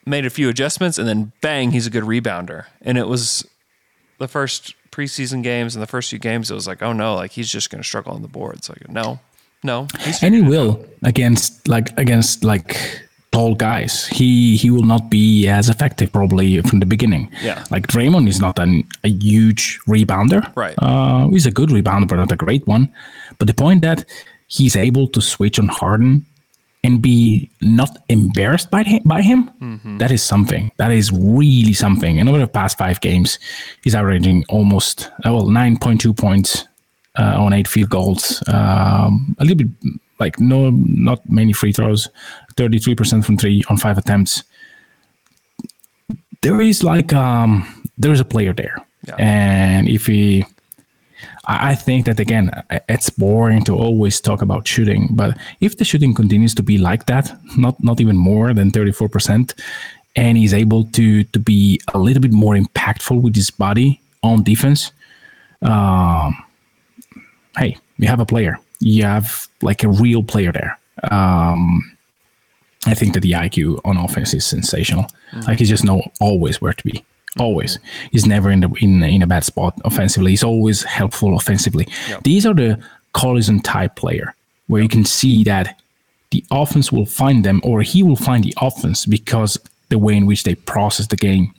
made 0.05 0.25
a 0.25 0.29
few 0.31 0.49
adjustments 0.49 0.97
and 0.99 1.07
then 1.07 1.31
bang 1.41 1.71
he's 1.71 1.87
a 1.87 1.91
good 1.91 2.03
rebounder. 2.03 2.65
And 2.81 2.97
it 2.97 3.07
was 3.07 3.43
the 4.19 4.27
first 4.27 4.73
preseason 4.91 5.43
games 5.43 5.75
and 5.75 5.81
the 5.81 5.87
first 5.87 6.09
few 6.09 6.19
games, 6.19 6.51
it 6.51 6.53
was 6.53 6.67
like, 6.67 6.81
oh 6.81 6.93
no, 6.93 7.15
like 7.15 7.31
he's 7.31 7.49
just 7.49 7.69
going 7.69 7.81
to 7.81 7.87
struggle 7.87 8.13
on 8.13 8.21
the 8.21 8.27
boards. 8.27 8.69
Like, 8.69 8.89
no, 8.89 9.19
no, 9.63 9.87
he's 10.01 10.21
and 10.23 10.35
he 10.35 10.41
will 10.41 10.85
against 11.03 11.67
like 11.67 11.97
against 11.97 12.43
like 12.43 12.77
tall 13.31 13.55
guys. 13.55 14.07
He 14.07 14.57
he 14.57 14.69
will 14.69 14.83
not 14.83 15.09
be 15.09 15.47
as 15.47 15.69
effective 15.69 16.11
probably 16.11 16.61
from 16.61 16.79
the 16.79 16.85
beginning. 16.85 17.29
Yeah. 17.41 17.63
like 17.69 17.87
Draymond 17.87 18.27
is 18.27 18.39
not 18.39 18.59
an, 18.59 18.83
a 19.03 19.09
huge 19.09 19.79
rebounder. 19.87 20.51
Right. 20.55 20.75
Uh, 20.79 21.27
he's 21.29 21.45
a 21.45 21.51
good 21.51 21.69
rebounder, 21.69 22.07
but 22.07 22.15
not 22.15 22.31
a 22.31 22.35
great 22.35 22.65
one. 22.67 22.91
But 23.37 23.47
the 23.47 23.53
point 23.53 23.81
that 23.81 24.05
he's 24.47 24.75
able 24.75 25.07
to 25.09 25.21
switch 25.21 25.59
on 25.59 25.67
Harden 25.67 26.25
and 26.87 27.01
be 27.01 27.49
not 27.59 27.97
embarrassed 28.07 28.71
by 28.71 28.81
him, 28.83 29.01
by 29.03 29.21
him 29.21 29.51
that 29.99 30.09
is 30.09 30.23
something. 30.23 30.71
That 30.77 30.91
is 30.91 31.11
really 31.11 31.73
something. 31.73 32.17
And 32.17 32.29
over 32.29 32.39
the 32.39 32.47
past 32.47 32.77
five 32.77 33.01
games, 33.01 33.39
he's 33.83 33.93
averaging 33.93 34.45
almost 34.47 35.11
uh, 35.25 35.33
well 35.33 35.49
nine 35.49 35.75
point 35.77 35.99
two 35.99 36.13
points 36.13 36.65
uh, 37.19 37.35
on 37.43 37.51
eight 37.51 37.67
field 37.67 37.89
goals. 37.89 38.41
Um, 38.47 39.35
a 39.37 39.43
little 39.43 39.57
bit 39.57 39.67
like 40.19 40.39
no, 40.39 40.69
not 40.71 41.19
many 41.29 41.51
free 41.53 41.73
throws. 41.73 42.07
Thirty 42.55 42.79
three 42.79 42.95
percent 42.95 43.25
from 43.25 43.37
three 43.37 43.63
on 43.69 43.75
five 43.77 43.97
attempts. 43.97 44.43
There 46.41 46.61
is 46.61 46.83
like 46.83 47.11
um, 47.11 47.67
there 47.97 48.13
is 48.13 48.21
a 48.21 48.25
player 48.25 48.53
there, 48.53 48.77
and 49.19 49.89
if 49.89 50.05
he 50.07 50.45
I 51.47 51.75
think 51.75 52.05
that 52.05 52.19
again, 52.19 52.51
it's 52.89 53.09
boring 53.09 53.63
to 53.65 53.75
always 53.75 54.19
talk 54.19 54.41
about 54.41 54.67
shooting, 54.67 55.07
but 55.11 55.37
if 55.61 55.77
the 55.77 55.85
shooting 55.85 56.13
continues 56.13 56.53
to 56.55 56.63
be 56.63 56.77
like 56.77 57.05
that, 57.05 57.31
not 57.55 57.81
not 57.81 58.01
even 58.01 58.17
more 58.17 58.53
than 58.53 58.69
thirty 58.69 58.91
four 58.91 59.07
percent, 59.07 59.53
and 60.15 60.37
he's 60.37 60.53
able 60.53 60.83
to 60.91 61.23
to 61.23 61.39
be 61.39 61.79
a 61.93 61.97
little 61.97 62.21
bit 62.21 62.33
more 62.33 62.55
impactful 62.55 63.21
with 63.21 63.35
his 63.35 63.49
body 63.49 64.01
on 64.23 64.43
defense, 64.43 64.91
um, 65.61 66.35
hey, 67.57 67.77
you 67.97 68.07
have 68.07 68.19
a 68.19 68.25
player. 68.25 68.59
You 68.79 69.03
have 69.03 69.47
like 69.61 69.83
a 69.83 69.89
real 69.89 70.23
player 70.23 70.51
there. 70.51 70.77
Um, 71.09 71.97
I 72.85 72.93
think 72.93 73.13
that 73.13 73.21
the 73.21 73.31
IQ 73.31 73.79
on 73.85 73.97
offense 73.97 74.33
is 74.33 74.45
sensational. 74.45 75.07
Like 75.47 75.59
he 75.59 75.65
just 75.65 75.83
know 75.83 76.01
always 76.19 76.61
where 76.61 76.73
to 76.73 76.83
be. 76.83 77.05
Always, 77.39 77.79
he's 78.11 78.25
never 78.25 78.49
in 78.49 78.61
the 78.61 78.69
in 78.81 79.03
in 79.03 79.21
a 79.21 79.27
bad 79.27 79.43
spot 79.43 79.79
offensively. 79.85 80.31
He's 80.31 80.43
always 80.43 80.83
helpful 80.83 81.35
offensively. 81.35 81.87
These 82.23 82.45
are 82.45 82.53
the 82.53 82.79
Collison 83.13 83.61
type 83.63 83.95
player 83.95 84.35
where 84.67 84.81
you 84.81 84.89
can 84.89 85.05
see 85.05 85.43
that 85.43 85.79
the 86.31 86.43
offense 86.51 86.91
will 86.91 87.05
find 87.05 87.43
them, 87.43 87.61
or 87.63 87.81
he 87.81 88.03
will 88.03 88.15
find 88.15 88.43
the 88.43 88.53
offense 88.61 89.05
because 89.05 89.57
the 89.89 89.97
way 89.97 90.15
in 90.15 90.25
which 90.25 90.43
they 90.43 90.55
process 90.55 91.07
the 91.07 91.15
game. 91.15 91.53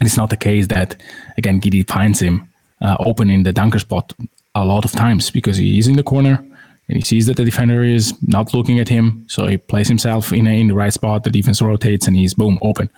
And 0.00 0.06
it's 0.06 0.16
not 0.16 0.30
the 0.30 0.36
case 0.36 0.66
that 0.68 1.00
again 1.36 1.60
Giddey 1.60 1.86
finds 1.86 2.20
him 2.20 2.48
uh, 2.80 2.96
open 3.00 3.30
in 3.30 3.42
the 3.42 3.52
dunker 3.52 3.78
spot 3.78 4.12
a 4.54 4.64
lot 4.64 4.84
of 4.84 4.92
times 4.92 5.30
because 5.30 5.56
he 5.56 5.78
is 5.78 5.86
in 5.86 5.96
the 5.96 6.02
corner 6.02 6.44
and 6.88 6.96
he 6.96 7.02
sees 7.02 7.26
that 7.26 7.36
the 7.36 7.44
defender 7.44 7.82
is 7.82 8.14
not 8.22 8.52
looking 8.52 8.78
at 8.78 8.88
him, 8.88 9.24
so 9.26 9.46
he 9.46 9.56
plays 9.56 9.88
himself 9.88 10.32
in, 10.32 10.46
a, 10.46 10.60
in 10.60 10.68
the 10.68 10.74
right 10.74 10.92
spot. 10.92 11.24
The 11.24 11.30
defense 11.30 11.62
rotates, 11.62 12.06
and 12.06 12.16
he's 12.16 12.34
boom 12.34 12.58
open. 12.60 12.90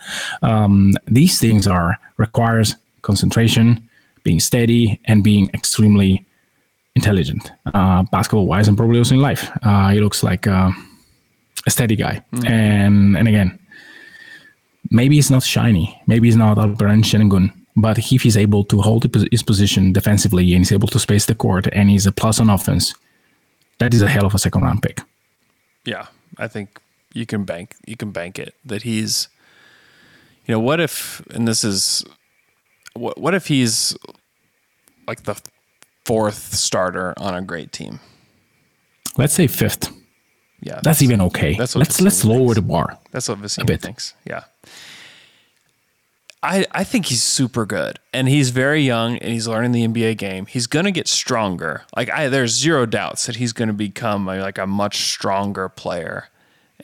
Um, 0.43 0.95
these 1.07 1.39
things 1.39 1.67
are 1.67 1.97
requires 2.17 2.75
concentration, 3.03 3.89
being 4.25 4.41
steady, 4.41 5.01
and 5.05 5.23
being 5.23 5.51
extremely 5.55 6.25
intelligent, 6.97 7.53
uh, 7.75 8.03
basketball 8.11 8.47
wise, 8.47 8.67
and 8.67 8.77
probably 8.77 8.99
also 8.99 9.15
in 9.15 9.21
life. 9.21 9.51
Uh, 9.63 9.91
he 9.91 10.01
looks 10.01 10.25
like 10.25 10.49
uh, 10.49 10.71
a 11.67 11.71
steady 11.71 11.95
guy, 11.95 12.23
and 12.45 13.17
and 13.17 13.29
again, 13.29 13.57
maybe 14.91 15.15
he's 15.15 15.31
not 15.31 15.45
shiny, 15.45 16.03
maybe 16.09 16.27
he's 16.27 16.37
not 16.37 16.59
Alperen 16.59 17.05
Şengün, 17.05 17.53
but 17.77 17.99
if 17.99 18.23
he's 18.23 18.37
able 18.37 18.65
to 18.65 18.81
hold 18.81 19.07
his 19.31 19.43
position 19.45 19.93
defensively 19.93 20.53
and 20.55 20.61
he's 20.61 20.73
able 20.73 20.89
to 20.89 20.99
space 20.99 21.27
the 21.27 21.35
court 21.35 21.69
and 21.73 21.91
he's 21.91 22.07
a 22.07 22.13
plus 22.13 22.41
on 22.41 22.51
offense 22.51 22.95
that 23.79 23.95
is 23.95 24.03
a 24.03 24.09
hell 24.09 24.27
of 24.27 24.35
a 24.35 24.39
second 24.39 24.63
round 24.63 24.83
pick. 24.83 25.01
Yeah, 25.85 26.07
I 26.39 26.49
think 26.49 26.81
you 27.13 27.27
can 27.27 27.45
bank 27.45 27.75
you 27.87 27.97
can 27.97 28.11
bank 28.11 28.39
it 28.39 28.55
that 28.65 28.83
he's 28.83 29.29
you 30.45 30.53
know 30.53 30.61
what 30.61 30.81
if 30.81 31.25
and 31.31 31.49
this 31.49 31.65
is 31.65 32.05
what 32.95 33.19
what 33.19 33.35
if 33.35 33.47
he's 33.47 33.97
like 35.07 35.23
the 35.23 35.41
fourth 36.05 36.55
starter 36.55 37.15
on 37.17 37.35
a 37.35 37.43
great 37.43 37.73
team. 37.73 38.01
Let's 39.17 39.35
say 39.35 39.47
fifth. 39.47 39.91
Yeah. 40.61 40.81
That's 40.83 41.03
even 41.03 41.21
okay. 41.21 41.55
That's 41.55 41.75
what 41.75 41.81
let's 41.81 42.01
let's 42.01 42.25
lower 42.25 42.39
thinks. 42.39 42.55
the 42.55 42.63
bar. 42.63 42.99
That's 43.11 43.29
what 43.29 43.41
bit. 43.67 43.83
thinks. 43.83 44.15
Yeah. 44.25 44.45
I, 46.47 46.65
I 46.71 46.85
think 46.85 47.07
he's 47.07 47.23
super 47.25 47.67
good 47.67 47.99
and 48.13 48.29
he's 48.29 48.51
very 48.51 48.81
young 48.83 49.19
and 49.19 49.33
he's 49.33 49.49
learning 49.49 49.73
the 49.73 49.87
NBA 49.87 50.17
game. 50.17 50.47
He's 50.47 50.67
going 50.69 50.85
to 50.85 50.93
get 50.93 51.09
stronger. 51.09 51.83
Like 51.97 52.09
I 52.11 52.29
there's 52.29 52.55
zero 52.55 52.87
doubts 52.87 53.27
that 53.27 53.37
he's 53.37 53.53
going 53.53 53.69
to 53.69 53.75
become 53.75 54.29
a, 54.29 54.39
like 54.39 54.57
a 54.57 54.67
much 54.67 54.99
stronger 54.99 55.69
player. 55.69 56.29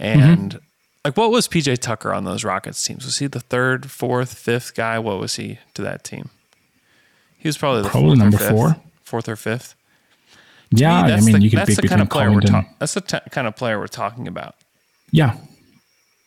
Mm-hmm. 0.01 0.21
And 0.21 0.61
like 1.05 1.17
what 1.17 1.31
was 1.31 1.47
PJ 1.47 1.79
Tucker 1.79 2.13
on 2.13 2.25
those 2.25 2.43
Rockets 2.43 2.85
teams? 2.85 3.05
Was 3.05 3.19
he 3.19 3.29
the 3.29 3.41
third, 3.41 3.91
fourth, 3.91 4.35
fifth 4.35 4.75
guy? 4.75 4.99
What 4.99 5.21
was 5.21 5.37
he 5.37 5.59
to 5.75 5.83
that 5.83 6.03
team? 6.03 6.31
He 7.39 7.49
was 7.49 7.57
probably 7.57 7.83
the 7.83 7.89
Probably 7.89 8.11
fourth 8.11 8.19
number 8.19 8.37
or 8.37 8.41
fifth, 8.41 8.51
four. 8.51 8.77
Fourth 9.05 9.29
or 9.29 9.37
fifth. 9.37 9.77
Yeah, 10.71 11.03
I 11.03 11.09
That's 11.11 11.27
mean 11.27 11.35
the, 11.37 11.43
you 11.43 11.51
can 11.51 11.59
that's 11.59 11.77
the 11.77 11.87
kind 11.87 12.01
of 12.01 12.09
player 12.09 12.33
we're 12.33 12.41
talking. 12.41 12.75
That's 12.79 12.95
the 12.95 13.01
t- 13.03 13.19
kind 13.31 13.47
of 13.47 13.55
player 13.57 13.79
we're 13.79 13.87
talking 13.89 14.27
about. 14.27 14.55
Yeah, 15.11 15.37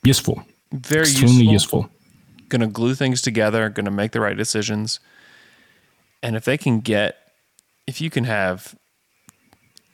useful, 0.03 0.43
Very 0.71 1.01
extremely 1.01 1.45
useful. 1.45 1.81
useful. 1.81 1.89
Going 2.49 2.61
to 2.61 2.67
glue 2.67 2.95
things 2.95 3.21
together, 3.21 3.69
going 3.69 3.85
to 3.85 3.91
make 3.91 4.11
the 4.11 4.19
right 4.21 4.37
decisions. 4.37 4.99
And 6.21 6.35
if 6.35 6.45
they 6.45 6.57
can 6.57 6.79
get, 6.79 7.17
if 7.87 8.01
you 8.01 8.09
can 8.09 8.23
have, 8.25 8.75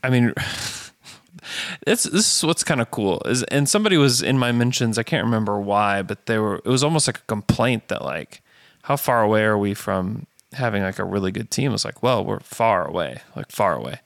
I 0.03 0.09
mean, 0.09 0.33
it's, 1.87 2.03
this 2.03 2.37
is 2.37 2.43
what's 2.43 2.63
kind 2.63 2.81
of 2.81 2.91
cool 2.91 3.21
is, 3.25 3.43
and 3.43 3.67
somebody 3.67 3.97
was 3.97 4.21
in 4.21 4.37
my 4.37 4.51
mentions, 4.51 4.97
I 4.97 5.03
can't 5.03 5.23
remember 5.25 5.59
why, 5.59 6.01
but 6.01 6.25
they 6.25 6.37
were, 6.37 6.55
it 6.57 6.65
was 6.69 6.83
almost 6.83 7.07
like 7.07 7.17
a 7.17 7.25
complaint 7.27 7.87
that 7.89 8.03
like, 8.03 8.41
how 8.83 8.95
far 8.97 9.21
away 9.21 9.43
are 9.43 9.57
we 9.57 9.73
from 9.73 10.25
having 10.53 10.83
like 10.83 10.99
a 10.99 11.03
really 11.05 11.31
good 11.31 11.51
team? 11.51 11.73
It's 11.73 11.85
like, 11.85 12.01
well, 12.03 12.23
we're 12.25 12.39
far 12.39 12.85
away, 12.87 13.21
like 13.35 13.51
far 13.51 13.73
away. 13.75 13.99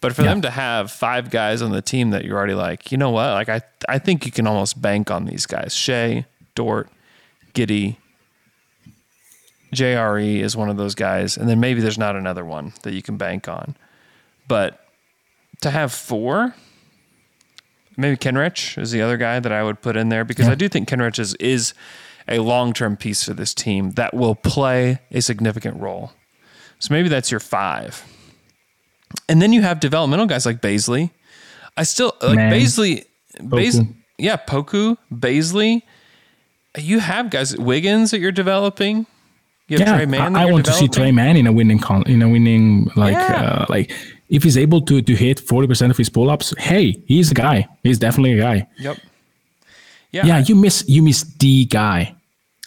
But 0.00 0.14
for 0.14 0.22
Yeah. 0.22 0.28
them 0.30 0.42
to 0.42 0.50
have 0.50 0.90
five 0.92 1.30
guys 1.30 1.60
on 1.62 1.72
the 1.72 1.82
team 1.82 2.10
that 2.10 2.24
you're 2.24 2.36
already 2.36 2.54
like, 2.54 2.92
you 2.92 2.98
know 2.98 3.10
what? 3.10 3.30
Like 3.32 3.48
I, 3.48 3.62
I 3.88 3.98
think 3.98 4.24
you 4.26 4.32
can 4.32 4.46
almost 4.46 4.80
bank 4.80 5.10
on 5.10 5.24
these 5.26 5.44
guys. 5.46 5.74
Shai, 5.74 6.26
Dort, 6.54 6.88
Giddey, 7.58 7.96
JRE 9.74 10.40
is 10.40 10.56
one 10.56 10.68
of 10.70 10.76
those 10.76 10.94
guys, 10.94 11.36
and 11.36 11.48
then 11.48 11.60
maybe 11.60 11.80
there's 11.80 11.98
not 11.98 12.16
another 12.16 12.44
one 12.44 12.72
that 12.82 12.94
you 12.94 13.02
can 13.02 13.16
bank 13.16 13.48
on. 13.48 13.76
But 14.46 14.80
to 15.60 15.70
have 15.70 15.92
four, 15.92 16.54
maybe 17.96 18.16
Kenrich 18.16 18.80
is 18.80 18.92
the 18.92 19.02
other 19.02 19.16
guy 19.16 19.40
that 19.40 19.52
I 19.52 19.62
would 19.62 19.82
put 19.82 19.96
in 19.96 20.08
there 20.08 20.24
because 20.24 20.46
Yeah. 20.46 20.52
I 20.52 20.54
do 20.54 20.68
think 20.68 20.88
Kenrich 20.88 21.18
is 21.18 21.34
is 21.34 21.74
a 22.28 22.38
long 22.38 22.72
term 22.72 22.96
piece 22.96 23.24
for 23.24 23.34
this 23.34 23.52
team 23.54 23.92
that 23.92 24.14
will 24.14 24.34
play 24.34 25.00
a 25.10 25.20
significant 25.20 25.80
role. 25.80 26.12
So 26.78 26.94
maybe 26.94 27.08
that's 27.08 27.30
your 27.30 27.40
five. 27.40 28.04
And 29.28 29.42
then 29.42 29.52
you 29.52 29.62
have 29.62 29.80
developmental 29.80 30.26
guys 30.26 30.46
like 30.46 30.60
Bazley. 30.60 31.10
I 31.76 31.82
still 31.82 32.14
like 32.22 32.36
Man. 32.36 32.52
Bazley. 32.52 33.04
Bais- 33.40 33.94
yeah, 34.18 34.36
Poku, 34.36 34.96
Bazley. 35.12 35.82
You 36.78 37.00
have 37.00 37.30
guys 37.30 37.56
Wiggins 37.56 38.10
that 38.10 38.20
you're 38.20 38.32
developing. 38.32 39.06
You 39.68 39.78
have 39.78 39.86
Yeah, 39.88 39.96
Tre 39.96 40.06
Mann. 40.06 40.36
I, 40.36 40.42
I 40.42 40.50
want 40.52 40.64
to 40.66 40.72
see 40.72 40.88
Tre. 40.88 41.12
Mann 41.12 41.36
in 41.36 41.46
a 41.46 41.52
winning 41.52 41.78
con- 41.78 42.04
in 42.06 42.22
a 42.22 42.28
winning 42.28 42.90
like 42.96 43.12
Yeah. 43.12 43.42
uh, 43.62 43.66
like 43.68 43.92
if 44.30 44.42
he's 44.42 44.56
able 44.56 44.80
to 44.82 45.02
to 45.02 45.14
hit 45.14 45.40
forty 45.40 45.66
percent 45.68 45.90
of 45.90 45.96
his 45.96 46.08
pull 46.08 46.30
ups. 46.30 46.54
Hey, 46.58 47.00
he's 47.06 47.30
a 47.30 47.34
guy. 47.34 47.66
He's 47.82 47.98
definitely 47.98 48.38
a 48.38 48.42
guy. 48.42 48.66
Yep. 48.78 48.96
Yeah. 50.10 50.24
Yeah, 50.26 50.38
you 50.38 50.54
miss 50.54 50.84
you 50.88 51.02
miss 51.02 51.22
the 51.38 51.66
guy, 51.66 52.14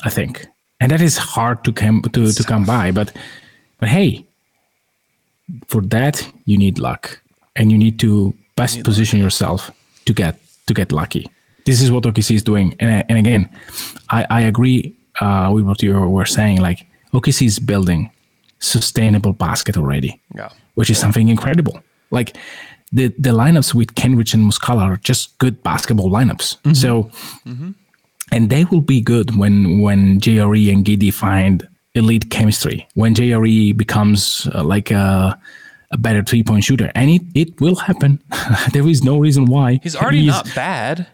I 0.03 0.09
think, 0.11 0.45
and 0.79 0.91
that 0.91 1.01
is 1.01 1.17
hard 1.17 1.63
to 1.63 1.71
come 1.73 2.03
to, 2.03 2.31
to 2.31 2.43
come 2.43 2.65
by. 2.65 2.91
But 2.91 3.11
but 3.79 3.89
hey, 3.89 4.23
for 5.67 5.81
that 5.81 6.21
you 6.45 6.57
need 6.57 6.77
luck, 6.77 7.19
and 7.55 7.71
you 7.71 7.77
need 7.79 7.99
to 7.99 8.33
best 8.55 8.83
position 8.83 9.19
yourself 9.19 9.71
to 10.05 10.13
get 10.13 10.37
to 10.67 10.73
get 10.75 10.91
lucky. 10.91 11.25
This 11.65 11.81
is 11.81 11.91
what 11.91 12.03
OKC 12.03 12.35
is 12.35 12.43
doing, 12.43 12.75
and 12.79 13.03
and 13.09 13.17
again, 13.17 13.49
I 14.09 14.25
I 14.29 14.41
agree 14.41 14.93
uh, 15.21 15.49
with 15.53 15.63
what 15.65 15.81
you 15.83 15.93
were 15.99 16.25
saying. 16.25 16.61
Like 16.61 16.85
OKC 17.13 17.45
is 17.45 17.59
building 17.59 18.09
sustainable 18.59 19.33
basket 19.33 19.75
already 19.77 20.19
Yeah. 20.35 20.49
which 20.75 20.89
is 20.89 20.97
something 20.99 21.29
incredible. 21.29 21.81
Like 22.11 22.37
the 22.91 23.07
the 23.19 23.31
lineups 23.31 23.73
with 23.73 23.95
Kenrich 23.95 24.33
and 24.33 24.43
Muscala 24.51 24.81
are 24.81 24.97
just 24.97 25.37
good 25.39 25.63
basketball 25.63 26.09
lineups. 26.09 26.57
So, 26.75 27.09
and 28.31 28.49
they 28.49 28.65
will 28.65 28.81
be 28.81 29.01
good 29.01 29.35
when 29.37 29.79
when 29.81 30.19
JRE 30.19 30.71
and 30.73 30.85
Giddey 30.85 31.13
find 31.13 31.67
elite 31.95 32.29
chemistry. 32.29 32.87
When 32.95 33.13
JRE 33.13 33.75
becomes 33.77 34.47
uh, 34.53 34.63
like 34.63 34.91
a 34.91 35.37
a 35.91 35.97
better 35.97 36.23
three 36.23 36.43
point 36.43 36.63
shooter, 36.63 36.91
and 36.95 37.09
it 37.09 37.21
it 37.35 37.59
will 37.61 37.75
happen. 37.75 38.19
there 38.73 38.87
is 38.87 39.03
no 39.03 39.17
reason 39.19 39.45
why 39.45 39.79
He's 39.83 39.95
already 39.95 40.21
He 40.21 40.27
is- 40.29 40.35
not 40.35 40.55
bad. 40.55 41.07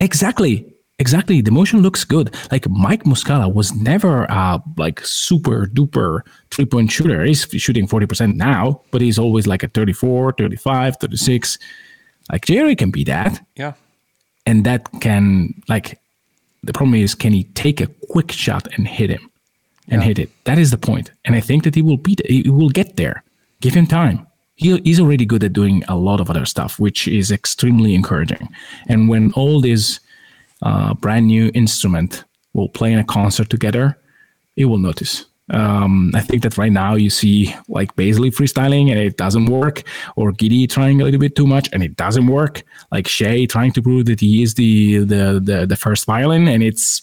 Exactly. 0.00 0.72
Exactly. 0.98 1.42
The 1.42 1.50
motion 1.50 1.82
looks 1.82 2.04
good. 2.04 2.34
Like 2.50 2.68
Mike 2.70 3.04
Muscala 3.04 3.52
was 3.52 3.74
never 3.74 4.24
a 4.24 4.62
like 4.78 5.04
super 5.04 5.66
duper 5.66 6.22
three 6.50 6.64
point 6.64 6.90
shooter. 6.90 7.22
He's 7.22 7.42
shooting 7.42 7.86
40% 7.86 8.34
now, 8.34 8.80
but 8.92 9.02
he's 9.02 9.18
always 9.18 9.46
like 9.46 9.62
a 9.62 9.68
34, 9.68 10.32
35, 10.38 10.96
36. 10.96 11.58
Like 12.32 12.46
Jerry 12.46 12.74
can 12.74 12.90
be 12.90 13.04
that. 13.04 13.44
Yeah. 13.56 13.74
And 14.46 14.64
that 14.64 14.88
can 15.00 15.60
like 15.68 16.00
the 16.62 16.72
problem 16.72 16.94
is 16.94 17.14
can 17.14 17.32
he 17.32 17.44
take 17.44 17.80
a 17.80 17.88
quick 18.08 18.32
shot 18.32 18.66
and 18.76 18.88
hit 18.88 19.10
him 19.10 19.30
and 19.88 20.02
hit 20.02 20.18
it? 20.18 20.30
That 20.44 20.58
is 20.58 20.70
the 20.70 20.78
point. 20.78 21.10
And 21.26 21.34
I 21.34 21.40
think 21.40 21.64
that 21.64 21.74
he 21.74 21.82
will 21.82 21.98
beat 21.98 22.22
he 22.26 22.48
will 22.48 22.70
get 22.70 22.96
there. 22.96 23.22
Give 23.60 23.74
him 23.74 23.86
time. 23.86 24.26
He, 24.56 24.78
he's 24.78 25.00
already 25.00 25.26
good 25.26 25.44
at 25.44 25.52
doing 25.52 25.84
a 25.88 25.96
lot 25.96 26.20
of 26.20 26.30
other 26.30 26.46
stuff, 26.46 26.78
which 26.78 27.06
is 27.06 27.30
extremely 27.30 27.94
encouraging. 27.94 28.48
And 28.88 29.08
when 29.08 29.32
all 29.32 29.60
these 29.60 30.00
uh, 30.62 30.94
brand 30.94 31.26
new 31.26 31.50
instrument 31.54 32.24
will 32.54 32.68
play 32.68 32.92
in 32.92 32.98
a 32.98 33.04
concert 33.04 33.50
together, 33.50 33.98
you 34.56 34.68
will 34.68 34.78
notice. 34.78 35.26
Um, 35.50 36.10
I 36.14 36.22
think 36.22 36.42
that 36.42 36.58
right 36.58 36.72
now 36.72 36.94
you 36.94 37.08
see 37.08 37.54
like 37.68 37.94
Bazley 37.94 38.34
freestyling 38.34 38.90
and 38.90 38.98
it 38.98 39.16
doesn't 39.16 39.46
work, 39.46 39.84
or 40.16 40.32
Giddey 40.32 40.68
trying 40.68 41.00
a 41.00 41.04
little 41.04 41.20
bit 41.20 41.36
too 41.36 41.46
much 41.46 41.68
and 41.72 41.82
it 41.82 41.96
doesn't 41.96 42.26
work. 42.26 42.64
Like 42.90 43.06
Shai 43.06 43.44
trying 43.44 43.72
to 43.72 43.82
prove 43.82 44.06
that 44.06 44.20
he 44.20 44.42
is 44.42 44.54
the 44.54 44.98
the 44.98 45.40
the, 45.42 45.66
the 45.66 45.76
first 45.76 46.04
violin 46.04 46.48
and 46.48 46.62
it's 46.62 47.02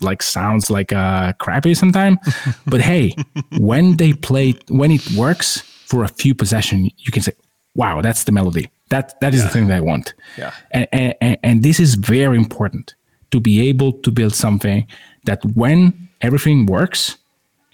like 0.00 0.22
sounds 0.22 0.70
like 0.70 0.92
uh, 0.92 1.34
crappy 1.34 1.74
sometimes. 1.74 2.18
but 2.66 2.80
hey, 2.80 3.14
when 3.58 3.96
they 3.96 4.14
play, 4.14 4.54
when 4.68 4.90
it 4.90 5.10
works 5.12 5.62
for 5.92 6.04
a 6.04 6.08
few 6.22 6.34
possession, 6.34 6.78
you 7.04 7.12
can 7.14 7.22
say, 7.22 7.34
"Wow, 7.74 8.00
that's 8.06 8.24
the 8.24 8.32
melody. 8.32 8.64
That 8.88 9.06
that 9.20 9.34
is 9.34 9.40
yeah. 9.40 9.46
the 9.46 9.52
thing 9.54 9.66
that 9.68 9.76
I 9.76 9.84
want." 9.92 10.14
Yeah. 10.38 10.52
And, 10.70 10.88
and 11.20 11.38
and 11.48 11.62
this 11.62 11.78
is 11.84 11.90
very 12.14 12.36
important 12.44 12.94
to 13.32 13.38
be 13.40 13.54
able 13.70 13.92
to 14.04 14.10
build 14.10 14.34
something 14.46 14.86
that 15.28 15.40
when 15.62 16.08
everything 16.20 16.58
works, 16.66 17.18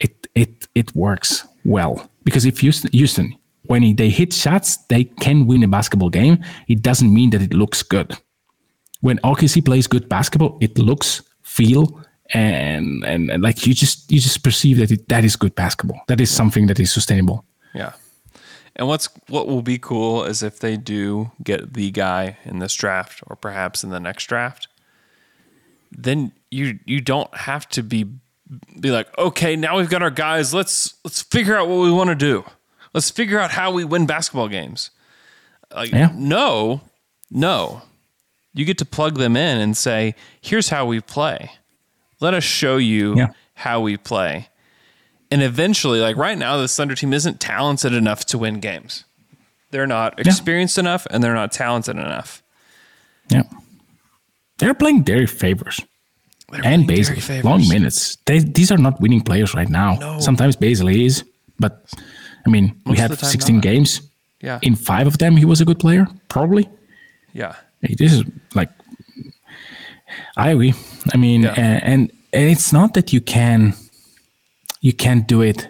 it 0.00 0.14
it 0.34 0.52
it 0.74 0.88
works 0.96 1.46
well. 1.64 1.94
Because 2.24 2.44
if 2.44 2.58
Houston, 2.58 2.90
Houston 2.92 3.28
when 3.70 3.96
they 3.96 4.10
hit 4.10 4.32
shots, 4.32 4.68
they 4.88 5.04
can 5.04 5.46
win 5.46 5.62
a 5.62 5.68
basketball 5.68 6.10
game. 6.10 6.36
It 6.66 6.80
doesn't 6.82 7.12
mean 7.18 7.30
that 7.30 7.42
it 7.42 7.54
looks 7.54 7.82
good. 7.82 8.08
When 9.00 9.18
OKC 9.18 9.64
plays 9.64 9.86
good 9.86 10.08
basketball, 10.08 10.58
it 10.60 10.76
looks, 10.78 11.22
feel, 11.42 11.84
and, 12.34 13.04
and 13.04 13.30
and, 13.30 13.42
like 13.42 13.66
you 13.66 13.74
just 13.74 14.10
you 14.10 14.20
just 14.20 14.42
perceive 14.42 14.76
that 14.78 14.90
it, 14.90 15.08
that 15.08 15.24
is 15.24 15.36
good 15.36 15.54
basketball. 15.54 16.00
That 16.08 16.20
is 16.20 16.30
something 16.30 16.66
that 16.66 16.80
is 16.80 16.92
sustainable. 16.92 17.44
Yeah. 17.74 17.92
And 18.78 18.86
what's 18.86 19.08
what 19.28 19.48
will 19.48 19.62
be 19.62 19.78
cool 19.78 20.24
is 20.24 20.42
if 20.42 20.60
they 20.60 20.76
do 20.76 21.32
get 21.42 21.74
the 21.74 21.90
guy 21.90 22.38
in 22.44 22.60
this 22.60 22.74
draft 22.74 23.22
or 23.26 23.34
perhaps 23.34 23.82
in 23.82 23.90
the 23.90 23.98
next 23.98 24.26
draft, 24.26 24.68
then 25.90 26.32
you 26.50 26.78
you 26.84 27.00
don't 27.00 27.34
have 27.34 27.68
to 27.70 27.82
be 27.82 28.06
be 28.80 28.90
like, 28.90 29.06
okay, 29.18 29.56
now 29.56 29.76
we've 29.76 29.90
got 29.90 30.02
our 30.02 30.10
guys. 30.10 30.54
Let's 30.54 30.94
let's 31.04 31.22
figure 31.22 31.56
out 31.56 31.68
what 31.68 31.78
we 31.82 31.90
want 31.90 32.10
to 32.10 32.14
do. 32.14 32.44
Let's 32.94 33.10
figure 33.10 33.38
out 33.38 33.50
how 33.50 33.72
we 33.72 33.84
win 33.84 34.06
basketball 34.06 34.48
games. 34.48 34.90
Like, 35.74 35.92
yeah. 35.92 36.10
no, 36.14 36.80
no. 37.30 37.82
You 38.54 38.64
get 38.64 38.78
to 38.78 38.86
plug 38.86 39.18
them 39.18 39.36
in 39.36 39.60
and 39.60 39.76
say, 39.76 40.14
here's 40.40 40.70
how 40.70 40.86
we 40.86 41.00
play. 41.00 41.50
Let 42.20 42.34
us 42.34 42.44
show 42.44 42.78
you 42.78 43.16
yeah. 43.16 43.28
how 43.54 43.80
we 43.80 43.96
play. 43.96 44.48
And 45.30 45.42
eventually, 45.42 46.00
like 46.00 46.16
right 46.16 46.38
now, 46.38 46.56
the 46.56 46.68
Thunder 46.68 46.94
team 46.94 47.12
isn't 47.12 47.40
talented 47.40 47.92
enough 47.92 48.24
to 48.26 48.38
win 48.38 48.60
games. 48.60 49.04
They're 49.70 49.86
not 49.86 50.18
experienced 50.18 50.78
yeah. 50.78 50.82
enough 50.82 51.06
and 51.10 51.22
they're 51.22 51.34
not 51.34 51.52
talented 51.52 51.96
enough. 51.96 52.42
Yeah. 53.28 53.42
They're 54.58 54.74
playing 54.74 55.02
Derrick 55.02 55.28
Favors. 55.28 55.80
They're 56.50 56.64
and 56.64 56.88
Bazley, 56.88 57.44
long 57.44 57.68
minutes. 57.68 58.16
They, 58.24 58.38
these 58.38 58.72
are 58.72 58.78
not 58.78 59.00
winning 59.00 59.20
players 59.20 59.54
right 59.54 59.68
now. 59.68 59.96
No. 59.96 60.20
Sometimes 60.20 60.56
Bazley 60.56 61.04
is, 61.04 61.22
but 61.58 61.84
I 62.46 62.50
mean, 62.50 62.80
Most 62.86 62.94
we 62.94 62.98
have 62.98 63.18
16 63.18 63.56
not. 63.56 63.62
games. 63.62 64.00
Yeah. 64.40 64.58
In 64.62 64.74
five 64.74 65.06
of 65.06 65.18
them, 65.18 65.36
he 65.36 65.44
was 65.44 65.60
a 65.60 65.66
good 65.66 65.78
player, 65.78 66.06
probably. 66.28 66.68
Yeah. 67.34 67.56
Hey, 67.82 67.94
this 67.98 68.14
is 68.14 68.24
like 68.54 68.70
I 70.36 70.50
agree. 70.50 70.74
I 71.12 71.16
mean, 71.16 71.42
yeah. 71.42 71.54
and, 71.56 72.10
and 72.32 72.50
it's 72.50 72.72
not 72.72 72.94
that 72.94 73.12
you 73.12 73.20
can 73.20 73.74
you 74.80 74.92
can't 74.92 75.26
do 75.26 75.42
it 75.42 75.68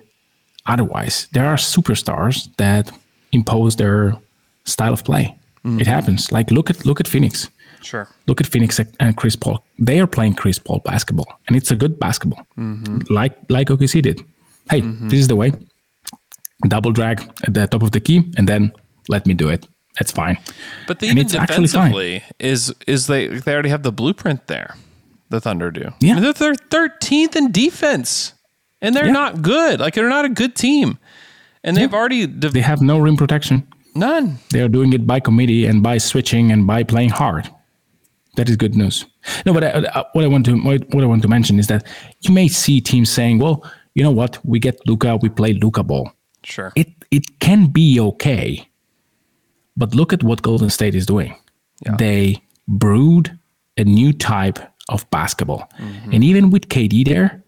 otherwise. 0.67 1.29
There 1.33 1.47
are 1.47 1.57
superstars 1.57 2.55
that 2.57 2.91
impose 3.33 3.77
their 3.77 4.17
style 4.65 4.93
of 4.93 5.05
play. 5.05 5.37
Mm-hmm. 5.65 5.81
It 5.81 5.87
happens. 5.87 6.31
Like 6.33 6.51
look 6.51 6.71
at 6.71 6.87
look 6.87 7.01
at 7.01 7.09
Phoenix. 7.09 7.49
Sure. 7.83 8.09
Look 8.27 8.41
at 8.41 8.47
Phoenix 8.47 8.81
and 9.01 9.17
Chris 9.17 9.37
Paul. 9.37 9.65
They 9.79 10.01
are 10.01 10.07
playing 10.07 10.35
Chris 10.35 10.59
Paul 10.59 10.81
basketball, 10.85 11.27
and 11.47 11.57
it's 11.57 11.71
a 11.71 11.77
good 11.77 11.99
basketball, 11.99 12.47
mm-hmm. 12.57 13.13
like 13.13 13.37
like 13.49 13.69
OKC 13.69 14.03
did. 14.03 14.25
Hey, 14.71 14.83
mm-hmm. 14.83 15.09
this 15.09 15.21
is 15.21 15.29
the 15.29 15.37
way. 15.37 15.53
Double 16.67 16.93
drag 16.93 17.21
at 17.45 17.55
the 17.55 17.67
top 17.67 17.83
of 17.83 17.93
the 17.93 18.01
key, 18.01 18.33
and 18.37 18.49
then 18.49 18.73
let 19.09 19.27
me 19.27 19.35
do 19.35 19.49
it. 19.49 19.67
That's 19.99 20.13
fine. 20.13 20.39
But 20.87 21.01
the, 21.01 21.07
even 21.07 21.27
defensively 21.27 22.23
is 22.39 22.75
is 22.87 23.07
they 23.07 23.29
they 23.29 23.53
already 23.53 23.71
have 23.71 23.83
the 23.83 23.93
blueprint 23.93 24.47
there. 24.47 24.77
The 25.31 25.41
Thunder 25.41 25.71
do. 25.71 25.93
Yeah, 26.01 26.17
I 26.17 26.21
mean, 26.21 26.33
they're 26.37 26.55
thirteenth 26.55 27.37
in 27.37 27.53
defense, 27.53 28.35
and 28.81 28.95
they're 28.95 29.07
yeah. 29.07 29.13
not 29.13 29.43
good. 29.43 29.81
Like 29.81 29.95
they're 29.95 30.09
not 30.09 30.25
a 30.25 30.29
good 30.29 30.55
team, 30.55 30.99
and 31.63 31.77
they've 31.77 31.91
yeah. 31.91 31.99
already 31.99 32.27
de- 32.27 32.51
they 32.51 32.61
have 32.61 32.81
no 32.83 32.99
rim 32.99 33.17
protection. 33.17 33.67
None. 33.95 34.39
They 34.51 34.61
are 34.61 34.69
doing 34.69 34.93
it 34.93 35.07
by 35.07 35.21
committee 35.21 35.67
and 35.67 35.83
by 35.83 35.99
switching 35.99 36.53
and 36.53 36.67
by 36.67 36.85
playing 36.85 37.11
hard. 37.11 37.51
That 38.37 38.49
is 38.49 38.57
good 38.57 38.77
news. 38.77 39.05
No, 39.45 39.53
but 39.53 39.65
I, 39.65 39.71
uh, 39.71 39.81
uh, 39.95 40.05
what 40.13 40.25
I 40.25 40.29
want 40.29 40.47
to 40.47 40.57
what 40.57 41.03
I 41.03 41.07
want 41.07 41.23
to 41.23 41.29
mention 41.29 41.59
is 41.59 41.67
that 41.67 41.87
you 42.21 42.33
may 42.33 42.49
see 42.49 42.81
teams 42.81 43.11
saying, 43.11 43.39
"Well, 43.39 43.65
you 43.95 44.03
know 44.03 44.13
what? 44.13 44.39
We 44.45 44.59
get 44.59 44.87
Luka. 44.87 45.17
we 45.17 45.29
play 45.29 45.55
Luka 45.55 45.83
ball." 45.83 46.13
Sure. 46.45 46.73
It 46.77 46.89
it 47.11 47.41
can 47.41 47.67
be 47.67 47.99
okay 48.01 48.69
but 49.79 49.95
look 49.95 50.13
at 50.13 50.23
what 50.23 50.43
Golden 50.43 50.69
State 50.69 50.95
is 50.97 51.07
doing. 51.07 51.37
Yeah. 51.87 51.95
They 51.97 52.43
brewed 52.67 53.39
a 53.79 53.85
new 53.85 54.13
type 54.13 54.59
of 54.89 55.09
basketball. 55.11 55.71
Mm-hmm. 55.79 56.13
And 56.13 56.25
even 56.25 56.51
with 56.51 56.69
KD 56.69 57.07
there, 57.07 57.43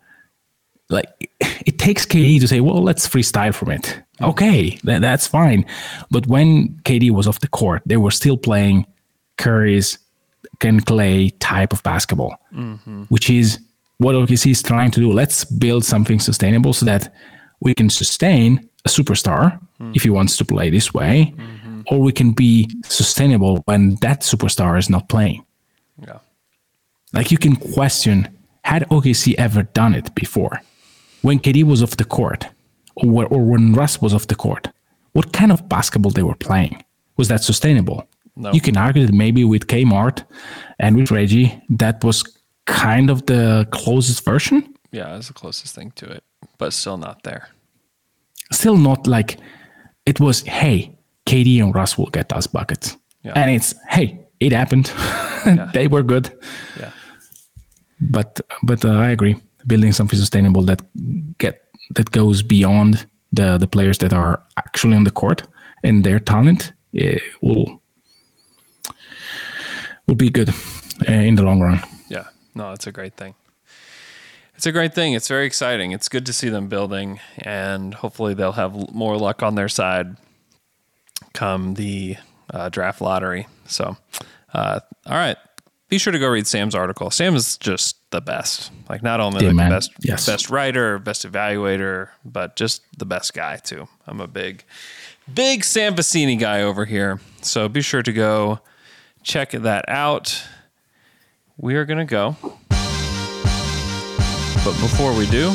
like 0.91 1.30
it 1.41 1.78
takes 1.78 2.05
KD 2.07 2.41
to 2.41 2.49
say, 2.49 2.61
well, 2.61 2.82
let's 2.82 3.09
freestyle 3.09 3.55
from 3.55 3.70
it. 3.70 4.01
Okay, 4.20 4.78
that, 4.84 5.01
that's 5.01 5.26
fine. 5.26 5.64
But 6.11 6.26
when 6.26 6.68
KD 6.84 7.11
was 7.11 7.26
off 7.26 7.41
the 7.41 7.49
court, 7.49 7.82
they 7.86 7.97
were 7.97 8.11
still 8.11 8.36
playing 8.36 8.86
Curry's 9.38 9.99
Ken 10.59 10.80
Clay 10.80 11.30
type 11.30 11.72
of 11.72 11.82
basketball, 11.82 12.36
mm-hmm. 12.53 13.05
which 13.05 13.30
is 13.30 13.59
what 13.99 14.14
OKC 14.14 14.51
is 14.51 14.62
trying 14.62 14.91
to 14.91 15.01
do. 15.01 15.11
Let's 15.12 15.45
build 15.45 15.84
something 15.84 16.20
sustainable 16.20 16.74
so 16.74 16.84
that 16.86 17.14
we 17.61 17.74
can 17.74 17.88
sustain 17.88 18.68
a 18.84 18.88
superstar 18.88 19.59
mm-hmm. 19.80 19.93
if 19.95 20.03
he 20.03 20.11
wants 20.11 20.36
to 20.36 20.45
play 20.45 20.68
this 20.70 20.93
way. 20.93 21.34
Mm-hmm 21.36 21.61
or 21.91 22.01
we 22.01 22.12
can 22.12 22.32
be 22.32 22.70
sustainable 22.84 23.62
when 23.66 23.97
that 23.97 24.20
superstar 24.20 24.78
is 24.78 24.88
not 24.88 25.09
playing. 25.09 25.45
Yeah. 25.99 26.18
Like 27.12 27.30
you 27.30 27.38
can 27.38 27.57
question 27.57 28.28
had 28.62 28.88
OKC 28.88 29.34
ever 29.38 29.64
done 29.64 29.95
it 29.95 30.14
before? 30.14 30.61
When 31.22 31.38
KD 31.38 31.64
was 31.64 31.82
off 31.82 31.96
the 31.96 32.04
court 32.04 32.46
or, 32.96 33.26
or 33.26 33.42
when 33.44 33.72
Russ 33.74 34.00
was 34.00 34.14
off 34.14 34.26
the 34.26 34.34
court, 34.34 34.68
what 35.12 35.32
kind 35.32 35.52
of 35.52 35.68
basketball 35.68 36.12
they 36.12 36.22
were 36.22 36.34
playing? 36.36 36.82
Was 37.16 37.28
that 37.28 37.42
sustainable? 37.42 38.08
No. 38.36 38.52
You 38.52 38.60
can 38.60 38.76
argue 38.76 39.04
that 39.06 39.12
maybe 39.12 39.44
with 39.44 39.66
Kmart 39.66 40.24
and 40.78 40.96
with 40.96 41.10
Reggie, 41.10 41.60
that 41.68 42.02
was 42.02 42.22
kind 42.66 43.10
of 43.10 43.26
the 43.26 43.66
closest 43.70 44.24
version. 44.24 44.74
Yeah, 44.92 45.16
it's 45.16 45.28
the 45.28 45.34
closest 45.34 45.74
thing 45.74 45.90
to 45.96 46.06
it, 46.10 46.24
but 46.58 46.72
still 46.72 46.96
not 46.96 47.22
there. 47.22 47.48
Still 48.52 48.76
not 48.76 49.06
like 49.06 49.36
it 50.06 50.18
was, 50.20 50.40
hey, 50.42 50.96
KD 51.26 51.62
and 51.62 51.74
Russ 51.74 51.98
will 51.98 52.06
get 52.10 52.32
us 52.32 52.46
buckets. 52.46 52.96
Yeah. 53.22 53.32
And 53.36 53.50
it's 53.50 53.74
hey, 53.88 54.20
it 54.40 54.52
happened. 54.52 54.92
Yeah. 55.46 55.70
they 55.72 55.88
were 55.88 56.02
good. 56.02 56.30
Yeah. 56.78 56.90
But 57.98 58.40
but 58.62 58.84
uh, 58.84 58.90
I 58.90 59.08
agree. 59.08 59.36
Building 59.66 59.92
something 59.92 60.18
sustainable 60.18 60.62
that 60.62 60.82
get 61.38 61.64
that 61.94 62.11
goes 62.11 62.42
beyond 62.42 63.06
the 63.32 63.58
the 63.58 63.66
players 63.66 63.98
that 63.98 64.12
are 64.12 64.42
actually 64.56 64.96
on 64.96 65.04
the 65.04 65.11
court 65.11 65.42
and 65.82 66.04
their 66.04 66.18
talent 66.18 66.72
will 67.40 67.80
will 70.06 70.16
be 70.16 70.30
good 70.30 70.50
uh, 71.08 71.12
in 71.12 71.36
the 71.36 71.42
long 71.42 71.61
run. 71.61 71.80
Yeah. 72.08 72.24
No, 72.54 72.72
it's 72.72 72.86
a 72.86 72.92
great 72.92 73.16
thing. 73.16 73.34
It's 74.56 74.66
a 74.66 74.72
great 74.72 74.94
thing. 74.94 75.14
It's 75.14 75.28
very 75.28 75.46
exciting. 75.46 75.92
It's 75.92 76.08
good 76.08 76.26
to 76.26 76.34
see 76.34 76.50
them 76.50 76.68
building, 76.68 77.18
and 77.38 77.94
hopefully 77.94 78.34
they'll 78.34 78.52
have 78.52 78.92
more 78.92 79.16
luck 79.16 79.42
on 79.42 79.54
their 79.54 79.68
side 79.68 80.16
come 81.32 81.74
the 81.74 82.16
uh, 82.52 82.68
draft 82.68 83.00
lottery. 83.00 83.46
So, 83.66 83.96
uh, 84.52 84.80
all 85.06 85.14
right. 85.14 85.38
Be 85.88 85.96
sure 85.96 86.12
to 86.12 86.18
go 86.18 86.28
read 86.28 86.46
Sam's 86.46 86.74
article. 86.74 87.11
Sam 87.11 87.34
is 87.34 87.56
just 87.56 87.96
the 88.11 88.20
best. 88.20 88.70
Like 88.88 89.02
not 89.02 89.20
only 89.20 89.46
like 89.46 89.56
the 89.56 89.70
best 89.70 89.92
yes. 90.00 90.26
best 90.26 90.50
writer, 90.50 90.98
best 90.98 91.24
evaluator, 91.26 92.08
but 92.24 92.56
just 92.56 92.82
the 92.98 93.06
best 93.06 93.34
guy 93.34 93.56
too. 93.56 93.88
I'm 94.06 94.20
a 94.20 94.26
big, 94.26 94.64
big 95.32 95.64
Sam 95.64 95.94
Vecenie 95.94 96.38
guy 96.38 96.62
over 96.62 96.84
here. 96.84 97.20
So 97.42 97.68
be 97.68 97.82
sure 97.82 98.02
to 98.02 98.12
go 98.12 98.61
check 99.22 99.52
that 99.52 99.84
out. 99.88 100.42
We 101.56 101.76
are 101.76 101.84
gonna 101.84 102.04
go. 102.04 102.36
But 104.62 104.78
before 104.80 105.16
we 105.16 105.26
do, 105.30 105.52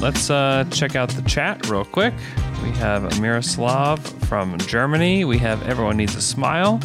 let's 0.00 0.28
uh, 0.28 0.64
check 0.70 0.96
out 0.96 1.08
the 1.10 1.22
chat 1.22 1.68
real 1.68 1.84
quick. 1.84 2.14
We 2.62 2.70
have 2.70 3.20
Miroslav 3.20 4.00
from 4.26 4.58
Germany. 4.58 5.24
We 5.24 5.38
have 5.38 5.62
Everyone 5.68 5.96
Needs 5.96 6.16
a 6.16 6.22
Smile. 6.22 6.80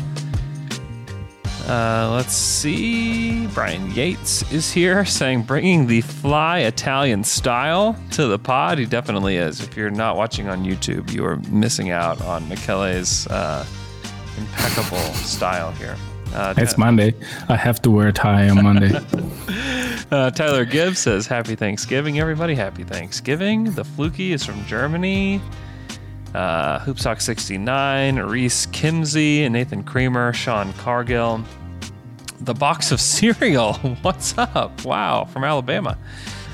Uh, 1.70 2.10
let's 2.16 2.34
see. 2.34 3.46
Brian 3.48 3.92
Yates 3.92 4.50
is 4.52 4.72
here 4.72 5.06
saying, 5.20 5.44
bringing 5.44 5.86
the 5.86 6.02
fly 6.02 6.60
Italian 6.60 7.24
style 7.24 7.96
to 8.12 8.26
the 8.26 8.40
pod. 8.40 8.80
He 8.80 8.86
definitely 8.88 9.38
is. 9.38 9.62
If 9.62 9.78
you're 9.78 9.92
not 9.92 10.18
watching 10.18 10.48
on 10.48 10.66
YouTube, 10.66 11.12
you 11.14 11.24
are 11.26 11.36
missing 11.52 11.92
out 11.92 12.20
on 12.22 12.50
Michele's 12.50 13.28
uh, 13.28 13.64
impeccable 14.38 14.98
style 15.14 15.72
here. 15.74 15.96
Uh, 16.34 16.56
It's 16.58 16.76
Monday. 16.78 17.14
I 17.50 17.56
have 17.56 17.80
to 17.84 17.92
wear 17.92 18.08
a 18.08 18.14
tie 18.14 18.50
on 18.50 18.64
Monday. 18.64 18.92
uh, 20.12 20.32
Tyler 20.32 20.66
Gibbs 20.66 20.98
says, 20.98 21.28
Happy 21.28 21.56
Thanksgiving, 21.56 22.20
everybody. 22.20 22.56
Happy 22.56 22.84
Thanksgiving. 22.84 23.66
The 23.66 23.84
Fluky 23.84 24.32
is 24.34 24.44
from 24.44 24.66
Germany. 24.66 25.40
Uh, 26.34 26.80
Hoopsock69, 26.80 28.30
Reese 28.30 28.68
Kimsey, 28.68 29.50
Nathan 29.50 29.84
Creamer, 29.84 30.32
Sean 30.34 30.72
Cargill. 30.74 31.44
The 32.42 32.54
Box 32.54 32.92
of 32.92 33.02
Cereal. 33.02 33.74
What's 34.02 34.38
up? 34.38 34.84
Wow, 34.86 35.26
from 35.26 35.44
Alabama. 35.44 35.98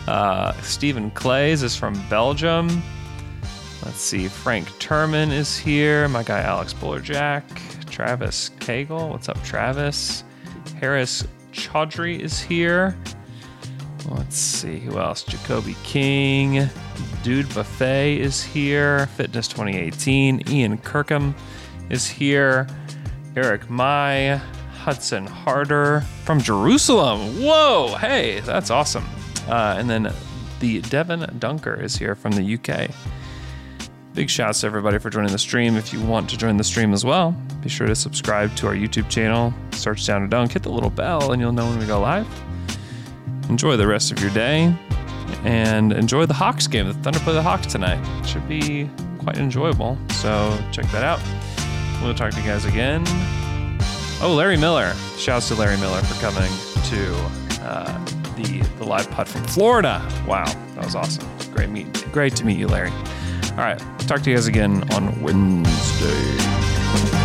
Uh, 0.08 0.54
Stephen 0.62 1.12
Clays 1.12 1.64
is 1.64 1.76
from 1.76 1.94
Belgium. 2.10 2.84
Let's 3.84 4.02
see. 4.02 4.28
Frank 4.28 4.68
Turman 4.80 5.32
is 5.32 5.58
here. 5.58 6.08
My 6.08 6.24
guy 6.24 6.42
Alex 6.42 6.74
Bullerjack. 6.74 7.44
Travis 7.90 8.50
Cagle. 8.60 9.10
What's 9.10 9.30
up, 9.30 9.42
Travis? 9.44 10.24
Harris 10.80 11.26
Chaudhry 11.52 12.20
is 12.20 12.40
here. 12.40 12.98
Let's 14.10 14.38
see 14.38 14.80
who 14.80 15.00
else. 15.00 15.24
Jacoby 15.24 15.76
King. 15.84 16.68
Dude 17.24 17.52
Buffet 17.54 18.20
is 18.20 18.44
here. 18.44 19.08
Fitness 19.18 19.48
2018. 19.48 20.50
Ian 20.50 20.78
Kirkham 20.80 21.36
is 21.90 22.08
here. 22.08 22.68
Eric 23.36 23.70
Mai. 23.70 24.42
Hudson 24.86 25.26
Harder 25.26 26.02
from 26.26 26.40
Jerusalem. 26.40 27.42
Whoa, 27.42 27.96
hey, 28.00 28.42
that's 28.42 28.70
awesome. 28.70 29.04
Uh, 29.48 29.74
and 29.80 29.90
then 29.90 30.14
the 30.60 30.80
Devin 30.82 31.28
Dunker 31.40 31.74
is 31.82 31.96
here 31.96 32.14
from 32.14 32.34
the 32.34 32.54
UK. 32.54 32.92
Big 34.14 34.30
shouts 34.30 34.62
to 34.62 34.68
everybody 34.68 35.00
for 35.00 35.10
joining 35.10 35.32
the 35.32 35.40
stream. 35.40 35.76
If 35.76 35.92
you 35.92 36.00
want 36.04 36.30
to 36.30 36.38
join 36.38 36.58
the 36.58 36.64
stream 36.64 36.94
as 36.94 37.04
well, 37.04 37.32
be 37.62 37.68
sure 37.68 37.88
to 37.88 37.96
subscribe 37.96 38.56
to 38.58 38.68
our 38.68 38.76
YouTube 38.76 39.10
channel, 39.10 39.52
search 39.72 40.06
Down 40.06 40.22
to 40.22 40.28
Dunk, 40.28 40.52
hit 40.52 40.62
the 40.62 40.70
little 40.70 40.92
bell, 40.92 41.32
and 41.32 41.42
you'll 41.42 41.52
know 41.52 41.66
when 41.66 41.80
we 41.80 41.88
go 41.88 42.00
live. 42.00 42.28
Enjoy 43.50 43.76
the 43.78 43.88
rest 43.88 44.12
of 44.12 44.20
your 44.22 44.30
day 44.36 44.72
and 45.46 45.94
enjoy 45.94 46.28
the 46.28 46.36
Hawks 46.36 46.68
game. 46.68 46.86
The 46.86 46.94
Thunder 46.94 47.20
play 47.22 47.34
the 47.34 47.42
Hawks 47.42 47.66
tonight. 47.66 48.24
Should 48.24 48.48
be 48.48 48.88
quite 49.18 49.40
enjoyable. 49.40 49.98
So 50.12 50.56
check 50.72 50.86
that 50.92 51.04
out. 51.04 51.20
We'll 52.04 52.14
talk 52.14 52.30
to 52.34 52.40
you 52.40 52.46
guys 52.46 52.66
again. 52.66 53.04
Oh, 54.28 54.34
Larry 54.34 54.58
Miller. 54.58 54.92
Shouts 55.18 55.50
to 55.50 55.54
Larry 55.54 55.78
Miller 55.78 56.02
for 56.02 56.20
coming 56.20 56.52
to 56.86 57.14
uh, 57.62 58.06
the 58.36 58.68
the 58.80 58.84
live 58.84 59.08
putt 59.12 59.28
from 59.28 59.44
Florida. 59.44 60.02
Wow, 60.28 60.46
that 60.74 60.84
was 60.84 60.96
awesome. 60.96 61.30
Great 61.54 61.70
meet. 61.70 62.12
Great 62.12 62.36
to 62.38 62.44
meet 62.44 62.58
you, 62.58 62.68
Larry. 62.68 62.90
All 63.52 63.58
right, 63.58 63.78
talk 64.08 64.24
to 64.24 64.32
you 64.32 64.36
guys 64.36 64.48
again 64.48 64.92
on 64.94 65.22
Wednesday. 65.22 67.25